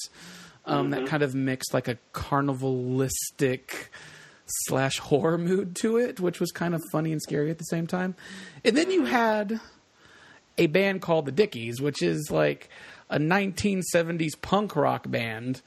um, 0.65 0.91
that 0.91 1.07
kind 1.07 1.23
of 1.23 1.35
mixed 1.35 1.75
like 1.75 1.89
a 1.89 1.99
carnivalistic 2.13 3.89
slash 4.67 4.99
horror 4.99 5.39
mood 5.39 5.77
to 5.77 5.97
it, 5.97 6.21
which 6.21 6.41
was 6.41 6.51
kind 6.51 6.75
of 6.75 6.83
funny 6.93 7.13
and 7.13 7.23
scary 7.23 7.51
at 7.51 7.59
the 7.59 7.65
same 7.65 7.87
time. 7.87 8.15
And 8.65 8.77
then 8.77 8.91
you 8.91 9.05
had 9.05 9.61
a 10.59 10.67
band 10.67 11.03
called 11.03 11.27
the 11.27 11.33
Dickies, 11.33 11.81
which 11.81 12.03
is 12.03 12.31
like 12.31 12.69
a 13.11 13.19
1970s 13.19 14.41
punk 14.41 14.77
rock 14.77 15.11
band 15.11 15.63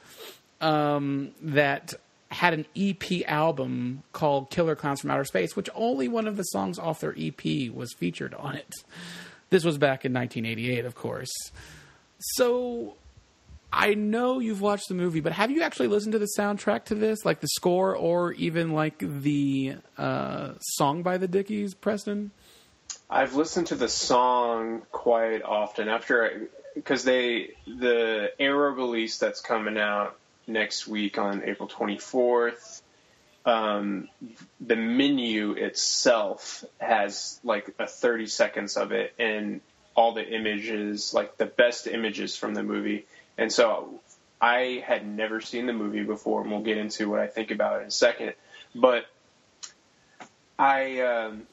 um, 0.62 1.32
that 1.42 1.94
had 2.32 2.54
an 2.54 2.66
EP 2.76 3.28
album 3.28 4.04
called 4.12 4.50
Killer 4.50 4.76
Klowns 4.76 5.02
from 5.02 5.12
Outer 5.12 5.26
Space, 5.26 5.56
which 5.56 5.70
only 5.76 6.08
one 6.08 6.28
of 6.28 6.38
the 6.38 6.44
songs 6.44 6.80
off 6.80 7.00
their 7.00 7.16
EP 7.18 7.72
was 7.72 7.94
featured 7.94 8.34
on 8.34 8.56
it. 8.56 8.74
This 9.50 9.64
was 9.64 9.78
back 9.78 10.06
in 10.06 10.14
1988, 10.14 10.86
of 10.86 10.96
course. 10.96 11.32
So 12.20 12.96
I 13.78 13.94
know 13.94 14.40
you've 14.40 14.62
watched 14.62 14.88
the 14.88 14.94
movie, 14.94 15.20
but 15.20 15.34
have 15.34 15.52
you 15.52 15.62
actually 15.62 15.90
listened 15.90 16.14
to 16.14 16.20
the 16.20 16.30
soundtrack 16.40 16.86
to 16.86 16.96
this, 16.96 17.26
like 17.26 17.42
the 17.42 17.50
score 17.50 17.94
or 17.94 18.32
even 18.32 18.72
like 18.72 19.00
the 19.00 19.76
uh, 19.98 20.54
song 20.62 21.04
by 21.04 21.18
the 21.18 21.28
Dickies, 21.28 21.74
Preston? 21.74 22.32
I've 23.10 23.36
listened 23.36 23.68
to 23.68 23.76
the 23.76 23.90
song 23.90 24.84
quite 24.94 25.44
often 25.44 25.90
after 25.90 26.48
because 26.74 27.04
they 27.04 27.52
the 27.68 28.32
Arrow 28.40 28.72
release 28.72 29.18
that's 29.18 29.42
coming 29.42 29.78
out 29.78 30.18
next 30.48 30.88
week 30.88 31.18
on 31.18 31.44
April 31.44 31.68
24th. 31.68 32.82
Um, 33.46 34.08
the 34.62 34.78
menu 34.78 35.52
itself 35.52 36.64
has 36.80 37.42
like 37.44 37.76
a 37.78 37.88
30 37.88 38.28
seconds 38.28 38.78
of 38.78 38.94
it 38.94 39.14
and 39.20 39.60
all 39.96 40.14
the 40.14 40.26
images, 40.26 41.14
like 41.14 41.38
the 41.38 41.46
best 41.46 41.88
images 41.88 42.38
from 42.38 42.54
the 42.54 42.64
movie. 42.64 43.06
And 43.38 43.52
so 43.52 44.00
I 44.40 44.84
had 44.86 45.06
never 45.08 45.42
seen 45.42 45.66
the 45.66 45.74
movie 45.74 46.04
before, 46.04 46.42
and 46.42 46.52
we'll 46.52 46.62
get 46.62 46.78
into 46.78 47.10
what 47.10 47.20
I 47.20 47.28
think 47.28 47.52
about 47.52 47.80
it 47.80 47.82
in 47.82 47.88
a 47.88 47.92
second. 47.92 48.34
But 48.74 49.06
I, 50.58 51.02
um, 51.02 51.44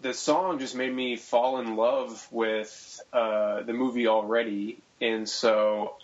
the 0.00 0.14
song 0.14 0.58
just 0.58 0.74
made 0.74 0.94
me 0.94 1.16
fall 1.16 1.58
in 1.60 1.76
love 1.76 2.26
with 2.30 3.00
uh, 3.12 3.62
the 3.62 3.72
movie 3.72 4.06
already, 4.06 4.78
and 5.00 5.28
so 5.28 5.96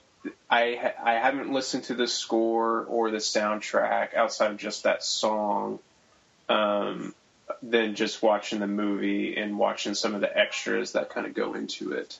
I 0.50 0.92
I 1.02 1.14
haven't 1.14 1.52
listened 1.52 1.84
to 1.84 1.94
the 1.94 2.06
score 2.06 2.84
or 2.84 3.10
the 3.10 3.18
soundtrack 3.18 4.14
outside 4.14 4.50
of 4.50 4.56
just 4.56 4.84
that 4.84 5.02
song. 5.02 5.78
Um, 6.48 7.14
than 7.62 7.94
just 7.94 8.22
watching 8.22 8.60
the 8.60 8.66
movie 8.66 9.36
and 9.36 9.58
watching 9.58 9.94
some 9.94 10.14
of 10.14 10.20
the 10.20 10.38
extras 10.38 10.92
that 10.92 11.10
kind 11.10 11.26
of 11.26 11.34
go 11.34 11.54
into 11.54 11.92
it. 11.92 12.18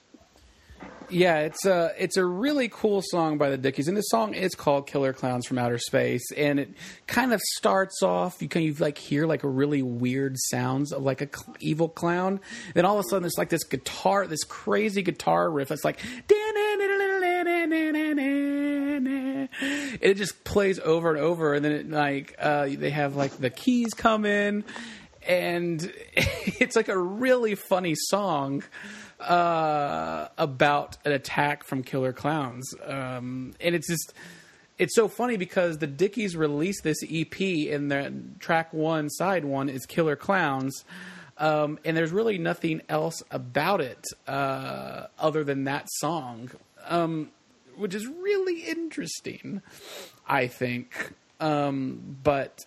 Yeah, 1.11 1.41
it's 1.41 1.65
a 1.67 1.93
it's 1.99 2.17
a 2.17 2.25
really 2.25 2.69
cool 2.69 3.03
song 3.05 3.39
by 3.39 3.51
the 3.51 3.57
Dickies, 3.57 3.89
and 3.89 3.97
the 3.97 4.03
song 4.03 4.35
is 4.35 4.55
called 4.55 4.87
"Killer 4.87 5.13
Klowns 5.13 5.47
from 5.47 5.59
Outer 5.59 5.79
Space," 5.79 6.31
and 6.37 6.61
it 6.61 6.71
kind 7.07 7.33
of 7.33 7.41
starts 7.55 8.03
off. 8.03 8.41
You 8.43 8.49
can 8.49 8.63
you 8.63 8.75
like 8.75 8.99
hear 8.99 9.27
like 9.27 9.43
a 9.45 9.49
really 9.49 9.83
weird 9.83 10.37
sounds 10.39 10.93
of 10.93 11.03
like 11.03 11.21
a 11.21 11.29
cl- 11.35 11.57
evil 11.61 11.89
clown. 11.89 12.41
Then 12.75 12.85
all 12.85 12.99
of 12.99 13.05
a 13.05 13.09
sudden, 13.09 13.27
it's 13.27 13.39
like 13.39 13.49
this 13.49 13.65
guitar, 13.65 14.27
this 14.27 14.45
crazy 14.45 15.03
guitar 15.03 15.51
riff. 15.51 15.71
It's 15.71 15.85
like 15.85 16.01
it 20.01 20.15
just 20.15 20.45
plays 20.45 20.79
over 20.81 21.11
and 21.11 21.19
over, 21.19 21.55
and 21.55 21.65
then 21.65 21.73
it 21.73 21.91
like 21.91 22.35
uh, 22.39 22.67
they 22.67 22.91
have 22.91 23.17
like 23.17 23.37
the 23.39 23.51
keys 23.51 23.95
come 23.95 24.25
in, 24.25 24.65
and 25.27 25.93
it's 26.17 26.77
like 26.77 26.89
a 26.89 26.99
really 26.99 27.55
funny 27.55 27.95
song 27.97 28.63
uh, 29.23 30.29
about 30.39 30.99
an 31.05 31.13
attack 31.13 31.65
from 31.65 31.83
killer 31.83 32.13
clowns, 32.13 32.75
um, 32.85 33.55
and 33.61 33.75
it's 33.75 33.89
just 33.89 34.13
it's 34.79 34.95
so 34.95 35.07
funny 35.07 35.37
because 35.37 35.79
the 35.79 35.87
Dickies 35.87 36.37
released 36.37 36.83
this 36.83 36.99
EP, 37.09 37.41
and 37.73 37.91
the 37.91 38.13
track 38.41 38.73
one, 38.73 39.11
side 39.11 39.45
one, 39.45 39.69
is 39.69 39.87
Killer 39.87 40.17
Klowns. 40.17 40.85
Um, 41.39 41.79
and 41.85 41.97
there's 41.97 42.13
really 42.13 42.39
nothing 42.39 42.83
else 42.89 43.23
about 43.31 43.81
it 43.81 44.05
uh, 44.27 45.07
other 45.19 45.45
than 45.45 45.65
that 45.65 45.89
song, 45.91 46.51
um, 46.87 47.31
which 47.77 47.95
is 47.95 48.07
really 48.07 48.61
interesting, 48.63 49.63
I 50.27 50.47
think. 50.47 51.13
Um, 51.41 52.19
but 52.23 52.65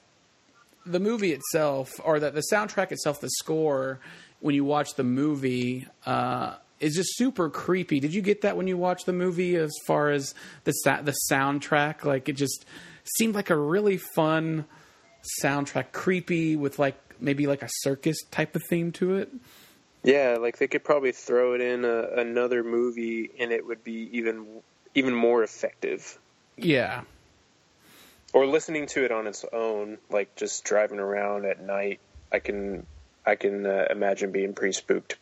the 0.86 1.00
movie 1.00 1.32
itself, 1.32 2.00
or 2.04 2.20
the, 2.20 2.32
the 2.32 2.44
soundtrack 2.52 2.92
itself, 2.92 3.22
the 3.22 3.30
score, 3.30 4.00
when 4.40 4.56
you 4.56 4.64
watch 4.64 4.96
the 4.96 5.04
movie, 5.04 5.88
uh, 6.06 6.56
is 6.80 6.96
just 6.96 7.18
super 7.18 7.50
creepy. 7.50 8.00
Did 8.00 8.14
you 8.14 8.22
get 8.22 8.42
that 8.42 8.58
when 8.58 8.68
you 8.68 8.78
watched 8.78 9.06
the 9.06 9.14
movie? 9.14 9.56
As 9.56 9.72
far 9.88 10.12
as 10.12 10.34
the 10.64 10.72
sa- 10.72 11.02
the 11.02 11.16
soundtrack, 11.32 12.04
like 12.04 12.30
it 12.30 12.34
just 12.34 12.66
seemed 13.18 13.36
like 13.36 13.50
a 13.50 13.58
really 13.58 13.98
fun 13.98 14.66
soundtrack, 15.42 15.92
creepy 15.92 16.56
with 16.56 16.80
like 16.80 16.96
maybe 17.20 17.48
like 17.48 17.62
a 17.62 17.70
circus 17.70 18.18
type 18.32 18.56
of 18.56 18.64
theme 18.70 18.92
to 18.94 19.16
it. 19.16 19.32
Yeah, 20.04 20.38
like 20.40 20.58
they 20.58 20.68
could 20.68 20.84
probably 20.84 21.12
throw 21.12 21.54
it 21.54 21.62
in 21.62 21.84
a, 21.84 22.04
another 22.18 22.64
movie 22.64 23.32
and 23.40 23.52
it 23.52 23.66
would 23.66 23.84
be 23.84 24.10
even 24.18 24.46
even 24.94 25.14
more 25.14 25.44
effective. 25.44 26.20
Yeah. 26.58 27.02
Or 28.34 28.46
listening 28.46 28.88
to 28.88 29.04
it 29.04 29.12
on 29.12 29.28
its 29.28 29.46
own, 29.52 29.98
like 30.10 30.36
just 30.36 30.64
driving 30.64 31.00
around 31.00 31.46
at 31.46 31.62
night. 31.62 32.00
I 32.32 32.40
can 32.40 32.86
I 33.26 33.36
can 33.36 33.66
uh, 33.66 33.86
imagine 33.90 34.32
being 34.32 34.54
pretty 34.54 34.74
spooked. 34.74 35.18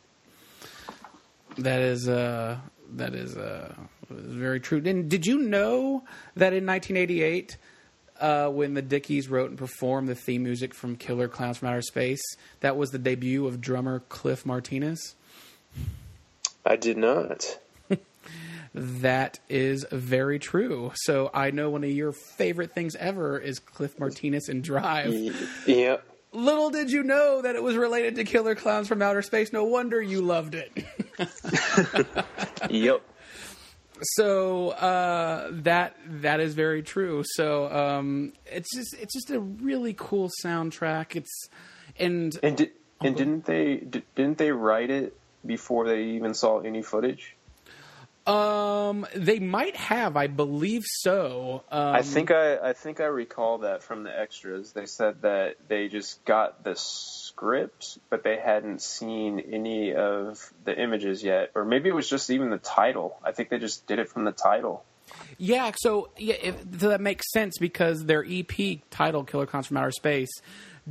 That 1.57 1.81
is 1.81 2.09
uh 2.09 2.57
that 2.93 3.13
is 3.13 3.37
uh 3.37 3.73
very 4.09 4.59
true. 4.59 4.81
And 4.83 5.09
did 5.09 5.25
you 5.25 5.37
know 5.37 6.03
that 6.35 6.53
in 6.53 6.65
1988 6.65 7.57
uh, 8.19 8.47
when 8.49 8.73
the 8.73 8.81
Dickies 8.81 9.27
wrote 9.27 9.49
and 9.49 9.57
performed 9.57 10.07
the 10.07 10.15
theme 10.15 10.43
music 10.43 10.73
from 10.73 10.95
Killer 10.95 11.27
Klowns 11.27 11.57
from 11.57 11.69
Outer 11.69 11.81
Space, 11.81 12.21
that 12.59 12.77
was 12.77 12.91
the 12.91 12.99
debut 12.99 13.45
of 13.47 13.59
drummer 13.59 13.99
Cliff 14.07 14.45
Martinez? 14.45 15.15
I 16.65 16.75
did 16.75 16.97
not. 16.97 17.59
That 18.75 19.39
is 19.49 19.85
very 19.91 20.39
true. 20.39 20.93
So 20.95 21.29
I 21.31 21.51
know 21.51 21.69
one 21.69 21.83
of 21.83 21.91
your 21.91 22.11
favorite 22.11 22.73
things 22.73 22.95
ever 22.95 23.37
is 23.37 23.59
Cliff 23.59 23.99
Martinez 23.99 24.49
and 24.49 24.63
Drive. 24.63 25.13
Yep. 25.67 26.03
Little 26.33 26.69
did 26.71 26.91
you 26.91 27.03
know 27.03 27.41
that 27.43 27.55
it 27.55 27.61
was 27.63 27.75
related 27.75 28.15
to 28.15 28.23
Killer 28.23 28.55
Klowns 28.55 28.87
from 28.87 29.01
Outer 29.01 29.21
Space. 29.21 29.53
No 29.53 29.63
wonder 29.63 30.01
you 30.01 30.21
loved 30.21 30.55
it. 30.55 30.71
Yep. 32.69 33.01
so 34.01 34.69
uh, 34.69 35.49
that 35.51 35.95
that 36.07 36.39
is 36.39 36.53
very 36.55 36.81
true. 36.81 37.23
So 37.35 37.71
um, 37.71 38.33
it's 38.45 38.73
just 38.75 38.95
it's 38.99 39.13
just 39.13 39.29
a 39.29 39.39
really 39.39 39.93
cool 39.97 40.29
soundtrack. 40.43 41.15
It's 41.15 41.49
and 41.99 42.37
And 42.41 42.57
did, 42.57 42.71
and 43.01 43.15
didn't 43.15 43.45
they 43.45 43.77
di- 43.77 44.03
didn't 44.15 44.37
they 44.39 44.51
write 44.51 44.89
it 44.89 45.15
before 45.45 45.85
they 45.85 46.03
even 46.03 46.33
saw 46.33 46.59
any 46.61 46.81
footage? 46.81 47.35
Um, 48.25 49.05
they 49.13 49.39
might 49.39 49.75
have, 49.75 50.15
I 50.15 50.27
believe 50.27 50.83
so. 50.85 51.63
Um, 51.69 51.95
I 51.95 52.03
think 52.03 52.31
I 52.31 52.69
I 52.69 52.73
think 52.73 53.01
I 53.01 53.05
recall 53.05 53.59
that 53.59 53.83
from 53.83 54.03
the 54.03 54.17
extras. 54.17 54.71
They 54.71 54.85
said 54.85 55.23
that 55.23 55.55
they 55.67 55.89
just 55.89 56.23
got 56.23 56.63
the 56.63 56.75
script, 56.75 57.97
but 58.09 58.23
they 58.23 58.37
hadn't 58.37 58.81
seen 58.81 59.41
any 59.41 59.93
of 59.93 60.53
the 60.63 60.79
images 60.79 61.21
yet, 61.21 61.51
or 61.53 61.65
maybe 61.65 61.89
it 61.89 61.95
was 61.95 62.09
just 62.09 62.29
even 62.29 62.49
the 62.49 62.59
title. 62.59 63.19
I 63.23 63.33
think 63.33 63.49
they 63.49 63.59
just 63.59 63.87
did 63.87 63.99
it 63.99 64.07
from 64.07 64.23
the 64.23 64.31
title. 64.31 64.85
Yeah, 65.37 65.71
so 65.75 66.09
yeah, 66.17 66.35
if, 66.41 66.55
so 66.79 66.89
that 66.89 67.01
makes 67.01 67.29
sense 67.33 67.57
because 67.59 68.05
their 68.05 68.25
EP 68.25 68.79
title 68.89 69.25
"Killer 69.25 69.47
Klowns 69.47 69.67
from 69.67 69.77
Outer 69.77 69.91
Space" 69.91 70.31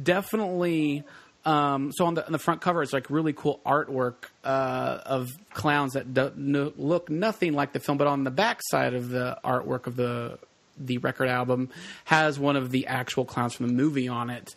definitely. 0.01 1.05
Um, 1.45 1.91
so 1.93 2.07
on 2.07 2.15
the, 2.15 2.25
on 2.25 2.33
the 2.33 2.39
front 2.39 2.61
cover, 2.61 2.83
it's 2.83 2.93
like 2.93 3.11
really 3.11 3.33
cool 3.33 3.61
artwork 3.67 4.15
uh, 4.45 5.01
of 5.05 5.31
clowns 5.53 5.95
that 5.95 6.15
do, 6.15 6.33
no, 6.37 6.73
look 6.77 7.11
nothing 7.11 7.55
like 7.55 7.73
the 7.73 7.81
film, 7.81 7.99
but 7.99 8.07
on 8.07 8.25
the 8.25 8.31
back 8.31 8.61
side 8.63 8.95
of 8.95 9.09
the 9.09 9.39
artwork 9.45 9.87
of 9.87 9.97
the 9.97 10.39
the 10.79 10.99
record 10.99 11.29
album 11.29 11.69
has 12.05 12.39
one 12.39 12.57
of 12.57 12.71
the 12.71 12.87
actual 12.87 13.25
clowns 13.25 13.55
from 13.55 13.67
the 13.69 13.75
movie 13.75 14.09
on 14.09 14.31
it. 14.31 14.55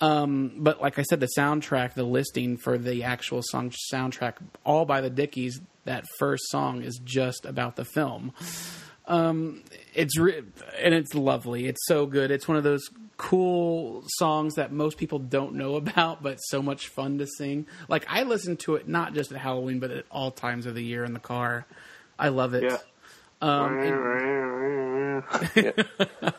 Um, 0.00 0.52
but 0.56 0.80
like 0.80 0.98
I 0.98 1.02
said, 1.02 1.20
the 1.20 1.28
soundtrack, 1.36 1.94
the 1.94 2.04
listing 2.04 2.56
for 2.56 2.78
the 2.78 3.04
actual 3.04 3.42
song 3.42 3.72
soundtrack, 3.92 4.34
all 4.64 4.84
by 4.84 5.00
the 5.00 5.10
Dickies. 5.10 5.60
That 5.84 6.04
first 6.18 6.44
song 6.48 6.82
is 6.82 7.00
just 7.02 7.44
about 7.46 7.76
the 7.76 7.84
film. 7.84 8.32
Um, 9.08 9.62
it's 9.94 10.16
re- 10.18 10.42
and 10.80 10.94
it's 10.94 11.14
lovely. 11.14 11.66
It's 11.66 11.84
so 11.86 12.06
good. 12.06 12.30
It's 12.30 12.46
one 12.46 12.56
of 12.58 12.62
those 12.64 12.88
cool 13.16 14.04
songs 14.06 14.54
that 14.54 14.70
most 14.70 14.96
people 14.98 15.18
don't 15.18 15.54
know 15.54 15.74
about, 15.82 16.22
but 16.22 16.36
so 16.36 16.62
much 16.62 16.86
fun 16.88 17.18
to 17.18 17.26
sing. 17.26 17.66
Like 17.88 18.06
I 18.08 18.22
listen 18.22 18.56
to 18.58 18.76
it 18.76 18.86
not 18.86 19.14
just 19.14 19.32
at 19.32 19.38
Halloween, 19.38 19.80
but 19.80 19.90
at 19.90 20.04
all 20.10 20.30
times 20.30 20.66
of 20.66 20.74
the 20.74 20.84
year 20.84 21.04
in 21.04 21.14
the 21.14 21.20
car. 21.20 21.66
I 22.18 22.28
love 22.28 22.54
it. 22.54 22.64
Yeah. 22.64 22.78
Um, 23.40 23.78
and- 23.78 25.24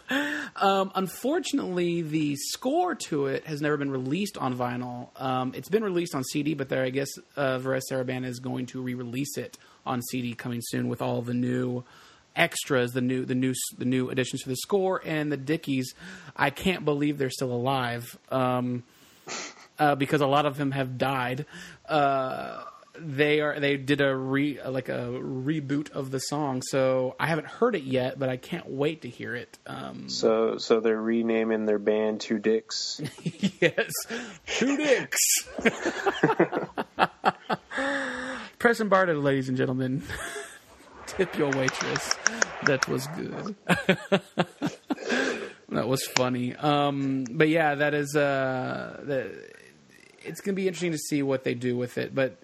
Um, 0.55 0.91
unfortunately, 0.93 2.01
the 2.01 2.35
score 2.35 2.93
to 2.95 3.27
it 3.27 3.45
has 3.45 3.61
never 3.61 3.77
been 3.77 3.91
released 3.91 4.37
on 4.37 4.57
vinyl. 4.57 5.07
Um, 5.21 5.53
it's 5.55 5.69
been 5.69 5.83
released 5.85 6.13
on 6.15 6.23
CD, 6.25 6.53
but 6.53 6.67
there, 6.67 6.83
I 6.83 6.89
guess, 6.89 7.07
uh, 7.37 7.59
Varèse 7.59 7.83
Sarabande 7.89 8.25
is 8.25 8.39
going 8.39 8.65
to 8.67 8.81
re-release 8.81 9.37
it 9.37 9.57
on 9.85 10.01
CD 10.01 10.33
coming 10.33 10.59
soon 10.61 10.89
with 10.89 11.01
all 11.01 11.21
the 11.21 11.33
new 11.33 11.85
extras, 12.39 12.91
the 12.93 13.01
new, 13.01 13.25
the 13.25 13.35
new, 13.35 13.53
the 13.77 13.85
new 13.85 14.09
additions 14.09 14.41
to 14.43 14.49
the 14.49 14.55
score 14.55 15.01
and 15.05 15.31
the 15.31 15.37
Dickies. 15.37 15.93
I 16.35 16.49
can't 16.49 16.85
believe 16.85 17.17
they're 17.19 17.29
still 17.29 17.51
alive 17.51 18.17
um, 18.31 18.83
uh, 19.77 19.95
because 19.95 20.21
a 20.21 20.27
lot 20.27 20.45
of 20.47 20.57
them 20.57 20.71
have 20.71 20.97
died. 20.97 21.45
Uh, 21.87 22.63
they 23.01 23.39
are 23.39 23.59
they 23.59 23.77
did 23.77 24.01
a 24.01 24.13
re 24.13 24.59
like 24.65 24.89
a 24.89 25.07
reboot 25.21 25.91
of 25.91 26.11
the 26.11 26.19
song, 26.19 26.61
so 26.61 27.15
I 27.19 27.27
haven't 27.27 27.47
heard 27.47 27.75
it 27.75 27.83
yet, 27.83 28.19
but 28.19 28.27
I 28.29 28.35
can't 28.37 28.69
wait 28.69 29.03
to 29.03 29.09
hear 29.09 29.35
it. 29.35 29.57
Um, 29.65 30.09
So 30.09 30.57
so 30.57 30.79
they're 30.81 31.01
renaming 31.01 31.65
their 31.65 31.79
band 31.79 32.19
Two 32.19 32.39
Dicks. 32.39 32.99
yes, 33.61 33.91
two 34.47 34.75
dicks. 34.75 35.19
Preston 38.59 38.89
Barta, 38.89 39.21
ladies 39.21 39.47
and 39.47 39.57
gentlemen. 39.57 40.03
Tip 41.17 41.37
your 41.37 41.51
waitress. 41.51 42.15
That 42.65 42.87
was 42.87 43.07
good. 43.07 43.55
that 45.69 45.87
was 45.87 46.05
funny. 46.15 46.55
Um, 46.55 47.25
but 47.29 47.49
yeah, 47.49 47.75
that 47.75 47.93
is. 47.93 48.15
Uh, 48.15 49.01
the, 49.03 49.31
it's 50.23 50.41
going 50.41 50.55
to 50.55 50.61
be 50.61 50.67
interesting 50.67 50.91
to 50.91 50.97
see 50.97 51.23
what 51.23 51.43
they 51.43 51.53
do 51.53 51.75
with 51.77 51.97
it. 51.97 52.13
But 52.13 52.37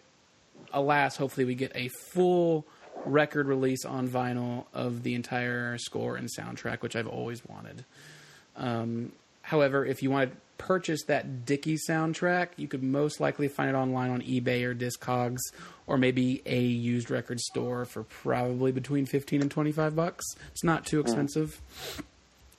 alas, 0.73 1.17
hopefully, 1.17 1.45
we 1.45 1.55
get 1.55 1.71
a 1.75 1.89
full 2.11 2.65
record 3.05 3.47
release 3.47 3.85
on 3.85 4.07
vinyl 4.07 4.65
of 4.73 5.03
the 5.03 5.15
entire 5.15 5.77
score 5.77 6.15
and 6.15 6.29
soundtrack, 6.29 6.81
which 6.81 6.95
I've 6.95 7.07
always 7.07 7.45
wanted. 7.45 7.85
Um, 8.57 9.11
however, 9.41 9.85
if 9.85 10.01
you 10.01 10.09
want 10.09 10.31
to 10.31 10.37
purchase 10.57 11.03
that 11.05 11.45
Dickie 11.45 11.77
soundtrack, 11.77 12.49
you 12.57 12.67
could 12.67 12.83
most 12.83 13.19
likely 13.19 13.47
find 13.47 13.69
it 13.69 13.75
online 13.75 14.11
on 14.11 14.21
eBay 14.21 14.63
or 14.63 14.73
Discogs, 14.75 15.39
or 15.87 15.97
maybe 15.97 16.41
a 16.45 16.59
used 16.61 17.09
record 17.11 17.39
store 17.39 17.85
for 17.85 18.03
probably 18.03 18.71
between 18.71 19.05
fifteen 19.05 19.41
and 19.41 19.51
twenty 19.51 19.71
five 19.71 19.95
bucks. 19.95 20.25
It's 20.51 20.63
not 20.63 20.85
too 20.85 20.97
hmm. 21.01 21.07
expensive. 21.07 21.61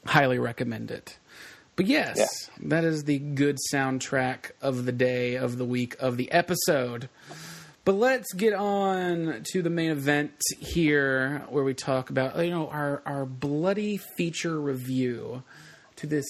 Highly 0.06 0.38
recommend 0.38 0.90
it. 0.90 1.18
But 1.74 1.86
yes, 1.86 2.16
Yeah. 2.16 2.68
that 2.68 2.84
is 2.84 3.04
the 3.04 3.18
good 3.18 3.58
soundtrack 3.72 4.52
of 4.62 4.86
the 4.86 4.92
day, 4.92 5.34
of 5.34 5.58
the 5.58 5.64
week, 5.64 5.94
of 6.00 6.16
the 6.16 6.30
episode. 6.32 7.08
But 7.84 7.92
let's 7.96 8.32
get 8.32 8.54
on 8.54 9.44
to 9.52 9.62
the 9.62 9.70
main 9.70 9.90
event 9.90 10.32
here, 10.58 11.44
where 11.50 11.62
we 11.62 11.74
talk 11.74 12.10
about 12.10 12.36
you 12.44 12.50
know 12.50 12.68
our 12.68 13.02
our 13.06 13.24
bloody 13.26 13.98
feature 14.16 14.60
review 14.60 15.42
to 15.96 16.06
this 16.06 16.26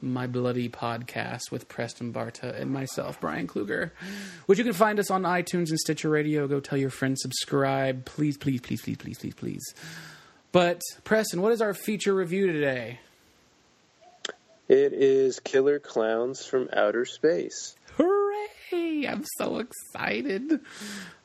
my 0.00 0.26
bloody 0.26 0.68
podcast 0.68 1.50
with 1.50 1.68
Preston 1.68 2.12
Barta 2.12 2.58
and 2.60 2.70
myself, 2.70 3.20
Bryan 3.20 3.46
Kluger, 3.46 3.92
which 4.46 4.58
you 4.58 4.64
can 4.64 4.72
find 4.74 4.98
us 4.98 5.10
on 5.10 5.22
iTunes 5.22 5.70
and 5.70 5.78
Stitcher 5.78 6.10
Radio. 6.10 6.46
Go 6.46 6.60
tell 6.60 6.78
your 6.78 6.90
friends, 6.90 7.22
subscribe, 7.22 8.04
please, 8.04 8.36
please, 8.36 8.60
please, 8.60 8.82
please, 8.82 8.96
please, 8.98 9.18
please, 9.18 9.34
please. 9.34 9.74
But 10.52 10.82
Preston, 11.04 11.40
what 11.42 11.52
is 11.52 11.60
our 11.62 11.74
feature 11.74 12.14
review 12.14 12.52
today? 12.52 13.00
It 14.68 14.92
is 14.92 15.38
Killer 15.40 15.78
Klowns 15.78 16.44
from 16.46 16.68
Outer 16.72 17.04
Space. 17.04 17.76
Hooray! 17.96 19.06
I'm 19.06 19.24
so 19.38 19.58
excited. 19.60 20.60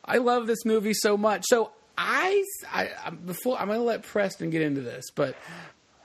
I 0.05 0.17
love 0.17 0.47
this 0.47 0.63
movie 0.63 0.93
so 0.93 1.17
much. 1.17 1.45
So 1.47 1.71
I, 1.97 2.43
I 2.71 2.89
I'm- 3.03 3.17
before 3.25 3.59
I'm 3.59 3.67
going 3.67 3.79
to 3.79 3.83
let 3.85 4.03
Preston 4.03 4.49
get 4.49 4.61
into 4.61 4.81
this, 4.81 5.09
but 5.11 5.35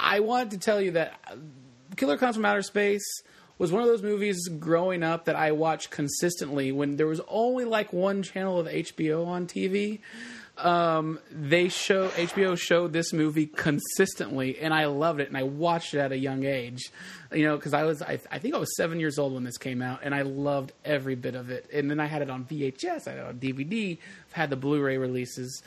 I 0.00 0.20
wanted 0.20 0.52
to 0.52 0.58
tell 0.58 0.80
you 0.80 0.92
that 0.92 1.14
uh, 1.30 1.36
Killer 1.97 2.18
Klowns 2.18 2.34
from 2.34 2.45
Outer 2.45 2.62
Space 2.62 3.22
was 3.59 3.72
one 3.72 3.82
of 3.82 3.89
those 3.89 4.03
movies 4.03 4.49
growing 4.49 5.03
up 5.03 5.26
that 5.26 5.37
I 5.37 5.53
watched 5.53 5.91
consistently 5.91 6.72
when 6.72 6.97
there 6.97 7.07
was 7.07 7.20
only 7.28 7.64
like 7.64 7.93
one 7.93 8.22
channel 8.22 8.59
of 8.59 8.66
HBO 8.66 9.26
on 9.26 9.47
TV. 9.47 10.01
Um, 10.59 11.18
they 11.30 11.68
show 11.68 12.09
HBO 12.09 12.59
showed 12.59 12.93
this 12.93 13.12
movie 13.12 13.47
consistently, 13.47 14.59
and 14.59 14.72
I 14.72 14.87
loved 14.87 15.20
it, 15.20 15.28
and 15.28 15.37
I 15.37 15.43
watched 15.43 15.93
it 15.93 15.99
at 15.99 16.12
a 16.12 16.18
young 16.18 16.45
age. 16.45 16.91
You 17.30 17.45
know, 17.45 17.57
because 17.57 17.74
I 17.74 17.84
was 17.84 18.01
I, 18.01 18.18
I 18.30 18.39
think 18.39 18.55
I 18.55 18.59
was 18.59 18.74
seven 18.76 18.99
years 18.99 19.18
old 19.18 19.34
when 19.34 19.45
this 19.45 19.59
came 19.59 19.82
out, 19.82 20.01
and 20.03 20.14
I 20.14 20.22
loved 20.22 20.72
every 20.84 21.14
bit 21.14 21.34
of 21.34 21.51
it. 21.51 21.68
And 21.72 21.91
then 21.91 22.01
I 22.01 22.07
had 22.07 22.22
it 22.22 22.30
on 22.30 22.45
VHS, 22.45 23.07
I 23.07 23.11
had 23.11 23.18
it 23.18 23.26
on 23.26 23.39
DVD, 23.39 23.99
I've 24.28 24.32
had 24.32 24.51
the 24.51 24.57
Blu-ray 24.57 24.97
releases. 24.97 25.62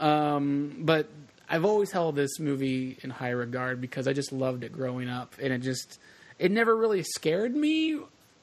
Um, 0.00 0.78
but 0.80 1.08
I've 1.52 1.66
always 1.66 1.92
held 1.92 2.16
this 2.16 2.40
movie 2.40 2.98
in 3.02 3.10
high 3.10 3.30
regard 3.30 3.78
because 3.82 4.08
I 4.08 4.14
just 4.14 4.32
loved 4.32 4.64
it 4.64 4.72
growing 4.72 5.10
up, 5.10 5.34
and 5.40 5.52
it 5.52 5.58
just 5.58 6.00
it 6.38 6.50
never 6.50 6.74
really 6.74 7.02
scared 7.02 7.54
me 7.54 8.00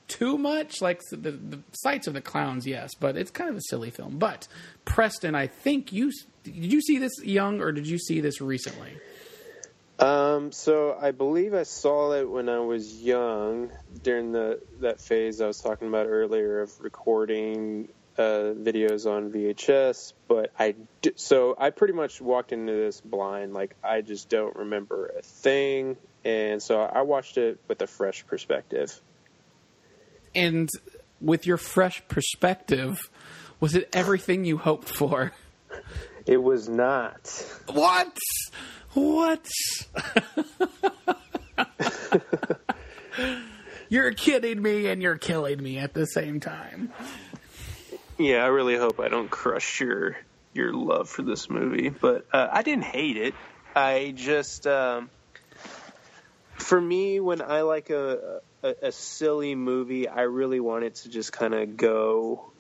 too 0.07 0.38
much. 0.38 0.80
Like 0.80 1.01
the, 1.10 1.32
the 1.32 1.60
sights 1.72 2.05
of 2.05 2.14
the 2.14 2.22
clowns, 2.22 2.68
yes, 2.68 2.91
but 2.93 3.18
it's 3.18 3.32
kind 3.32 3.49
of 3.49 3.55
a 3.55 3.62
silly 3.68 3.89
film. 3.89 4.20
But 4.20 4.47
Preston, 4.86 5.34
I 5.34 5.47
think 5.47 5.91
you 5.91 6.12
did 6.43 6.55
you 6.55 6.82
see 6.82 6.99
this 6.99 7.24
young 7.24 7.62
or 7.62 7.72
did 7.72 7.88
you 7.88 7.97
see 7.97 8.22
this 8.22 8.41
recently? 8.41 8.95
Um, 9.97 10.51
so 10.51 10.95
I 11.01 11.10
believe 11.10 11.55
I 11.55 11.64
saw 11.64 12.14
it 12.14 12.30
when 12.30 12.47
I 12.47 12.60
was 12.60 13.01
young 13.01 13.72
during 14.03 14.32
the 14.32 14.62
that 14.82 15.01
phase 15.01 15.41
I 15.41 15.47
was 15.47 15.57
talking 15.57 15.88
about 15.88 16.05
earlier 16.05 16.62
of 16.62 16.80
recording 16.80 17.89
uh, 18.20 18.53
videos 18.53 19.09
on 19.09 19.32
VHS. 19.32 20.13
But 20.28 20.51
I 20.59 20.76
d- 21.01 21.13
so 21.15 21.55
I 21.57 21.70
pretty 21.70 21.93
much 21.93 22.22
walked 22.22 22.51
into 22.51 22.74
this 22.74 23.01
blind, 23.01 23.53
like 23.53 23.76
I 23.84 24.01
just 24.01 24.30
don't 24.30 24.55
remember 24.55 25.11
a 25.17 25.22
thing, 25.22 25.97
and 26.26 26.61
so 26.61 26.82
I 26.82 27.01
watched 27.01 27.38
it 27.38 27.59
with 27.67 27.82
a 27.82 27.88
fresh 27.88 28.28
perspective. 28.28 28.99
And 30.36 30.70
with 31.22 31.47
your 31.47 31.57
fresh 31.57 32.03
perspective, 32.07 33.09
was 33.59 33.74
it 33.74 33.89
everything 33.93 34.45
you 34.45 34.57
hoped 34.57 34.89
for? 34.89 35.32
It 36.26 36.43
was 36.43 36.70
not. 36.70 37.43
What? 37.72 38.15
What? 38.93 39.47
you're 43.89 44.13
kidding 44.13 44.61
me 44.61 44.88
and 44.88 45.01
you're 45.01 45.17
killing 45.17 45.61
me 45.61 45.78
at 45.78 45.93
the 45.93 46.05
same 46.05 46.39
time. 46.39 46.91
Yeah, 48.20 48.43
I 48.43 48.47
really 48.47 48.76
hope 48.76 48.99
I 48.99 49.07
don't 49.07 49.30
crush 49.30 49.80
your 49.80 50.17
your 50.53 50.74
love 50.74 51.07
for 51.07 51.22
this 51.22 51.49
movie, 51.49 51.88
but 51.88 52.26
uh, 52.34 52.49
I 52.51 52.63
didn't 52.63 52.84
hate 52.84 53.15
it. 53.15 53.34
I 53.74 54.13
just, 54.13 54.67
um, 54.67 55.09
for 56.55 56.82
me, 56.82 57.22
when 57.22 57.41
I 57.41 57.61
like 57.61 57.89
a, 57.89 58.41
a 58.61 58.76
a 58.84 58.91
silly 58.91 59.55
movie, 59.55 60.09
I 60.09 60.24
really 60.24 60.59
want 60.59 60.84
it 60.84 60.95
to 60.95 61.09
just 61.09 61.32
kind 61.32 61.53
of 61.53 61.78
go 61.78 62.51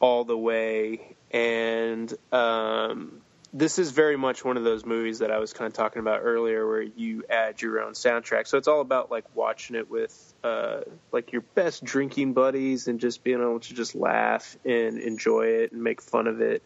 all 0.00 0.24
the 0.24 0.36
way, 0.36 1.14
and 1.30 2.12
um, 2.32 3.20
this 3.52 3.78
is 3.78 3.92
very 3.92 4.16
much 4.16 4.44
one 4.44 4.56
of 4.56 4.64
those 4.64 4.84
movies 4.84 5.20
that 5.20 5.30
I 5.30 5.38
was 5.38 5.52
kind 5.52 5.68
of 5.68 5.74
talking 5.74 6.00
about 6.00 6.22
earlier, 6.24 6.66
where 6.66 6.82
you 6.82 7.22
add 7.30 7.62
your 7.62 7.82
own 7.82 7.92
soundtrack. 7.92 8.48
So 8.48 8.58
it's 8.58 8.66
all 8.66 8.80
about 8.80 9.12
like 9.12 9.24
watching 9.36 9.76
it 9.76 9.88
with 9.88 10.27
uh, 10.44 10.80
like 11.12 11.32
your 11.32 11.42
best 11.54 11.84
drinking 11.84 12.32
buddies 12.32 12.88
and 12.88 13.00
just 13.00 13.24
being 13.24 13.40
able 13.40 13.60
to 13.60 13.74
just 13.74 13.94
laugh 13.94 14.56
and 14.64 14.98
enjoy 14.98 15.46
it 15.46 15.72
and 15.72 15.82
make 15.82 16.00
fun 16.00 16.26
of 16.26 16.40
it, 16.40 16.62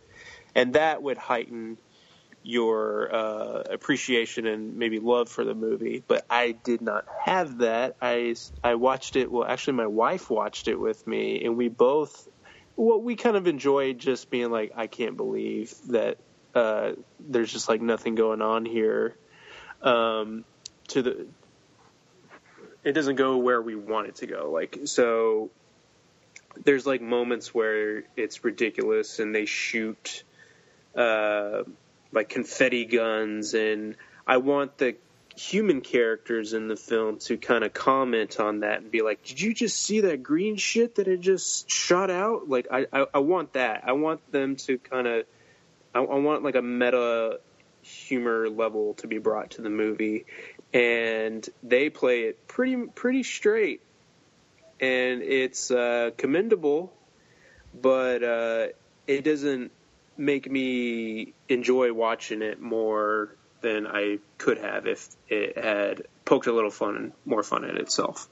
and 0.54 0.74
that 0.74 1.02
would 1.02 1.18
heighten 1.18 1.78
your 2.44 3.14
uh, 3.14 3.62
appreciation 3.70 4.46
and 4.46 4.76
maybe 4.76 4.98
love 4.98 5.28
for 5.28 5.44
the 5.44 5.54
movie. 5.54 6.02
But 6.06 6.26
I 6.28 6.52
did 6.52 6.82
not 6.82 7.06
have 7.24 7.58
that. 7.58 7.96
I 8.00 8.34
I 8.62 8.74
watched 8.74 9.16
it. 9.16 9.30
Well, 9.30 9.44
actually, 9.44 9.74
my 9.74 9.86
wife 9.86 10.30
watched 10.30 10.68
it 10.68 10.78
with 10.78 11.06
me, 11.06 11.44
and 11.44 11.56
we 11.56 11.68
both. 11.68 12.28
Well, 12.76 13.00
we 13.00 13.16
kind 13.16 13.36
of 13.36 13.46
enjoyed 13.46 13.98
just 13.98 14.30
being 14.30 14.50
like, 14.50 14.72
I 14.74 14.86
can't 14.86 15.16
believe 15.16 15.74
that 15.88 16.16
uh, 16.54 16.92
there's 17.20 17.52
just 17.52 17.68
like 17.68 17.82
nothing 17.82 18.14
going 18.14 18.42
on 18.42 18.64
here. 18.64 19.16
Um, 19.82 20.44
to 20.88 21.02
the, 21.02 21.26
it 22.84 22.92
doesn't 22.92 23.16
go 23.16 23.38
where 23.38 23.60
we 23.60 23.74
want 23.74 24.08
it 24.08 24.16
to 24.16 24.26
go. 24.26 24.50
Like 24.52 24.80
so, 24.84 25.50
there's 26.64 26.86
like 26.86 27.00
moments 27.00 27.54
where 27.54 28.04
it's 28.16 28.44
ridiculous 28.44 29.18
and 29.18 29.34
they 29.34 29.46
shoot 29.46 30.24
uh, 30.96 31.62
like 32.12 32.28
confetti 32.28 32.84
guns, 32.84 33.54
and 33.54 33.96
I 34.26 34.38
want 34.38 34.78
the 34.78 34.96
human 35.34 35.80
characters 35.80 36.52
in 36.52 36.68
the 36.68 36.76
film 36.76 37.18
to 37.18 37.38
kind 37.38 37.64
of 37.64 37.72
comment 37.72 38.38
on 38.38 38.60
that 38.60 38.82
and 38.82 38.90
be 38.90 39.02
like, 39.02 39.24
"Did 39.24 39.40
you 39.40 39.54
just 39.54 39.80
see 39.80 40.00
that 40.02 40.22
green 40.22 40.56
shit 40.56 40.96
that 40.96 41.08
it 41.08 41.20
just 41.20 41.70
shot 41.70 42.10
out?" 42.10 42.48
Like, 42.48 42.66
I 42.70 42.86
I, 42.92 43.06
I 43.14 43.18
want 43.18 43.54
that. 43.54 43.84
I 43.86 43.92
want 43.92 44.20
them 44.30 44.56
to 44.56 44.78
kind 44.78 45.06
of 45.06 45.26
I, 45.94 46.00
I 46.00 46.18
want 46.18 46.42
like 46.42 46.56
a 46.56 46.62
meta 46.62 47.40
humor 47.82 48.48
level 48.48 48.94
to 48.94 49.06
be 49.06 49.18
brought 49.18 49.52
to 49.52 49.62
the 49.62 49.70
movie, 49.70 50.26
and 50.72 51.46
they 51.62 51.90
play 51.90 52.22
it 52.22 52.46
pretty 52.48 52.76
pretty 52.94 53.22
straight, 53.22 53.80
and 54.80 55.22
it's 55.22 55.70
uh, 55.70 56.10
commendable, 56.16 56.92
but 57.80 58.22
uh, 58.22 58.66
it 59.06 59.22
doesn't 59.22 59.70
make 60.16 60.50
me 60.50 61.32
enjoy 61.48 61.92
watching 61.92 62.42
it 62.42 62.60
more 62.60 63.34
than 63.60 63.86
I 63.86 64.18
could 64.38 64.58
have 64.58 64.86
if 64.86 65.08
it 65.28 65.56
had 65.56 66.02
poked 66.24 66.46
a 66.46 66.52
little 66.52 66.70
fun, 66.70 66.96
and 66.96 67.12
more 67.24 67.42
fun 67.42 67.64
at 67.64 67.76
itself. 67.76 68.28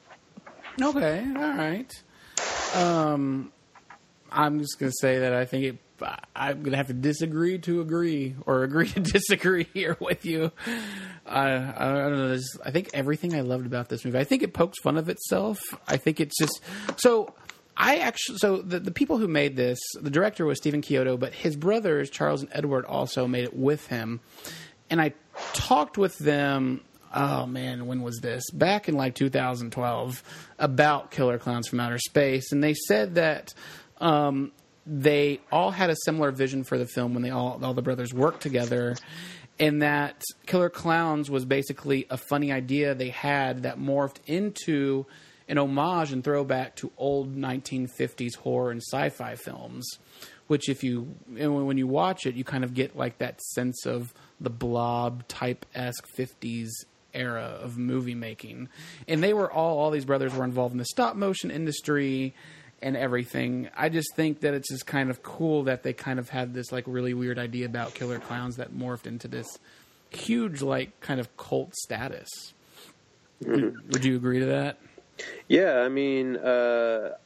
Okay, 0.81 1.25
all 1.37 1.53
right. 1.53 2.03
Um, 2.75 3.53
I'm 4.31 4.61
just 4.61 4.79
gonna 4.79 4.93
say 4.93 5.21
that 5.21 5.33
I 5.33 5.45
think 5.45 5.65
it. 5.65 5.79
I'm 6.35 6.63
gonna 6.63 6.77
have 6.77 6.89
to 6.89 6.95
disagree 6.95 7.59
to 7.61 7.81
agree, 7.81 8.35
or 8.47 8.63
agree 8.63 8.89
to 8.89 9.01
disagree 9.01 9.67
here 9.75 9.97
with 10.01 10.25
you. 10.25 10.53
I, 11.27 11.51
I 11.51 11.93
don't 11.93 12.19
know. 12.19 12.39
I 12.65 12.71
think 12.71 12.91
everything 12.95 13.35
I 13.35 13.41
loved 13.41 13.67
about 13.67 13.89
this 13.89 14.05
movie. 14.05 14.19
I 14.19 14.25
think 14.25 14.43
it 14.43 14.55
pokes 14.55 14.79
fun 14.81 14.97
of 14.97 15.09
itself. 15.09 15.61
I 15.87 15.97
think 15.97 16.21
it's 16.21 16.37
just 16.39 16.61
so. 16.97 17.35
I 17.77 17.97
actually 17.99 18.39
so 18.39 18.59
the 18.59 18.79
the 18.81 18.91
people 18.91 19.19
who 19.19 19.29
made 19.29 19.57
this, 19.57 19.79
the 20.01 20.11
director 20.11 20.45
was 20.45 20.59
Stephen 20.59 20.83
Chiodo, 20.83 21.19
but 21.19 21.33
his 21.35 21.57
brothers 21.57 22.11
Charles 22.11 22.43
and 22.43 22.51
Edward 22.53 22.85
also 22.85 23.27
made 23.27 23.45
it 23.45 23.55
with 23.55 23.87
him. 23.87 24.21
And 24.91 25.01
I 25.01 25.15
talked 25.53 25.99
with 25.99 26.17
them. 26.19 26.83
Oh 27.13 27.45
man, 27.47 27.87
when 27.87 28.03
was 28.03 28.21
this? 28.21 28.49
Back 28.53 28.89
in 28.89 28.95
like 28.95 29.17
2012 29.17 30.23
about 30.59 31.11
Killer 31.11 31.39
Klowns 31.39 31.69
from 31.69 31.81
Outer 31.81 31.99
Space, 31.99 32.53
and 32.53 32.63
they 32.63 32.75
said 32.75 33.17
that 33.17 33.53
um, 34.01 34.53
they 34.87 35.41
all 35.53 35.71
had 35.71 35.91
a 35.91 35.97
similar 36.05 36.31
vision 36.31 36.65
for 36.65 36.79
the 36.79 36.87
film 36.87 37.15
when 37.15 37.23
they 37.23 37.31
all 37.31 37.61
all 37.63 37.75
the 37.75 37.83
brothers 37.83 38.13
worked 38.15 38.43
together, 38.43 38.97
and 39.59 39.83
that 39.83 40.23
Killer 40.47 40.71
Klowns 40.71 41.29
was 41.29 41.45
basically 41.45 42.07
a 42.11 42.17
funny 42.17 42.53
idea 42.53 42.95
they 42.95 43.11
had 43.11 43.65
that 43.65 43.79
morphed 43.79 44.17
into 44.27 45.07
an 45.49 45.59
homage 45.59 46.13
and 46.13 46.25
throwback 46.25 46.77
to 46.77 46.93
old 46.97 47.37
1950s 47.37 48.37
horror 48.37 48.71
and 48.71 48.81
sci-fi 48.81 49.35
films. 49.35 49.99
Which, 50.47 50.69
if 50.69 50.83
you 50.83 51.15
when 51.29 51.79
you 51.79 51.87
watch 51.87 52.27
it, 52.27 52.35
you 52.35 52.43
kind 52.43 52.65
of 52.65 52.75
get 52.75 52.97
like 52.97 53.19
that 53.19 53.41
sense 53.41 53.87
of 53.87 54.13
the 54.41 54.51
blob 54.51 55.29
type 55.29 55.65
esque 55.75 56.09
50s 56.17 56.71
era 57.15 57.59
of 57.61 57.79
movie 57.79 58.15
making. 58.15 58.69
And 59.07 59.23
they 59.23 59.33
were 59.33 59.51
all 59.51 59.79
all 59.79 59.91
these 59.91 60.05
brothers 60.05 60.35
were 60.35 60.45
involved 60.45 60.73
in 60.73 60.79
the 60.79 60.85
stop 60.87 61.15
motion 61.15 61.51
industry 61.51 62.35
and 62.83 62.97
everything. 62.97 63.69
I 63.77 63.89
just 63.89 64.15
think 64.15 64.41
that 64.41 64.55
it's 64.55 64.69
just 64.69 64.87
kind 64.87 65.11
of 65.11 65.23
cool 65.23 65.65
that 65.65 65.83
they 65.83 65.93
kind 65.93 66.19
of 66.19 66.31
had 66.31 66.55
this 66.55 66.73
like 66.73 66.85
really 66.87 67.15
weird 67.15 67.39
idea 67.39 67.67
about 67.67 67.95
killer 67.95 68.19
clowns 68.19 68.57
that 68.57 68.73
morphed 68.73 69.07
into 69.07 69.29
this 69.29 69.59
huge 70.11 70.63
like 70.63 71.01
kind 71.01 71.21
of 71.21 71.37
cult 71.37 71.75
status. 71.75 72.55
Mm-hmm. 73.43 73.53
Would, 73.53 73.93
would, 73.93 74.05
you 74.05 74.17
agree 74.17 74.41
to 74.41 74.47
that? 74.47 74.79
Yeah, 75.49 75.81
I 75.81 75.89
mean, 75.89 76.37
uh, 76.37 77.17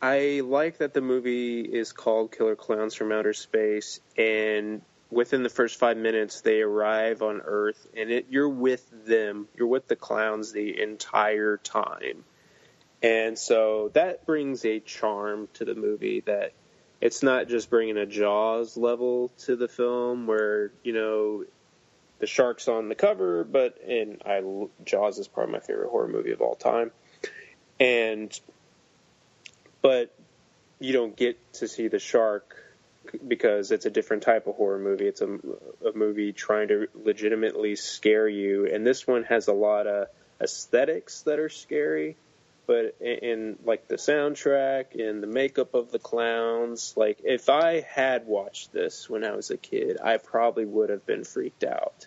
I 0.00 0.40
like 0.44 0.78
that 0.78 0.94
the 0.94 1.00
movie 1.00 1.60
is 1.60 1.92
called 1.92 2.32
Killer 2.32 2.56
Klowns 2.56 2.94
from 2.94 3.12
Outer 3.12 3.34
Space, 3.34 4.00
and 4.16 4.80
within 5.10 5.42
the 5.42 5.48
first 5.48 5.78
five 5.78 5.96
minutes, 5.96 6.40
they 6.40 6.62
arrive 6.62 7.22
on 7.22 7.42
Earth, 7.44 7.86
and 7.96 8.10
it, 8.10 8.26
you're 8.30 8.48
with 8.48 8.88
them. 9.06 9.48
You're 9.56 9.68
with 9.68 9.88
the 9.88 9.96
clowns 9.96 10.52
the 10.52 10.80
entire 10.80 11.58
time. 11.58 12.24
And 13.02 13.38
so 13.38 13.90
that 13.94 14.26
brings 14.26 14.64
a 14.64 14.80
charm 14.80 15.48
to 15.54 15.64
the 15.64 15.74
movie 15.74 16.20
that 16.20 16.52
it's 17.00 17.22
not 17.22 17.48
just 17.48 17.70
bringing 17.70 17.96
a 17.96 18.06
Jaws 18.06 18.76
level 18.76 19.30
to 19.40 19.56
the 19.56 19.68
film 19.68 20.26
where, 20.26 20.70
you 20.82 20.92
know, 20.92 21.44
the 22.18 22.26
shark's 22.26 22.68
on 22.68 22.90
the 22.90 22.94
cover, 22.94 23.44
but 23.44 23.80
and 23.82 24.22
I 24.26 24.42
Jaws 24.84 25.18
is 25.18 25.26
probably 25.26 25.54
my 25.54 25.60
favorite 25.60 25.88
horror 25.88 26.08
movie 26.08 26.32
of 26.32 26.42
all 26.42 26.54
time. 26.54 26.90
And 27.78 28.38
but 29.80 30.14
you 30.78 30.92
don't 30.92 31.16
get 31.16 31.38
to 31.54 31.68
see 31.68 31.88
the 31.88 31.98
shark 31.98 32.56
because 33.26 33.70
it's 33.70 33.86
a 33.86 33.90
different 33.90 34.22
type 34.22 34.46
of 34.46 34.56
horror 34.56 34.78
movie. 34.78 35.06
It's 35.06 35.22
a, 35.22 35.38
a 35.86 35.92
movie 35.94 36.34
trying 36.34 36.68
to 36.68 36.88
legitimately 37.02 37.76
scare 37.76 38.28
you, 38.28 38.66
and 38.66 38.86
this 38.86 39.06
one 39.06 39.24
has 39.24 39.48
a 39.48 39.54
lot 39.54 39.86
of 39.86 40.08
aesthetics 40.42 41.22
that 41.22 41.38
are 41.38 41.48
scary 41.48 42.16
but 42.70 42.94
in, 43.00 43.18
in, 43.18 43.58
like 43.64 43.88
the 43.88 43.96
soundtrack 43.96 44.94
and 44.94 45.20
the 45.20 45.26
makeup 45.26 45.74
of 45.74 45.90
the 45.90 45.98
clowns, 45.98 46.94
like 46.96 47.18
if 47.24 47.48
I 47.48 47.80
had 47.80 48.28
watched 48.28 48.72
this 48.72 49.10
when 49.10 49.24
I 49.24 49.32
was 49.32 49.50
a 49.50 49.56
kid, 49.56 49.98
I 50.00 50.18
probably 50.18 50.66
would 50.66 50.88
have 50.88 51.04
been 51.04 51.24
freaked 51.24 51.64
out. 51.64 52.06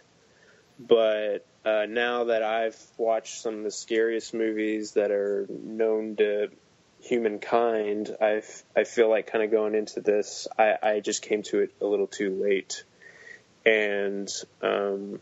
But 0.80 1.46
uh, 1.66 1.86
now 1.90 2.26
that 2.26 2.44
I've 2.44 2.82
watched 2.98 3.42
some 3.42 3.58
of 3.58 3.64
the 3.66 3.72
scariest 3.72 4.34
movies 4.34 4.94
that 4.94 5.12
are 5.12 5.46
known 5.50 6.16
to 6.16 6.48
humankind, 7.02 8.16
I've 8.22 8.64
I 8.74 8.86
feel 8.86 9.10
like 9.10 9.28
kind 9.28 9.44
of 9.44 9.52
going 9.52 9.76
into 9.76 10.00
this, 10.00 10.48
I, 10.58 10.78
I 10.82 11.00
just 11.02 11.24
came 11.24 11.44
to 11.44 11.60
it 11.60 11.74
a 11.82 11.86
little 11.86 12.08
too 12.08 12.42
late, 12.42 12.86
and 13.66 14.32
um, 14.62 15.20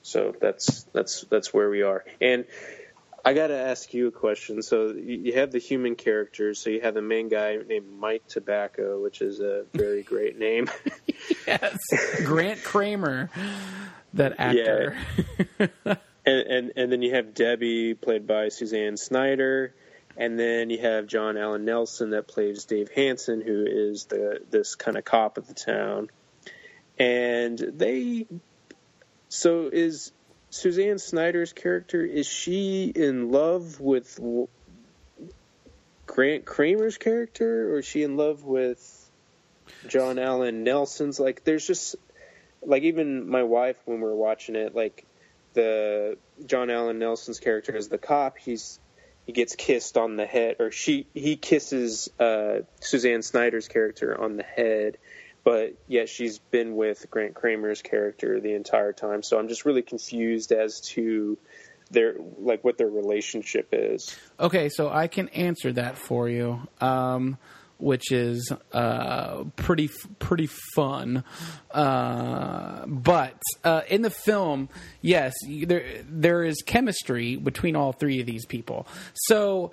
so 0.00 0.34
that's 0.40 0.84
that's 0.94 1.26
that's 1.28 1.52
where 1.52 1.68
we 1.68 1.82
are. 1.82 2.06
And 2.22 2.46
I 3.24 3.34
got 3.34 3.48
to 3.48 3.56
ask 3.56 3.94
you 3.94 4.08
a 4.08 4.10
question. 4.10 4.62
So 4.62 4.88
you 4.88 5.34
have 5.34 5.52
the 5.52 5.58
human 5.58 5.94
characters. 5.94 6.58
So 6.58 6.70
you 6.70 6.80
have 6.80 6.94
the 6.94 7.02
main 7.02 7.28
guy 7.28 7.56
named 7.56 7.86
Mike 7.98 8.26
Tobacco, 8.26 9.00
which 9.00 9.20
is 9.20 9.40
a 9.40 9.64
very 9.72 10.02
great 10.12 10.38
name. 10.38 10.68
yes, 11.46 11.78
Grant 12.24 12.62
Cramer, 12.62 13.30
that 14.14 14.34
actor. 14.38 14.96
Yeah. 15.58 15.66
and, 16.26 16.40
and 16.40 16.72
and 16.76 16.92
then 16.92 17.02
you 17.02 17.14
have 17.14 17.34
Debbie, 17.34 17.94
played 17.94 18.26
by 18.26 18.48
Suzanne 18.48 18.96
Snyder, 18.96 19.74
and 20.16 20.38
then 20.38 20.70
you 20.70 20.78
have 20.78 21.06
John 21.06 21.36
Allen 21.36 21.64
Nelson 21.64 22.10
that 22.10 22.26
plays 22.26 22.64
Dave 22.64 22.90
Hanson, 22.90 23.40
who 23.40 23.64
is 23.66 24.06
the 24.06 24.40
this 24.50 24.74
kind 24.74 24.96
of 24.96 25.04
cop 25.04 25.38
of 25.38 25.46
the 25.46 25.54
town. 25.54 26.10
And 26.98 27.58
they, 27.58 28.26
so 29.28 29.70
is 29.72 30.12
Suzanne 30.52 30.98
Snyder's 30.98 31.54
character 31.54 32.04
is 32.04 32.26
she 32.26 32.84
in 32.84 33.32
love 33.32 33.80
with 33.80 34.20
Grant 36.06 36.44
Cramer's 36.44 36.98
character, 36.98 37.72
or 37.72 37.78
is 37.78 37.86
she 37.86 38.02
in 38.02 38.18
love 38.18 38.44
with 38.44 39.10
John 39.88 40.18
Allen 40.18 40.62
Nelson's? 40.62 41.18
Like, 41.18 41.42
there's 41.44 41.66
just 41.66 41.96
like 42.60 42.82
even 42.82 43.30
my 43.30 43.44
wife 43.44 43.78
when 43.86 44.02
we 44.02 44.06
are 44.06 44.14
watching 44.14 44.54
it, 44.54 44.74
like 44.74 45.06
the 45.54 46.18
John 46.44 46.68
Allen 46.68 46.98
Nelson's 46.98 47.40
character 47.40 47.74
is 47.74 47.88
the 47.88 47.96
cop. 47.96 48.36
He's 48.36 48.78
he 49.24 49.32
gets 49.32 49.56
kissed 49.56 49.96
on 49.96 50.16
the 50.16 50.26
head, 50.26 50.56
or 50.58 50.70
she 50.70 51.06
he 51.14 51.36
kisses 51.36 52.10
uh, 52.20 52.58
Suzanne 52.80 53.22
Snyder's 53.22 53.68
character 53.68 54.20
on 54.20 54.36
the 54.36 54.42
head, 54.42 54.98
but 55.44 55.74
yet 55.88 56.08
she's 56.08 56.38
been 56.38 56.76
with 56.76 57.10
Grant 57.10 57.34
Cramer's 57.34 57.82
character 57.82 58.40
the 58.40 58.54
entire 58.54 58.92
time. 58.92 59.22
So 59.22 59.38
I'm 59.38 59.48
just 59.48 59.64
really 59.64 59.82
confused 59.82 60.52
as 60.52 60.80
to 60.92 61.38
their 61.90 62.14
like 62.38 62.64
what 62.64 62.78
their 62.78 62.88
relationship 62.88 63.68
is. 63.72 64.16
Okay, 64.40 64.68
so 64.68 64.88
I 64.88 65.08
can 65.08 65.28
answer 65.30 65.72
that 65.72 65.98
for 65.98 66.28
you. 66.28 66.66
Um, 66.80 67.38
which 67.82 68.12
is 68.12 68.52
uh, 68.72 69.42
pretty 69.56 69.90
pretty 70.20 70.48
fun. 70.74 71.24
Uh, 71.72 72.86
but 72.86 73.42
uh, 73.64 73.82
in 73.88 74.02
the 74.02 74.10
film, 74.10 74.68
yes, 75.00 75.34
there 75.48 75.84
there 76.08 76.44
is 76.44 76.62
chemistry 76.64 77.34
between 77.36 77.74
all 77.74 77.92
three 77.92 78.20
of 78.20 78.26
these 78.26 78.46
people. 78.46 78.86
So 79.14 79.72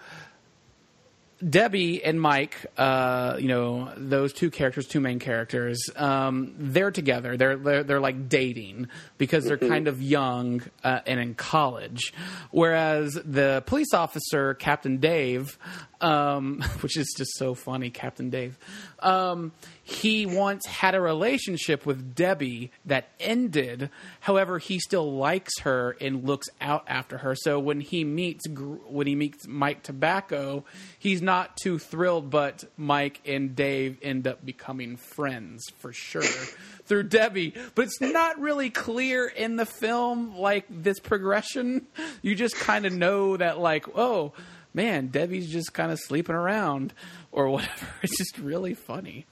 Debbie 1.47 2.03
and 2.03 2.19
Mike, 2.19 2.65
uh, 2.77 3.37
you 3.39 3.47
know, 3.47 3.93
those 3.95 4.33
two 4.33 4.51
characters, 4.51 4.87
two 4.87 4.99
main 4.99 5.19
characters, 5.19 5.79
um, 5.95 6.53
they're 6.57 6.91
together. 6.91 7.37
They're, 7.37 7.55
they're, 7.55 7.83
they're 7.83 7.99
like 7.99 8.27
dating 8.27 8.89
because 9.17 9.45
they're 9.45 9.57
mm-hmm. 9.57 9.69
kind 9.69 9.87
of 9.87 10.01
young 10.01 10.61
uh, 10.83 10.99
and 11.07 11.19
in 11.19 11.35
college. 11.35 12.13
Whereas 12.51 13.13
the 13.13 13.63
police 13.65 13.93
officer, 13.93 14.53
Captain 14.55 14.97
Dave, 14.97 15.57
um, 16.01 16.61
which 16.81 16.97
is 16.97 17.13
just 17.17 17.37
so 17.37 17.53
funny, 17.53 17.89
Captain 17.89 18.29
Dave. 18.29 18.57
Um, 18.99 19.53
he 19.89 20.27
once 20.27 20.67
had 20.67 20.93
a 20.93 21.01
relationship 21.01 21.83
with 21.83 22.13
Debbie 22.13 22.71
that 22.85 23.09
ended. 23.19 23.89
However, 24.19 24.59
he 24.59 24.79
still 24.79 25.11
likes 25.11 25.61
her 25.61 25.97
and 25.99 26.25
looks 26.25 26.47
out 26.61 26.83
after 26.87 27.17
her. 27.17 27.33
So 27.35 27.59
when 27.59 27.81
he 27.81 28.03
meets 28.03 28.47
when 28.47 29.07
he 29.07 29.15
meets 29.15 29.47
Mike 29.47 29.81
Tobacco, 29.81 30.63
he's 30.99 31.23
not 31.23 31.57
too 31.57 31.79
thrilled. 31.79 32.29
But 32.29 32.65
Mike 32.77 33.19
and 33.25 33.55
Dave 33.55 33.97
end 34.03 34.27
up 34.27 34.45
becoming 34.45 34.95
friends 34.95 35.65
for 35.79 35.91
sure 35.91 36.21
through 36.85 37.03
Debbie. 37.03 37.55
But 37.73 37.85
it's 37.85 37.99
not 37.99 38.39
really 38.39 38.69
clear 38.69 39.25
in 39.25 39.55
the 39.55 39.65
film 39.65 40.37
like 40.37 40.65
this 40.69 40.99
progression. 40.99 41.87
You 42.21 42.35
just 42.35 42.55
kind 42.55 42.85
of 42.85 42.93
know 42.93 43.37
that 43.37 43.57
like 43.57 43.87
oh 43.97 44.33
man, 44.71 45.07
Debbie's 45.07 45.51
just 45.51 45.73
kind 45.73 45.91
of 45.91 45.99
sleeping 45.99 46.35
around 46.35 46.93
or 47.31 47.49
whatever. 47.49 47.87
It's 48.03 48.17
just 48.19 48.37
really 48.37 48.75
funny. 48.75 49.25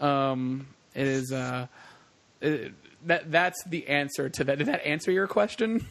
Um, 0.00 0.66
it 0.94 1.06
is 1.06 1.32
uh, 1.32 1.66
it, 2.40 2.72
that 3.06 3.30
that's 3.30 3.62
the 3.64 3.88
answer 3.88 4.28
to 4.28 4.44
that. 4.44 4.58
Did 4.58 4.66
that 4.68 4.86
answer 4.86 5.10
your 5.10 5.26
question? 5.26 5.86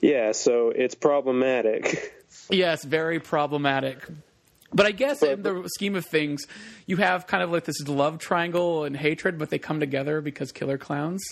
Yeah, 0.00 0.32
so 0.32 0.70
it's 0.70 0.94
problematic. 0.94 2.14
Yes, 2.50 2.84
very 2.84 3.18
problematic. 3.20 4.06
But 4.72 4.86
I 4.86 4.90
guess 4.90 5.22
in 5.22 5.42
the 5.42 5.68
scheme 5.74 5.94
of 5.94 6.04
things, 6.04 6.46
you 6.86 6.96
have 6.96 7.26
kind 7.26 7.42
of 7.42 7.50
like 7.50 7.64
this 7.64 7.86
love 7.86 8.18
triangle 8.18 8.84
and 8.84 8.96
hatred, 8.96 9.38
but 9.38 9.50
they 9.50 9.58
come 9.58 9.80
together 9.80 10.20
because 10.20 10.52
killer 10.52 10.78
clowns. 10.78 11.22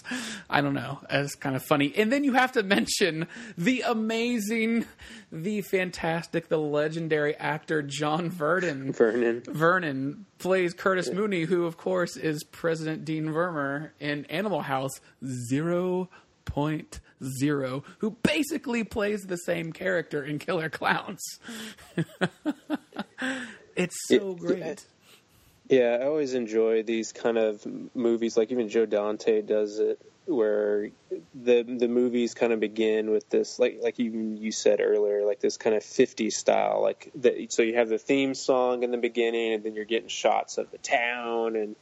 I 0.48 0.60
don't 0.60 0.74
know. 0.74 1.00
It's 1.10 1.34
kind 1.34 1.56
of 1.56 1.62
funny. 1.62 1.92
And 1.96 2.12
then 2.12 2.24
you 2.24 2.34
have 2.34 2.52
to 2.52 2.62
mention 2.62 3.26
the 3.58 3.82
amazing, 3.82 4.86
the 5.32 5.62
fantastic, 5.62 6.48
the 6.48 6.58
legendary 6.58 7.34
actor 7.36 7.82
John 7.82 8.30
Vernon. 8.30 8.92
Vernon. 8.92 9.42
Vernon 9.46 10.26
plays 10.38 10.72
Curtis 10.74 11.10
Mooney, 11.10 11.42
who, 11.42 11.66
of 11.66 11.76
course, 11.76 12.16
is 12.16 12.44
President 12.44 13.04
Dean 13.04 13.32
Vermeer 13.32 13.94
in 13.98 14.24
Animal 14.26 14.62
House 14.62 15.00
Zero 15.24 16.08
Point 16.44 17.00
Zero, 17.22 17.84
who 17.98 18.10
basically 18.22 18.84
plays 18.84 19.22
the 19.22 19.36
same 19.36 19.72
character 19.72 20.22
in 20.24 20.38
Killer 20.38 20.68
Klowns. 20.70 21.20
it's 23.76 23.96
so 24.08 24.32
It- 24.32 24.38
great. 24.38 24.86
Yeah, 25.70 25.96
I 26.02 26.04
always 26.04 26.34
enjoy 26.34 26.82
these 26.82 27.12
kind 27.12 27.38
of 27.38 27.64
movies. 27.94 28.36
Like 28.36 28.52
even 28.52 28.68
Joe 28.68 28.84
Dante 28.84 29.40
does 29.40 29.78
it, 29.78 29.98
where 30.26 30.90
the 31.34 31.62
the 31.62 31.88
movies 31.88 32.34
kind 32.34 32.52
of 32.52 32.60
begin 32.60 33.10
with 33.10 33.30
this, 33.30 33.58
like 33.58 33.78
like 33.82 33.98
you 33.98 34.10
you 34.38 34.52
said 34.52 34.82
earlier, 34.82 35.24
like 35.24 35.40
this 35.40 35.56
kind 35.56 35.74
of 35.74 35.82
50s 35.82 36.32
style. 36.34 36.82
Like 36.82 37.10
the, 37.14 37.46
so 37.48 37.62
you 37.62 37.76
have 37.76 37.88
the 37.88 37.96
theme 37.96 38.34
song 38.34 38.82
in 38.82 38.90
the 38.90 38.98
beginning, 38.98 39.54
and 39.54 39.64
then 39.64 39.74
you're 39.74 39.86
getting 39.86 40.08
shots 40.10 40.58
of 40.58 40.70
the 40.70 40.76
town, 40.78 41.56
and 41.56 41.76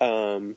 um, 0.00 0.56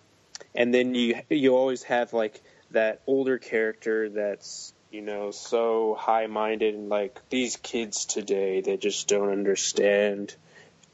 and 0.56 0.74
then 0.74 0.96
you 0.96 1.22
you 1.30 1.56
always 1.56 1.84
have 1.84 2.14
like 2.14 2.42
that 2.76 3.02
older 3.08 3.38
character 3.38 4.10
that's 4.10 4.74
you 4.92 5.02
know 5.02 5.32
so 5.32 5.96
high 6.00 6.28
minded 6.28 6.76
and 6.76 6.90
like 6.90 7.20
these 7.30 7.58
kids 7.58 8.06
today 8.06 8.62
they 8.62 8.78
just 8.78 9.08
don't 9.08 9.30
understand. 9.30 10.36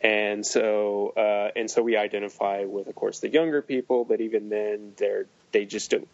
And 0.03 0.43
so 0.43 1.13
uh, 1.15 1.51
and 1.55 1.69
so 1.69 1.83
we 1.83 1.95
identify 1.97 2.65
with 2.65 2.87
of 2.87 2.95
course 2.95 3.19
the 3.19 3.29
younger 3.29 3.61
people 3.61 4.05
but 4.05 4.21
even 4.21 4.49
then 4.49 4.93
they're 4.97 5.25
they 5.51 5.65
just 5.65 5.91
don't. 5.91 6.07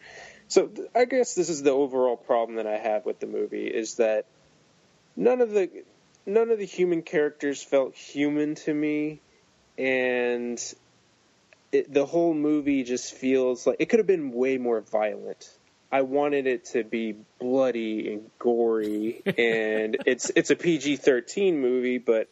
So 0.49 0.69
i 0.95 1.05
guess 1.05 1.35
this 1.35 1.49
is 1.49 1.63
the 1.63 1.71
overall 1.71 2.17
problem 2.17 2.55
that 2.55 2.67
i 2.67 2.77
have 2.77 3.05
with 3.05 3.19
the 3.19 3.27
movie 3.27 3.67
is 3.67 3.95
that 3.95 4.25
none 5.17 5.41
of 5.41 5.51
the 5.51 5.69
none 6.25 6.51
of 6.51 6.59
the 6.59 6.65
human 6.65 7.01
characters 7.01 7.61
felt 7.61 7.95
human 7.95 8.55
to 8.55 8.73
me 8.73 9.19
and 9.77 10.61
it, 11.71 11.93
the 11.93 12.05
whole 12.05 12.33
movie 12.33 12.83
just 12.83 13.13
feels 13.13 13.67
like 13.67 13.77
it 13.79 13.89
could 13.89 13.99
have 13.99 14.07
been 14.07 14.31
way 14.31 14.57
more 14.57 14.81
violent 14.81 15.56
I 15.91 16.01
wanted 16.01 16.47
it 16.47 16.65
to 16.65 16.83
be 16.83 17.15
bloody 17.39 18.13
and 18.13 18.29
gory, 18.39 19.21
and 19.25 19.97
it's 20.05 20.31
it's 20.35 20.49
a 20.49 20.55
PG 20.55 20.97
thirteen 20.97 21.59
movie, 21.59 21.97
but 21.97 22.27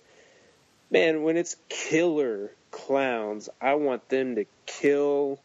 man, 0.91 1.23
when 1.23 1.37
it's 1.37 1.55
killer 1.69 2.51
clowns, 2.71 3.49
I 3.61 3.75
want 3.75 4.09
them 4.09 4.35
to 4.35 4.45
kill 4.65 5.39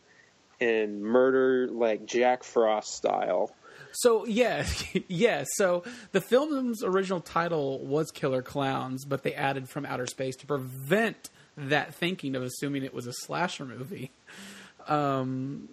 and 0.61 1.03
murder 1.03 1.69
like 1.69 2.05
Jack 2.05 2.45
Frost 2.45 2.93
style. 2.95 3.55
So 3.93 4.27
yeah, 4.27 4.67
yeah. 5.09 5.45
So 5.55 5.85
the 6.13 6.21
film's 6.21 6.83
original 6.85 7.21
title 7.21 7.85
was 7.85 8.11
Killer 8.11 8.43
Klowns, 8.43 9.01
but 9.09 9.23
they 9.23 9.35
added 9.35 9.69
from 9.69 9.87
outer 9.87 10.07
space 10.07 10.37
to 10.37 10.47
prevent 10.47 11.31
that 11.57 11.95
thinking 11.95 12.37
of 12.37 12.43
assuming 12.43 12.85
it 12.85 12.95
was 12.95 13.07
a 13.07 13.13
slasher 13.13 13.65
movie. 13.65 14.11
Um, 14.87 15.69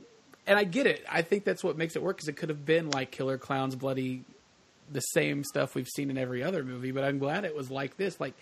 and 0.47 0.57
I 0.57 0.63
get 0.63 0.87
it. 0.87 1.05
I 1.11 1.21
think 1.21 1.43
that's 1.43 1.63
what 1.63 1.77
makes 1.77 1.95
it 1.95 2.01
work 2.01 2.17
because 2.17 2.27
it 2.29 2.37
could 2.37 2.49
have 2.49 2.65
been 2.65 2.89
like 2.89 3.11
Killer 3.11 3.37
Klowns, 3.37 3.77
bloody, 3.77 4.23
the 4.91 5.01
same 5.01 5.43
stuff 5.43 5.75
we've 5.75 5.87
seen 5.87 6.09
in 6.09 6.17
every 6.17 6.41
other 6.43 6.63
movie. 6.63 6.91
But 6.91 7.03
I'm 7.03 7.19
glad 7.19 7.45
it 7.45 7.55
was 7.55 7.69
like 7.69 7.97
this. 7.97 8.19
Like 8.19 8.33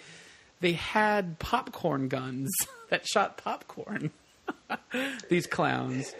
they 0.61 0.73
had 0.73 1.39
popcorn 1.39 2.07
guns 2.07 2.51
that 2.89 3.05
shot 3.07 3.37
popcorn. 3.37 4.11
These 5.29 5.47
clowns, 5.47 6.13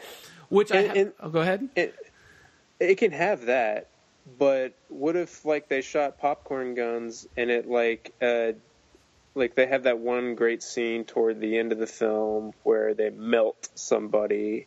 which 0.49 0.71
I 0.71 0.77
And- 0.77 0.87
ha- 0.87 0.93
and- 0.95 1.13
oh, 1.19 1.29
go 1.29 1.41
ahead. 1.41 1.69
It 1.75 1.95
it 2.79 2.95
can 2.95 3.11
have 3.11 3.45
that, 3.45 3.87
but 4.37 4.73
what 4.89 5.15
if 5.15 5.45
like 5.45 5.67
they 5.69 5.81
shot 5.81 6.17
popcorn 6.19 6.73
guns 6.75 7.27
and 7.37 7.49
it 7.49 7.69
like 7.69 8.13
uh 8.21 8.53
like 9.35 9.55
they 9.55 9.67
have 9.67 9.83
that 9.83 9.99
one 9.99 10.35
great 10.35 10.63
scene 10.63 11.03
toward 11.05 11.39
the 11.39 11.57
end 11.57 11.71
of 11.71 11.77
the 11.77 11.87
film 11.87 12.53
where 12.63 12.93
they 12.93 13.09
melt 13.11 13.69
somebody 13.75 14.65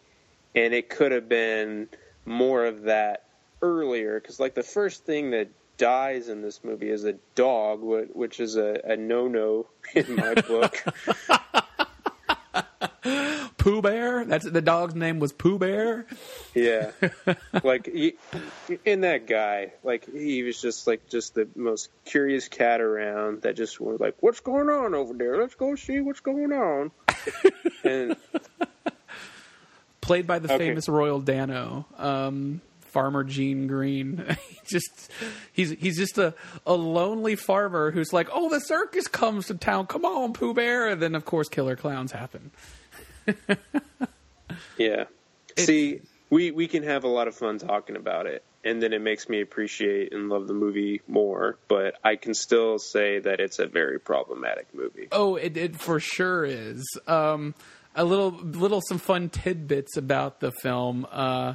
and 0.55 0.75
it 0.75 0.89
could 0.89 1.13
have 1.13 1.29
been 1.29 1.89
more 2.25 2.65
of 2.65 2.83
that 2.83 3.25
earlier 3.63 4.21
because 4.21 4.39
like 4.39 4.55
the 4.55 4.63
first 4.63 5.05
thing 5.05 5.31
that 5.31 5.49
dies 5.77 6.29
in 6.29 6.43
this 6.43 6.63
movie 6.65 6.91
is 6.91 7.05
a 7.05 7.15
dog 7.35 7.81
which 7.83 8.41
is 8.41 8.57
a, 8.57 8.81
a 8.85 8.97
no-no 8.97 9.67
in 9.95 10.17
my 10.17 10.35
book 10.49 10.85
Pooh 13.69 13.83
Bear. 13.83 14.25
That's 14.25 14.49
the 14.49 14.63
dog's 14.63 14.95
name 14.95 15.19
was 15.19 15.33
Pooh 15.33 15.59
Bear. 15.59 16.07
Yeah, 16.55 16.91
like 17.63 17.87
he, 17.87 18.15
in 18.85 19.03
that 19.03 19.27
guy, 19.27 19.73
like 19.83 20.11
he 20.11 20.43
was 20.43 20.61
just 20.61 20.87
like 20.87 21.09
just 21.09 21.35
the 21.35 21.49
most 21.55 21.91
curious 22.05 22.49
cat 22.49 22.81
around 22.81 23.43
that 23.43 23.57
just 23.57 23.81
was 23.81 24.01
like, 24.01 24.15
"What's 24.21 24.41
going 24.41 24.71
on 24.71 24.95
over 24.95 25.13
there? 25.13 25.37
Let's 25.39 25.55
go 25.55 25.75
see 25.75 26.01
what's 26.01 26.21
going 26.21 26.53
on." 26.53 26.93
and 27.85 28.17
played 30.09 30.27
by 30.27 30.39
the 30.39 30.51
Okay. 30.51 30.69
famous 30.69 30.89
Royal 30.89 31.21
Dano, 31.21 31.85
um, 31.99 32.63
Farmer 32.81 33.23
Gene 33.25 33.67
Green. 33.67 34.25
he 34.49 34.59
just 34.67 35.11
he's 35.53 35.71
he's 35.73 35.99
just 35.99 36.17
a, 36.17 36.33
a 36.67 36.73
lonely 36.75 37.37
farmer 37.37 37.91
who's 37.91 38.11
like, 38.13 38.29
"Oh, 38.33 38.49
the 38.49 38.59
circus 38.61 39.07
comes 39.07 39.47
to 39.49 39.55
town. 39.55 39.87
Come 39.87 40.07
on, 40.07 40.33
Pooh 40.33 40.55
Bear!" 40.55 40.89
And 40.89 41.01
then 41.03 41.15
of 41.15 41.27
course, 41.27 41.49
killer 41.51 41.77
clowns 41.77 42.13
happen. 42.13 42.51
yeah, 44.79 45.05
see, 45.59 46.01
we 46.31 46.51
we 46.51 46.67
can 46.67 46.83
have 46.85 47.05
a 47.05 47.09
lot 47.09 47.29
of 47.29 47.35
fun 47.35 47.59
talking 47.59 47.95
about 47.97 48.27
it, 48.27 48.43
and 48.65 48.83
then 48.83 48.95
it 48.95 49.03
makes 49.03 49.29
me 49.29 49.43
appreciate 49.43 50.15
and 50.15 50.31
love 50.31 50.49
the 50.49 50.55
movie 50.55 51.03
more. 51.07 51.59
But 51.69 51.97
I 52.03 52.17
can 52.17 52.33
still 52.33 52.79
say 52.79 53.19
that 53.19 53.41
it's 53.41 53.59
a 53.59 53.67
very 53.67 54.01
problematic 54.01 54.69
movie. 54.75 55.09
Oh, 55.13 55.37
it, 55.37 55.59
it 55.59 55.77
for 55.77 56.01
sure 56.01 56.47
is. 56.47 56.83
Um, 57.07 57.55
a 57.95 58.05
little, 58.05 58.31
little, 58.31 58.81
some 58.81 58.99
fun 58.99 59.29
tidbits 59.29 59.97
about 59.97 60.41
the 60.41 60.53
film. 60.53 61.07
Uh, 61.11 61.55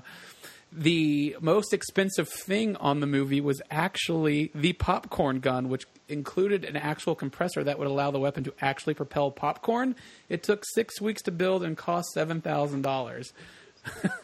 the 0.75 1.35
most 1.39 1.73
expensive 1.73 2.27
thing 2.27 2.75
on 2.77 2.99
the 2.99 3.05
movie 3.05 3.41
was 3.41 3.61
actually 3.69 4.51
the 4.55 4.73
popcorn 4.73 5.39
gun, 5.39 5.69
which 5.69 5.85
included 6.09 6.65
an 6.65 6.75
actual 6.75 7.15
compressor 7.15 7.63
that 7.63 7.77
would 7.77 7.87
allow 7.87 8.11
the 8.11 8.19
weapon 8.19 8.43
to 8.43 8.53
actually 8.61 8.93
propel 8.93 9.31
popcorn. 9.31 9.95
It 10.29 10.43
took 10.43 10.63
six 10.73 10.99
weeks 10.99 11.21
to 11.23 11.31
build 11.31 11.63
and 11.63 11.77
cost 11.77 12.09
seven 12.13 12.41
thousand 12.41 12.81
dollars. 12.81 13.33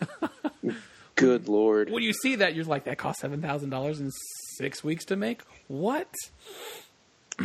Good 1.16 1.47
lord. 1.47 1.89
When 1.89 2.03
you 2.03 2.14
see 2.14 2.38
that, 2.38 2.55
you're 2.55 2.66
like, 2.66 2.86
that 2.86 2.97
cost 2.97 3.20
seven 3.20 3.41
thousand 3.41 3.70
dollars 3.70 3.99
in 3.99 4.10
six 4.57 4.84
weeks 4.84 5.05
to 5.05 5.16
make. 5.16 5.41
What? 5.68 6.10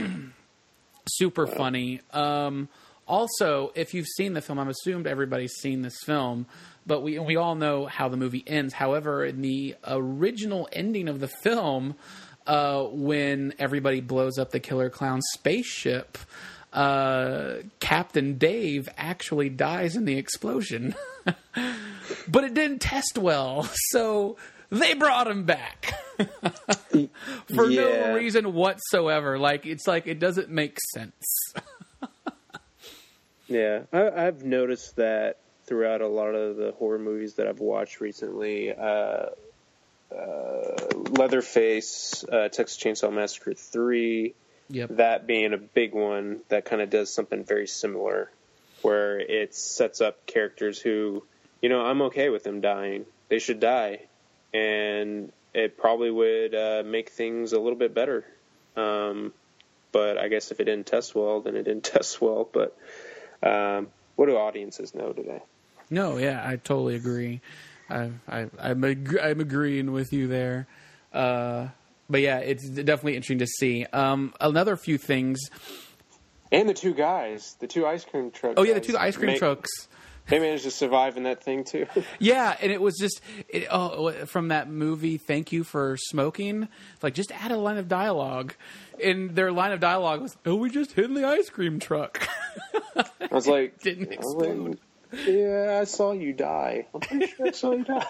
Super 1.07 1.47
funny. 1.47 2.01
Um, 2.13 2.69
also, 3.07 3.73
if 3.75 3.95
you've 3.95 4.07
seen 4.17 4.35
the 4.35 4.41
film, 4.41 4.59
I'm 4.59 4.69
assumed 4.69 5.07
everybody's 5.07 5.53
seen 5.55 5.83
this 5.83 5.97
film, 6.05 6.47
but 6.87 7.01
we 7.03 7.19
we 7.19 7.37
all 7.37 7.55
know 7.55 7.87
how 7.87 8.09
the 8.09 8.17
movie 8.17 8.45
ends. 8.47 8.75
However, 8.75 9.25
in 9.25 9.41
the 9.43 9.77
original 9.87 10.69
ending 10.73 11.09
of 11.09 11.21
the 11.21 11.29
film, 11.29 11.95
uh, 12.47 12.83
when 12.85 13.55
everybody 13.59 14.01
blows 14.01 14.39
up 14.39 14.51
the 14.51 14.61
killer 14.61 14.91
clown 14.91 15.21
spaceship, 15.33 16.19
uh, 16.73 17.55
Captain 17.81 18.37
Dave 18.39 18.89
actually 18.97 19.49
dies 19.49 19.97
in 19.97 20.05
the 20.05 20.17
explosion. 20.19 20.95
but 22.29 22.45
it 22.45 22.55
didn't 22.55 22.81
test 22.81 23.17
well, 23.19 23.63
so 23.91 24.37
they 24.71 24.95
brought 24.95 25.27
him 25.29 25.45
back 25.45 25.93
for 27.55 27.71
Yeah. 27.71 28.11
no 28.11 28.15
reason 28.15 28.53
whatsoever. 28.55 29.39
Like 29.39 29.67
it's 29.67 29.87
like 29.87 30.07
it 30.07 30.19
doesn't 30.19 30.51
make 30.51 30.79
sense. 30.93 31.23
Yeah, 33.47 33.83
I, 33.93 34.11
I've 34.27 34.45
noticed 34.45 34.97
that 34.97 35.39
throughout 35.67 36.01
a 36.01 36.09
lot 36.09 36.35
of 36.35 36.57
the 36.57 36.73
horror 36.73 36.99
movies 36.99 37.35
that 37.35 37.47
I've 37.47 37.61
watched 37.61 38.01
recently. 38.01 38.73
Uh, 38.73 39.27
uh, 40.15 40.77
Leatherface, 41.11 42.25
uh, 42.31 42.49
Texas 42.49 42.79
Chainsaw 42.79 43.13
Massacre 43.13 43.55
3, 43.55 44.35
Yep. 44.71 44.91
that 44.97 45.27
being 45.27 45.53
a 45.53 45.59
big 45.59 45.93
one 45.93 46.41
that 46.49 46.65
kind 46.65 46.81
of 46.81 46.89
does 46.89 47.13
something 47.13 47.45
very 47.45 47.67
similar, 47.67 48.31
where 48.83 49.19
it 49.19 49.55
sets 49.55 50.01
up 50.01 50.25
characters 50.27 50.79
who, 50.79 51.23
you 51.61 51.69
know, 51.69 51.85
I'm 51.85 52.03
okay 52.03 52.31
with 52.31 52.45
them 52.45 52.61
dying. 52.61 53.05
They 53.29 53.39
should 53.39 53.61
die. 53.61 54.01
And 54.53 55.33
it 55.53 55.77
probably 55.77 56.11
would 56.11 56.55
uh, 56.55 56.83
make 56.87 57.11
things 57.11 57.53
a 57.53 57.61
little 57.61 57.79
bit 57.79 57.95
better. 57.95 58.25
Um, 58.77 59.33
but 59.93 60.17
I 60.19 60.29
guess 60.29 60.51
if 60.51 60.61
it 60.61 60.65
didn't 60.65 60.87
test 60.87 61.15
well, 61.15 61.41
then 61.41 61.57
it 61.57 61.65
didn't 61.65 61.85
test 61.95 62.21
well. 62.21 62.49
But 62.51 62.77
um, 63.45 63.89
what 64.17 64.27
do 64.27 64.37
audiences 64.37 64.95
know 64.95 65.13
today? 65.13 65.43
No, 65.91 66.17
yeah, 66.17 66.43
I 66.45 66.57
totally 66.57 66.97
agree. 66.97 67.41
I, 67.91 68.11
I, 68.29 68.47
I'm 68.59 68.83
ag- 68.85 69.19
I'm 69.23 69.41
agreeing 69.41 69.93
with 69.93 70.13
you 70.13 70.27
there. 70.27 70.67
Uh, 71.13 71.69
but 72.09 72.21
yeah, 72.21 72.39
it's 72.39 72.69
definitely 72.69 73.17
interesting 73.17 73.39
to 73.39 73.47
see. 73.47 73.85
Um, 73.93 74.35
another 74.41 74.77
few 74.77 74.99
things. 74.99 75.39
And 76.51 76.69
the 76.69 76.75
two 76.75 76.95
guys, 76.95 77.57
the 77.61 77.67
two 77.67 77.87
ice 77.87 78.05
cream 78.05 78.31
trucks. 78.31 78.55
Oh 78.57 78.63
yeah, 78.63 78.75
the 78.75 78.81
two 78.81 78.97
ice 78.97 79.17
cream 79.17 79.33
ma- 79.33 79.39
trucks. 79.39 79.71
They 80.29 80.39
managed 80.39 80.65
to 80.65 80.71
survive 80.71 81.19
in 81.19 81.25
that 81.25 81.43
thing 81.45 81.65
too. 81.65 81.87
Yeah, 82.19 82.57
and 82.61 82.73
it 82.73 82.81
was 82.81 82.97
just 82.99 83.21
it, 83.49 83.67
oh, 83.71 84.11
from 84.27 84.49
that 84.49 84.71
movie. 84.71 85.19
Thank 85.19 85.53
you 85.53 85.65
for 85.65 85.97
smoking. 85.99 86.69
Like, 87.03 87.15
just 87.15 87.31
add 87.33 87.53
a 87.53 87.59
line 87.59 87.77
of 87.77 87.89
dialogue, 87.89 88.55
and 89.03 89.35
their 89.35 89.53
line 89.53 89.73
of 89.73 89.81
dialogue 89.81 90.23
was, 90.23 90.37
"Oh, 90.47 90.55
we 90.55 90.71
just 90.71 90.93
hit 90.93 91.05
in 91.07 91.15
the 91.15 91.27
ice 91.27 91.51
cream 91.51 91.79
truck." 91.79 92.27
I 93.35 93.37
was 93.37 93.47
like, 93.49 93.81
Didn't 93.83 94.13
I 94.13 94.17
was 94.19 94.35
like, 94.35 94.49
explode. 94.49 94.79
yeah, 95.27 95.79
I 95.81 95.85
saw 95.85 96.13
you 96.13 96.33
die. 96.33 96.87
I'm 96.95 97.01
pretty 97.01 97.27
sure 97.27 97.47
I 97.49 97.51
saw 97.51 97.73
you 97.73 97.85
die. 97.85 98.07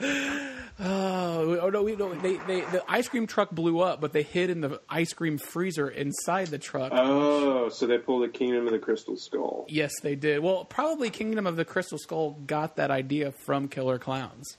Oh, 0.84 1.58
oh 1.60 1.68
no, 1.70 1.82
we, 1.84 1.94
no, 1.94 2.12
they, 2.14 2.36
they 2.38 2.62
the 2.62 2.82
ice 2.88 3.06
cream 3.06 3.26
truck 3.28 3.50
blew 3.50 3.80
up, 3.80 4.00
but 4.00 4.12
they 4.12 4.22
hid 4.22 4.50
in 4.50 4.60
the 4.60 4.80
ice 4.88 5.12
cream 5.12 5.38
freezer 5.38 5.88
inside 5.88 6.48
the 6.48 6.58
truck. 6.58 6.90
Oh, 6.94 7.68
so 7.68 7.86
they 7.86 7.98
pulled 7.98 8.24
the 8.24 8.28
Kingdom 8.28 8.66
of 8.66 8.72
the 8.72 8.78
Crystal 8.80 9.16
Skull. 9.16 9.66
yes, 9.68 9.92
they 10.02 10.16
did. 10.16 10.40
Well, 10.40 10.64
probably 10.64 11.10
Kingdom 11.10 11.46
of 11.46 11.54
the 11.56 11.64
Crystal 11.64 11.98
Skull 11.98 12.32
got 12.46 12.76
that 12.76 12.90
idea 12.90 13.32
from 13.44 13.68
Killer 13.68 13.98
Klowns. 13.98 14.56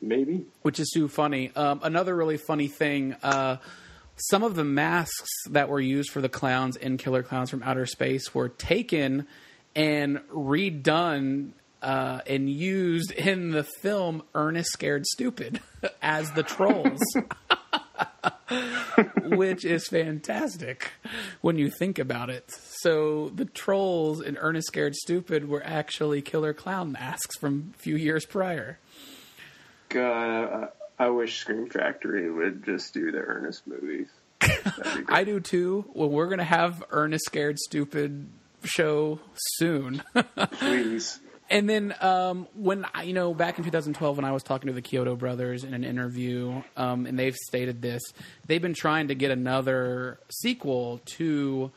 Maybe. 0.00 0.46
which 0.62 0.78
is 0.78 0.90
too 0.92 1.08
funny. 1.08 1.50
Um, 1.56 1.80
another 1.82 2.14
really 2.14 2.36
funny 2.36 2.68
thing: 2.68 3.14
uh, 3.22 3.56
some 4.16 4.42
of 4.42 4.54
the 4.54 4.64
masks 4.64 5.30
that 5.50 5.68
were 5.68 5.80
used 5.80 6.10
for 6.10 6.20
the 6.20 6.28
clowns 6.28 6.76
in 6.76 6.96
Killer 6.96 7.22
Klowns 7.22 7.50
from 7.50 7.62
Outer 7.62 7.86
Space 7.86 8.34
were 8.34 8.48
taken 8.48 9.26
and 9.74 10.18
redone 10.30 11.52
uh, 11.82 12.20
and 12.26 12.48
used 12.48 13.10
in 13.12 13.50
the 13.50 13.64
film 13.64 14.22
Ernest 14.34 14.70
Scared 14.72 15.06
Stupid 15.06 15.60
as 16.02 16.30
the 16.32 16.42
trolls. 16.42 17.00
Which 19.24 19.64
is 19.64 19.88
fantastic 19.88 20.90
when 21.40 21.56
you 21.56 21.70
think 21.70 21.98
about 21.98 22.28
it. 22.28 22.44
So 22.82 23.30
the 23.30 23.46
trolls 23.46 24.20
in 24.20 24.36
Ernest 24.36 24.68
Scared 24.68 24.94
Stupid 24.94 25.48
were 25.48 25.62
actually 25.64 26.20
killer 26.22 26.52
clown 26.52 26.92
masks 26.92 27.36
from 27.38 27.72
a 27.74 27.78
few 27.78 27.96
years 27.96 28.26
prior. 28.26 28.78
God, 29.88 30.68
I, 31.04 31.08
wish 31.08 31.38
Scream 31.38 31.68
Factory 31.68 32.30
would 32.30 32.64
just 32.64 32.94
do 32.94 33.12
the 33.12 33.18
Ernest 33.18 33.66
movies. 33.66 34.08
That'd 34.40 34.64
be 34.64 34.70
great. 35.04 35.06
I 35.10 35.24
do 35.24 35.40
too. 35.40 35.84
Well, 35.94 36.08
we're 36.08 36.28
gonna 36.28 36.44
have 36.44 36.82
Ernest 36.90 37.24
Scared 37.24 37.58
Stupid 37.58 38.26
show 38.64 39.20
soon. 39.34 40.02
Please. 40.52 41.20
and 41.50 41.68
then 41.68 41.94
um, 42.00 42.46
when 42.54 42.86
I, 42.94 43.02
you 43.02 43.12
know, 43.12 43.34
back 43.34 43.58
in 43.58 43.64
2012, 43.64 44.16
when 44.16 44.24
I 44.24 44.32
was 44.32 44.42
talking 44.42 44.68
to 44.68 44.72
the 44.72 44.82
Chiodo 44.82 45.18
brothers 45.18 45.64
in 45.64 45.74
an 45.74 45.84
interview, 45.84 46.62
um, 46.76 47.06
and 47.06 47.18
they've 47.18 47.36
stated 47.36 47.82
this, 47.82 48.02
they've 48.46 48.62
been 48.62 48.74
trying 48.74 49.08
to 49.08 49.14
get 49.14 49.30
another 49.30 50.18
sequel 50.30 51.00
to 51.16 51.70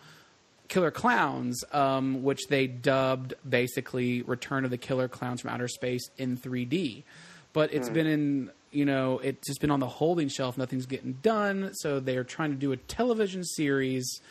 Killer 0.68 0.92
Klowns, 0.92 1.56
um, 1.74 2.24
which 2.24 2.48
they 2.48 2.68
dubbed 2.68 3.34
basically 3.48 4.22
Return 4.24 4.66
of 4.66 4.72
the 4.72 4.78
Killer 4.78 5.08
Klowns 5.08 5.42
from 5.42 5.52
Outer 5.52 5.68
Space 5.68 6.10
in 6.18 6.38
3D. 6.38 7.04
But 7.54 7.74
it's 7.74 7.90
been 7.90 8.08
in, 8.08 8.52
you 8.76 8.86
know, 8.86 9.20
it's 9.20 9.48
just 9.48 9.62
been 9.62 9.72
on 9.72 9.80
the 9.80 9.88
holding 9.88 10.28
shelf. 10.28 10.58
Nothing's 10.58 10.86
getting 10.86 11.14
done. 11.14 11.72
So 11.76 12.00
they're 12.00 12.24
trying 12.24 12.52
to 12.52 12.58
do 12.58 12.72
a 12.72 12.78
television 12.78 13.44
series, 13.44 14.22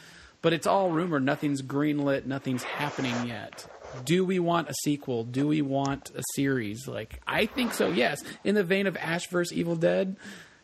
but 0.43 0.53
it's 0.53 0.67
all 0.67 0.91
rumor. 0.91 1.21
Nothing's 1.21 1.63
greenlit. 1.63 2.27
Nothing's 2.27 2.63
happening 2.63 3.27
yet. 3.27 3.67
Do 4.05 4.25
we 4.25 4.39
want 4.39 4.69
a 4.69 4.75
sequel? 4.83 5.25
Do 5.25 5.47
we 5.47 5.63
want 5.63 6.11
a 6.17 6.23
series? 6.35 6.87
Like, 6.89 7.21
I 7.27 7.47
think 7.47 7.73
so, 7.73 7.91
yes. 7.91 8.23
In 8.43 8.55
the 8.55 8.65
vein 8.65 8.87
of 8.87 8.97
Ash 8.97 9.27
vs. 9.29 9.57
Evil 9.57 9.77
Dead, 9.77 10.17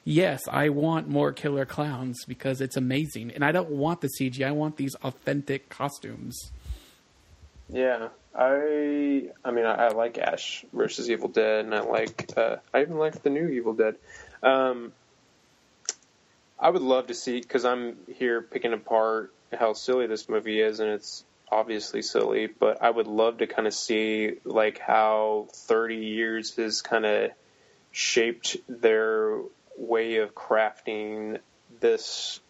yes, 0.05 0.43
I 0.49 0.71
want 0.71 1.09
more 1.09 1.33
killer 1.33 1.65
clowns 1.65 2.25
because 2.27 2.61
it's 2.61 2.77
amazing. 2.77 3.31
And 3.31 3.45
I 3.45 3.53
don't 3.53 3.71
want 3.71 4.01
the 4.01 4.11
CG, 4.21 4.45
I 4.45 4.51
want 4.51 4.77
these 4.77 4.95
authentic 4.97 5.69
costumes. 5.69 6.37
Yeah, 7.73 8.09
I. 8.35 9.29
I 9.45 9.51
mean, 9.51 9.65
I, 9.65 9.87
I 9.87 9.89
like 9.89 10.19
Ash 10.19 10.65
versus 10.73 11.11
Evil 11.11 11.29
Dead, 11.29 11.65
and 11.65 11.75
I 11.75 11.81
like. 11.81 12.33
Uh, 12.37 12.57
I 12.75 12.83
even 12.83 12.99
like 12.99 13.23
the 13.23 13.31
new 13.31 13.49
Evil 13.49 13.75
Dead. 13.75 13.97
Um, 14.43 14.93
I 16.59 16.71
would 16.71 16.83
love 16.83 17.09
to 17.09 17.15
see 17.15 17.41
because 17.41 17.65
I'm 17.65 17.97
here 18.09 18.43
picking 18.43 18.73
apart 18.73 19.33
how 19.53 19.73
silly 19.73 20.07
this 20.07 20.29
movie 20.29 20.61
is, 20.61 20.81
and 20.81 20.91
it's 20.91 21.25
obviously 21.51 22.03
silly. 22.03 22.47
But 22.47 22.83
I 22.83 22.91
would 22.91 23.07
love 23.07 23.39
to 23.39 23.47
kind 23.47 23.67
of 23.67 23.75
see 23.75 24.35
like 24.45 24.79
how 24.79 25.47
30 25.53 25.97
years 25.97 26.57
has 26.57 26.83
kind 26.83 27.07
of 27.07 27.31
shaped 27.93 28.57
their 28.69 29.39
way 29.77 30.17
of 30.17 30.35
crafting 30.35 31.39
this 31.81 32.41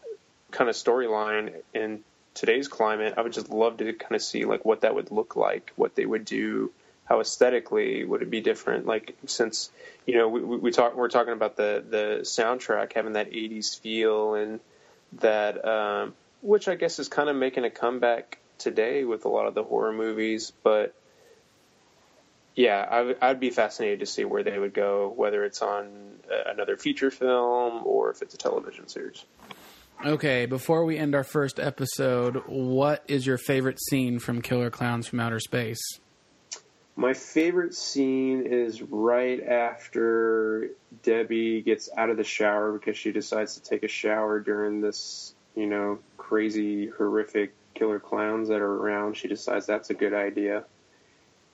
kind 0.51 0.69
of 0.69 0.77
storyline 0.77 1.55
in 1.75 2.03
today's 2.35 2.69
climate. 2.69 3.15
I 3.17 3.23
would 3.23 3.33
just 3.33 3.51
love 3.51 3.79
to 3.79 3.93
kind 3.93 4.15
of 4.15 4.23
see 4.23 4.45
like 4.45 4.65
what 4.65 4.83
that 4.83 4.95
would 4.95 5.11
look 5.11 5.37
like, 5.37 5.73
what 5.77 5.95
they 5.95 6.07
would 6.07 6.25
do, 6.25 6.73
how 7.05 7.21
aesthetically 7.21 8.05
would 8.05 8.23
it 8.23 8.31
be 8.31 8.41
different? 8.41 8.87
Like 8.87 9.17
since 9.27 9.71
you 10.07 10.17
know 10.17 10.29
we, 10.29 10.41
we 10.41 10.71
talk 10.71 10.97
we're 10.97 11.09
talking 11.09 11.33
about 11.33 11.57
the 11.57 11.85
the 11.89 12.19
soundtrack 12.23 12.93
having 12.93 13.15
that 13.15 13.31
80s 13.31 13.79
feel 13.81 14.35
and 14.35 14.61
that 15.15 15.65
um, 15.67 16.15
which 16.41 16.69
I 16.69 16.77
guess 16.77 16.99
is 16.99 17.09
kind 17.09 17.29
of 17.29 17.37
making 17.37 17.65
a 17.65 17.71
comeback 17.71 18.39
today 18.59 19.05
with 19.05 19.25
a 19.25 19.29
lot 19.29 19.47
of 19.47 19.55
the 19.55 19.65
horror 19.65 19.93
movies, 19.93 20.53
but 20.63 20.95
yeah, 22.55 22.87
I 22.89 23.03
would- 23.03 23.19
I'd 23.21 23.41
be 23.41 23.51
fascinated 23.51 24.01
to 24.01 24.07
see 24.07 24.25
where 24.25 24.43
they 24.43 24.59
would 24.59 24.75
go, 24.75 25.09
whether 25.09 25.45
it's 25.45 25.63
on 25.63 26.19
uh, 26.31 26.51
another 26.51 26.77
feature 26.77 27.11
film 27.11 27.83
or 27.87 28.11
if 28.11 28.23
it's 28.23 28.35
a 28.35 28.37
television 28.37 28.89
series. 28.89 29.25
Okay, 30.05 30.47
before 30.47 30.87
we 30.87 30.97
end 30.97 31.15
our 31.15 31.25
first 31.25 31.61
episode, 31.61 32.43
what 32.47 33.05
is 33.07 33.27
your 33.27 33.37
favorite 33.37 33.79
scene 33.79 34.19
from 34.19 34.41
Killer 34.41 34.71
Klowns 34.71 35.07
from 35.07 35.21
Outer 35.21 35.41
Space? 35.41 36.01
My 36.97 37.13
favorite 37.13 37.75
scene 37.75 38.47
is 38.47 38.81
right 38.81 39.43
after 39.43 40.71
Debbie 41.03 41.61
gets 41.61 41.91
out 41.99 42.09
of 42.09 42.17
the 42.17 42.25
shower 42.25 42.73
because 42.73 42.97
she 42.97 43.13
decides 43.13 43.57
to 43.57 43.63
take 43.63 43.83
a 43.83 43.89
shower 43.89 44.41
during 44.41 44.81
this, 44.81 45.35
you 45.55 45.67
know, 45.67 45.99
crazy, 46.17 46.87
horrific 46.87 47.53
killer 47.75 48.01
clowns 48.01 48.49
that 48.49 48.63
are 48.63 48.73
around. 48.73 49.19
She 49.19 49.29
decides 49.29 49.67
that's 49.67 49.91
a 49.91 49.95
good 49.95 50.15
idea. 50.15 50.65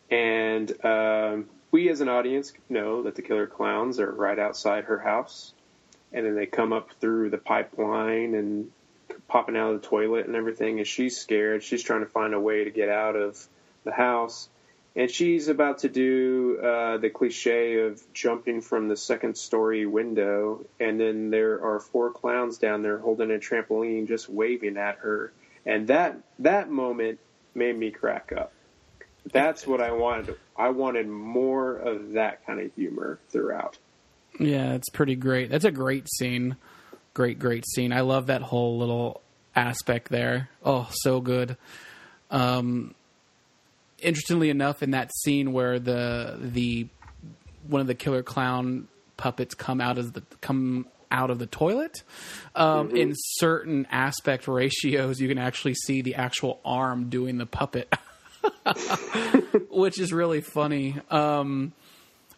And 0.09 0.71
um, 0.85 1.47
we, 1.73 1.89
as 1.89 2.01
an 2.01 2.09
audience, 2.09 2.53
know 2.69 3.03
that 3.03 3.17
the 3.17 3.23
killer 3.23 3.49
clowns 3.49 3.99
are 3.99 4.13
right 4.13 4.39
outside 4.39 4.85
her 4.85 5.01
house. 5.01 5.53
And 6.13 6.25
then 6.25 6.35
they 6.35 6.47
come 6.47 6.73
up 6.73 6.91
through 7.01 7.31
the 7.31 7.39
pipeline 7.39 8.35
and 8.35 8.71
popping 9.29 9.57
out 9.57 9.75
of 9.75 9.83
the 9.83 9.89
toilet 9.89 10.27
and 10.27 10.37
everything. 10.37 10.79
And 10.79 10.87
she's 10.87 11.17
scared. 11.17 11.63
She's 11.63 11.83
trying 11.83 12.01
to 12.01 12.07
find 12.07 12.35
a 12.35 12.41
way 12.41 12.65
to 12.65 12.71
get 12.71 12.89
out 12.89 13.17
of 13.17 13.47
the 13.85 13.93
house 13.93 14.49
and 14.97 15.11
she's 15.11 15.49
about 15.49 15.81
to 15.81 15.91
do 15.91 16.59
uh, 16.59 16.97
the 16.97 17.11
cliche 17.11 17.81
of 17.81 18.03
jumping 18.15 18.63
from 18.63 18.89
the 18.89 18.97
second 18.97 19.37
story 19.37 19.85
window, 19.85 20.65
and 20.81 20.99
then 20.99 21.29
there 21.29 21.63
are 21.63 21.79
four 21.79 22.11
clowns 22.11 22.57
down 22.57 22.83
there 22.83 22.97
holding 22.97 23.31
a 23.31 23.35
trampoline, 23.35 24.09
just 24.09 24.27
waving 24.31 24.79
at 24.79 24.97
her, 25.01 25.35
and 25.67 25.89
that 25.89 26.17
that 26.39 26.71
moment 26.71 27.19
made 27.55 27.77
me 27.77 27.91
crack 27.91 28.33
up. 28.35 28.53
That's 29.31 29.67
what 29.67 29.83
I 29.83 29.93
wanted. 29.93 30.39
I 30.57 30.71
wanted 30.71 31.09
more 31.09 31.77
of 31.77 32.13
that 32.13 32.47
kind 32.47 32.61
of 32.61 32.75
humor 32.75 33.19
throughout. 33.29 33.77
Yeah, 34.39 34.75
it's 34.75 34.91
pretty 34.91 35.17
great. 35.17 35.51
That's 35.51 35.65
a 35.65 35.71
great 35.71 36.09
scene. 36.11 36.57
Great, 37.15 37.39
great 37.39 37.65
scene. 37.67 37.93
I 37.93 38.01
love 38.01 38.27
that 38.27 38.43
whole 38.43 38.79
little 38.79 39.23
aspect 39.55 40.11
there. 40.11 40.51
Oh, 40.65 40.89
so 40.91 41.21
good. 41.21 41.57
Um, 42.31 42.95
interestingly 43.99 44.51
enough, 44.51 44.83
in 44.83 44.91
that 44.91 45.11
scene 45.23 45.53
where 45.53 45.79
the 45.79 46.37
the 46.39 46.89
one 47.67 47.81
of 47.81 47.87
the 47.87 47.95
killer 47.95 48.23
clown 48.23 48.89
puppets 49.17 49.55
come 49.55 49.81
out 49.81 49.99
of 49.99 50.13
the 50.13 50.23
come 50.41 50.87
out 51.11 51.31
of 51.31 51.39
the 51.39 51.47
toilet, 51.47 52.03
um, 52.55 52.95
in 52.95 53.15
certain 53.15 53.87
aspect 53.91 54.49
ratios, 54.49 55.21
you 55.21 55.29
can 55.29 55.39
actually 55.39 55.75
see 55.75 56.03
the 56.03 56.17
actual 56.17 56.61
arm 56.65 57.09
doing 57.09 57.39
the 57.39 57.47
puppet, 57.47 57.93
which 59.71 59.99
is 59.99 60.13
really 60.13 60.41
funny. 60.41 60.97
Um, 61.11 61.73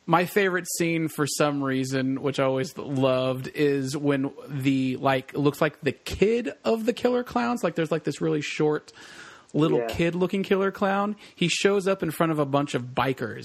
my 0.08 0.24
favorite 0.24 0.66
scene 0.78 1.06
for 1.08 1.26
some 1.26 1.62
reason, 1.62 2.22
which 2.22 2.40
I 2.40 2.44
always 2.44 2.76
loved, 2.78 3.48
is 3.54 3.94
when 3.94 4.32
the 4.48 4.96
like 4.96 5.34
looks 5.34 5.60
like 5.60 5.78
the 5.82 5.92
kid 5.92 6.50
of 6.64 6.86
the 6.86 6.94
killer 6.94 7.22
clowns. 7.22 7.62
Like 7.62 7.74
there's 7.74 7.92
like 7.92 8.04
this 8.04 8.20
really 8.22 8.40
short 8.40 8.90
little 9.52 9.80
Yeah. 9.80 9.86
kid 9.88 10.14
looking 10.14 10.42
killer 10.42 10.70
clown. 10.70 11.14
He 11.34 11.48
shows 11.48 11.86
up 11.86 12.02
in 12.02 12.10
front 12.10 12.32
of 12.32 12.38
a 12.38 12.46
bunch 12.46 12.74
of 12.74 12.94
bikers. 12.94 13.44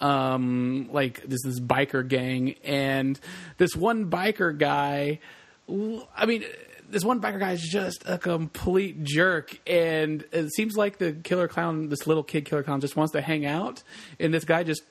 Um, 0.00 0.88
like 0.92 1.22
this 1.28 1.42
this 1.44 1.60
biker 1.60 2.06
gang, 2.06 2.56
and 2.64 3.18
this 3.58 3.76
one 3.76 4.10
biker 4.10 4.58
guy. 4.58 5.20
I 5.68 6.26
mean, 6.26 6.44
this 6.90 7.04
one 7.04 7.20
biker 7.20 7.38
guy 7.38 7.52
is 7.52 7.62
just 7.62 8.02
a 8.04 8.18
complete 8.18 9.04
jerk, 9.04 9.56
and 9.66 10.24
it 10.32 10.52
seems 10.52 10.76
like 10.76 10.98
the 10.98 11.12
killer 11.12 11.46
clown, 11.48 11.88
this 11.88 12.06
little 12.06 12.24
kid 12.24 12.44
killer 12.44 12.64
clown, 12.64 12.80
just 12.80 12.96
wants 12.96 13.12
to 13.12 13.20
hang 13.20 13.46
out, 13.46 13.82
and 14.18 14.34
this 14.34 14.44
guy 14.44 14.64
just 14.64 14.82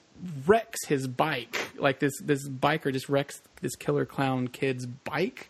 wrecks 0.46 0.86
his 0.88 1.08
bike. 1.08 1.72
Like 1.78 2.00
this, 2.00 2.14
this 2.22 2.48
biker 2.48 2.92
just 2.92 3.10
wrecks 3.10 3.42
this 3.62 3.76
killer 3.76 4.06
clown 4.06 4.48
kid's 4.48 4.86
bike, 4.86 5.50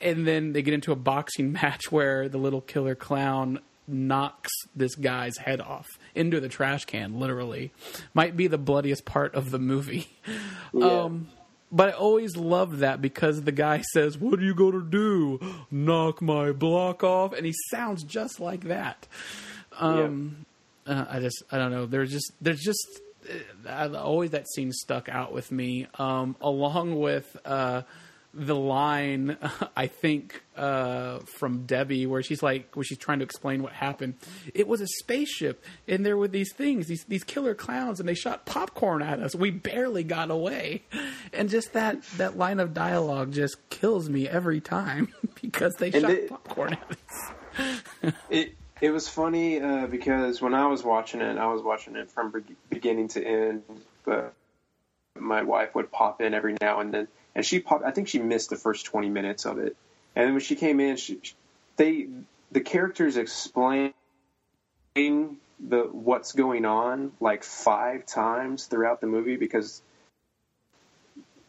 and 0.00 0.26
then 0.26 0.52
they 0.52 0.62
get 0.62 0.74
into 0.74 0.92
a 0.92 0.96
boxing 0.96 1.52
match 1.60 1.90
where 1.90 2.28
the 2.28 2.38
little 2.38 2.60
killer 2.60 2.94
clown 2.94 3.60
knocks 3.86 4.50
this 4.74 4.94
guy's 4.94 5.36
head 5.36 5.60
off 5.60 5.86
into 6.14 6.40
the 6.40 6.48
trash 6.48 6.84
can. 6.86 7.18
Literally, 7.18 7.72
might 8.14 8.36
be 8.36 8.46
the 8.46 8.58
bloodiest 8.58 9.04
part 9.04 9.34
of 9.34 9.50
the 9.50 9.58
movie. 9.58 10.08
Yeah. 10.76 11.02
Um, 11.02 11.28
but 11.70 11.90
I 11.90 11.92
always 11.92 12.36
loved 12.36 12.78
that 12.78 13.00
because 13.00 13.42
the 13.42 13.52
guy 13.52 13.82
says, 13.92 14.18
"What 14.18 14.40
are 14.40 14.42
you 14.42 14.54
going 14.56 14.72
to 14.72 14.82
do? 14.84 15.40
Knock 15.70 16.20
my 16.20 16.50
block 16.50 17.04
off?" 17.04 17.32
And 17.32 17.46
he 17.46 17.52
sounds 17.70 18.02
just 18.02 18.40
like 18.40 18.64
that. 18.64 19.06
Um, 19.78 20.46
uh, 20.86 21.04
I 21.08 21.20
just, 21.20 21.42
I 21.50 21.58
don't 21.58 21.70
know. 21.70 21.86
There's 21.86 22.10
just, 22.10 22.32
there's 22.40 22.60
just, 22.60 23.00
I, 23.68 23.88
always 23.88 24.30
that 24.30 24.46
scene 24.48 24.72
stuck 24.72 25.08
out 25.08 25.32
with 25.32 25.50
me. 25.52 25.86
Um, 25.98 26.36
along 26.40 26.98
with 26.98 27.36
uh, 27.44 27.82
the 28.32 28.54
line, 28.56 29.36
I 29.76 29.86
think 29.86 30.42
uh, 30.56 31.20
from 31.20 31.66
Debbie, 31.66 32.06
where 32.06 32.22
she's 32.22 32.42
like, 32.42 32.74
where 32.74 32.84
she's 32.84 32.98
trying 32.98 33.20
to 33.20 33.24
explain 33.24 33.62
what 33.62 33.72
happened. 33.72 34.14
It 34.54 34.66
was 34.68 34.80
a 34.80 34.86
spaceship, 34.86 35.64
and 35.86 36.04
there 36.04 36.16
were 36.16 36.28
these 36.28 36.52
things, 36.52 36.86
these 36.88 37.04
these 37.04 37.24
killer 37.24 37.54
clowns, 37.54 38.00
and 38.00 38.08
they 38.08 38.14
shot 38.14 38.44
popcorn 38.46 39.02
at 39.02 39.20
us. 39.20 39.34
We 39.34 39.50
barely 39.50 40.04
got 40.04 40.30
away, 40.30 40.82
and 41.32 41.48
just 41.48 41.72
that 41.74 42.02
that 42.16 42.36
line 42.36 42.60
of 42.60 42.74
dialogue 42.74 43.32
just 43.32 43.56
kills 43.70 44.08
me 44.10 44.28
every 44.28 44.60
time 44.60 45.12
because 45.42 45.74
they 45.74 45.90
And 45.92 46.00
shot 46.02 46.08
they- 46.08 46.26
popcorn 46.26 46.74
at 46.74 46.90
us. 46.90 47.32
It 48.30 48.56
it 48.84 48.92
was 48.92 49.08
funny 49.08 49.62
uh, 49.62 49.86
because 49.86 50.42
when 50.42 50.52
I 50.52 50.66
was 50.66 50.84
watching 50.84 51.22
it, 51.22 51.38
I 51.38 51.46
was 51.46 51.62
watching 51.62 51.96
it 51.96 52.10
from 52.10 52.30
be- 52.30 52.56
beginning 52.68 53.08
to 53.08 53.26
end. 53.26 53.62
But 54.04 54.34
my 55.18 55.42
wife 55.42 55.74
would 55.74 55.90
pop 55.90 56.20
in 56.20 56.34
every 56.34 56.54
now 56.60 56.80
and 56.80 56.92
then, 56.92 57.08
and 57.34 57.46
she 57.46 57.60
popped. 57.60 57.82
I 57.82 57.92
think 57.92 58.08
she 58.08 58.18
missed 58.18 58.50
the 58.50 58.56
first 58.56 58.84
twenty 58.84 59.08
minutes 59.08 59.46
of 59.46 59.58
it, 59.58 59.74
and 60.14 60.32
when 60.32 60.42
she 60.42 60.54
came 60.54 60.80
in, 60.80 60.98
she, 60.98 61.18
they 61.76 62.08
the 62.52 62.60
characters 62.60 63.16
explain 63.16 63.94
the 64.94 65.88
what's 65.90 66.32
going 66.32 66.66
on 66.66 67.12
like 67.20 67.42
five 67.42 68.04
times 68.04 68.66
throughout 68.66 69.00
the 69.00 69.06
movie 69.06 69.36
because 69.36 69.80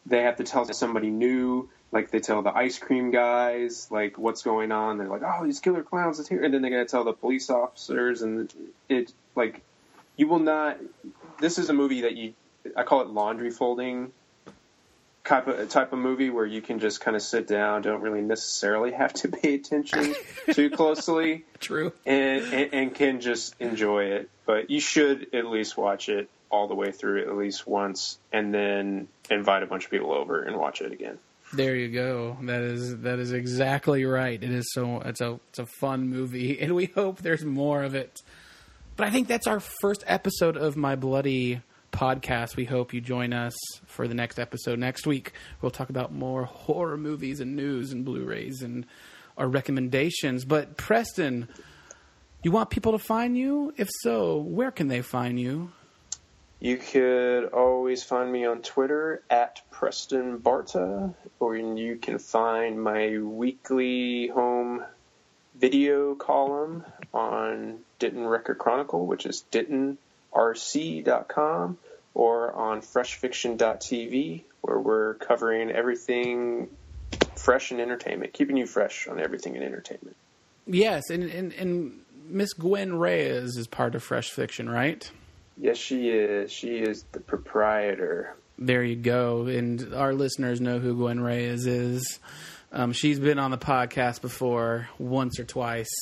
they 0.05 0.21
have 0.21 0.37
to 0.37 0.45
tell 0.45 0.71
somebody 0.71 1.09
new. 1.09 1.69
Like 1.91 2.11
they 2.11 2.19
tell 2.19 2.41
the 2.41 2.53
ice 2.55 2.77
cream 2.77 3.11
guys 3.11 3.87
like 3.89 4.17
what's 4.17 4.41
going 4.43 4.71
on. 4.71 4.97
They're 4.97 5.07
like, 5.07 5.21
oh, 5.23 5.45
these 5.45 5.59
killer 5.59 5.83
clowns 5.83 6.19
is 6.19 6.27
here, 6.27 6.43
and 6.43 6.53
then 6.53 6.61
they 6.61 6.69
gotta 6.69 6.85
tell 6.85 7.03
the 7.03 7.13
police 7.13 7.49
officers, 7.49 8.21
and 8.21 8.51
it 8.89 9.11
like 9.35 9.61
you 10.17 10.27
will 10.27 10.39
not. 10.39 10.77
This 11.39 11.57
is 11.57 11.69
a 11.69 11.73
movie 11.73 12.01
that 12.01 12.15
you 12.15 12.33
I 12.75 12.83
call 12.83 13.01
it 13.01 13.07
laundry 13.07 13.51
folding 13.51 14.11
type 15.25 15.47
of 15.47 15.69
type 15.69 15.91
of 15.91 15.99
movie 15.99 16.29
where 16.29 16.45
you 16.45 16.61
can 16.61 16.79
just 16.79 17.01
kind 17.01 17.15
of 17.15 17.21
sit 17.21 17.47
down, 17.47 17.81
don't 17.81 18.01
really 18.01 18.21
necessarily 18.21 18.91
have 18.91 19.13
to 19.13 19.27
pay 19.27 19.55
attention 19.55 20.15
too 20.53 20.69
closely, 20.71 21.45
True. 21.59 21.91
and, 22.05 22.53
and 22.53 22.73
and 22.73 22.95
can 22.95 23.19
just 23.19 23.55
enjoy 23.59 24.05
it. 24.05 24.29
But 24.45 24.69
you 24.69 24.79
should 24.79 25.33
at 25.33 25.47
least 25.47 25.77
watch 25.77 26.09
it 26.09 26.29
all 26.49 26.67
the 26.67 26.75
way 26.75 26.91
through 26.91 27.23
at 27.23 27.35
least 27.35 27.67
once, 27.67 28.17
and 28.31 28.53
then 28.53 29.07
invite 29.29 29.63
a 29.63 29.65
bunch 29.65 29.85
of 29.85 29.91
people 29.91 30.13
over 30.13 30.41
and 30.41 30.57
watch 30.57 30.81
it 30.81 30.91
again. 30.91 31.17
There 31.55 31.75
you 31.75 31.87
go. 31.87 32.37
That 32.41 32.61
is 32.61 32.97
that 32.99 33.19
is 33.19 33.31
exactly 33.31 34.03
right. 34.03 34.41
It 34.41 34.51
is 34.51 34.73
so 34.73 34.99
it's 34.99 35.21
a 35.21 35.39
it's 35.49 35.59
a 35.59 35.65
fun 35.65 36.09
movie, 36.09 36.59
and 36.61 36.75
we 36.75 36.87
hope 36.87 37.19
there's 37.19 37.45
more 37.45 37.83
of 37.83 37.95
it. 37.95 38.21
But 38.97 39.07
I 39.07 39.09
think 39.09 39.27
that's 39.27 39.47
our 39.47 39.59
first 39.59 40.03
episode 40.05 40.57
of 40.57 40.75
my 40.75 40.95
bloody 40.95 41.61
podcast. 41.91 42.57
We 42.57 42.65
hope 42.65 42.93
you 42.93 42.99
join 42.99 43.31
us 43.31 43.55
for 43.85 44.07
the 44.07 44.13
next 44.13 44.37
episode 44.37 44.79
next 44.79 45.07
week. 45.07 45.31
We'll 45.61 45.71
talk 45.71 45.89
about 45.89 46.13
more 46.13 46.43
horror 46.43 46.97
movies 46.97 47.39
and 47.39 47.55
news 47.55 47.91
and 47.91 48.03
Blu-rays 48.03 48.61
and 48.61 48.85
our 49.37 49.47
recommendations. 49.47 50.43
But 50.43 50.75
Preston, 50.75 51.47
you 52.43 52.51
want 52.51 52.69
people 52.69 52.91
to 52.91 52.99
find 52.99 53.37
you? 53.37 53.73
If 53.77 53.89
so, 54.01 54.37
where 54.37 54.71
can 54.71 54.87
they 54.87 55.01
find 55.01 55.39
you? 55.39 55.71
You 56.65 56.77
could 56.77 57.49
always 57.53 58.01
find 58.01 58.31
me 58.31 58.47
on 58.47 58.63
Twitter 58.63 59.21
at 59.29 59.61
Preston 59.69 60.39
Barta, 60.39 61.13
or 61.39 61.55
you 61.55 61.97
can 61.97 62.17
find 62.17 62.81
my 62.81 63.19
weekly 63.19 64.29
home 64.29 64.83
video 65.53 66.15
column 66.15 66.83
on 67.13 67.81
Denton 67.99 68.25
Record 68.25 68.57
Chronicle, 68.57 69.05
which 69.05 69.27
is 69.27 69.45
dentonrc.com, 69.51 71.77
or 72.15 72.53
on 72.53 72.81
freshfiction.tv, 72.81 74.41
where 74.61 74.79
we're 74.79 75.13
covering 75.13 75.69
everything 75.69 76.69
fresh 77.35 77.69
and 77.69 77.79
entertainment, 77.79 78.33
keeping 78.33 78.57
you 78.57 78.65
fresh 78.65 79.07
on 79.07 79.19
everything 79.19 79.55
in 79.55 79.61
entertainment. 79.61 80.15
Yes, 80.65 81.11
and 81.11 81.25
and, 81.25 81.53
and 81.53 81.99
Miss 82.27 82.53
Gwen 82.53 82.97
Reyes 82.97 83.55
is 83.55 83.67
part 83.67 83.93
of 83.93 84.01
Fresh 84.01 84.31
Fiction, 84.31 84.67
right? 84.67 85.11
Yes, 85.57 85.77
she 85.77 86.09
is. 86.09 86.51
She 86.51 86.77
is 86.77 87.05
the 87.11 87.19
proprietor. 87.19 88.35
There 88.57 88.83
you 88.83 88.95
go. 88.95 89.47
And 89.47 89.93
our 89.93 90.13
listeners 90.13 90.61
know 90.61 90.79
who 90.79 90.95
Gwen 90.95 91.19
Reyes 91.19 91.65
is. 91.65 92.19
Um, 92.71 92.91
she's 92.93 93.19
been 93.19 93.39
on 93.39 93.51
the 93.51 93.57
podcast 93.57 94.21
before, 94.21 94.89
once 94.99 95.39
or 95.39 95.45
twice. 95.45 95.93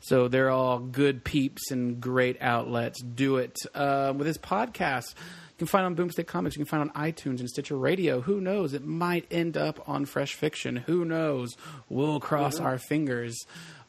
So 0.00 0.28
they're 0.28 0.50
all 0.50 0.78
good 0.78 1.24
peeps 1.24 1.70
and 1.70 2.00
great 2.00 2.40
outlets. 2.40 3.02
Do 3.02 3.36
it. 3.36 3.58
Uh, 3.74 4.12
with 4.16 4.26
this 4.26 4.38
podcast, 4.38 5.14
you 5.14 5.56
can 5.58 5.66
find 5.66 5.84
on 5.84 5.94
Boomstick 5.94 6.26
Comics. 6.26 6.56
You 6.56 6.64
can 6.64 6.70
find 6.70 6.90
on 6.90 7.10
iTunes 7.12 7.40
and 7.40 7.48
Stitcher 7.48 7.76
Radio. 7.76 8.22
Who 8.22 8.40
knows? 8.40 8.72
It 8.72 8.84
might 8.84 9.26
end 9.30 9.56
up 9.56 9.86
on 9.88 10.06
Fresh 10.06 10.34
Fiction. 10.34 10.76
Who 10.76 11.04
knows? 11.04 11.54
We'll 11.88 12.18
cross 12.18 12.58
our 12.58 12.78
fingers. 12.78 13.36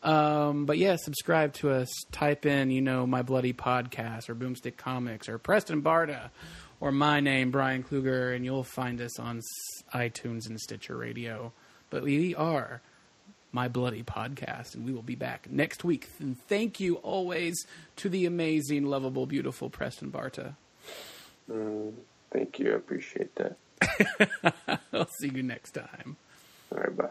Um, 0.04 0.66
but 0.66 0.78
yeah, 0.78 0.96
subscribe 1.00 1.54
to 1.56 1.70
us. 1.72 1.88
Type 2.12 2.46
in, 2.46 2.72
you 2.72 2.82
know, 2.82 3.06
My 3.06 3.22
Bloody 3.22 3.54
Podcast 3.54 4.30
or 4.30 4.36
Boomstick 4.36 4.78
Comics 4.78 5.30
or 5.30 5.38
Preston 5.38 5.82
Barta 5.82 6.32
or 6.80 6.92
my 6.92 7.20
name, 7.20 7.52
Bryan 7.52 7.84
Kluger, 7.84 8.36
and 8.36 8.44
you'll 8.44 8.64
find 8.64 9.00
us 9.00 9.20
on 9.20 9.42
iTunes 9.94 10.48
and 10.48 10.60
Stitcher 10.60 10.98
Radio. 10.98 11.54
But 11.92 12.04
we 12.04 12.34
are 12.36 12.82
My 13.52 13.68
Bloody 13.68 14.02
Podcast, 14.02 14.74
and 14.74 14.86
we 14.86 14.92
will 14.92 15.04
be 15.04 15.16
back 15.16 15.50
next 15.50 15.84
week. 15.84 16.10
And 16.20 16.42
thank 16.48 16.80
you 16.80 16.96
always 16.96 17.56
to 17.98 18.10
the 18.10 18.26
amazing, 18.26 18.86
lovable, 18.86 19.28
beautiful 19.28 19.70
Preston 19.70 20.12
Barta. 20.12 20.56
Mm, 21.50 21.94
thank 22.32 22.58
you. 22.60 22.72
I 22.72 22.76
appreciate 22.76 23.36
that. 23.36 23.58
I'll 24.94 25.08
see 25.20 25.30
you 25.30 25.44
next 25.44 25.72
time. 25.72 26.18
All 26.72 26.80
right, 26.80 26.98
bye. 26.98 27.10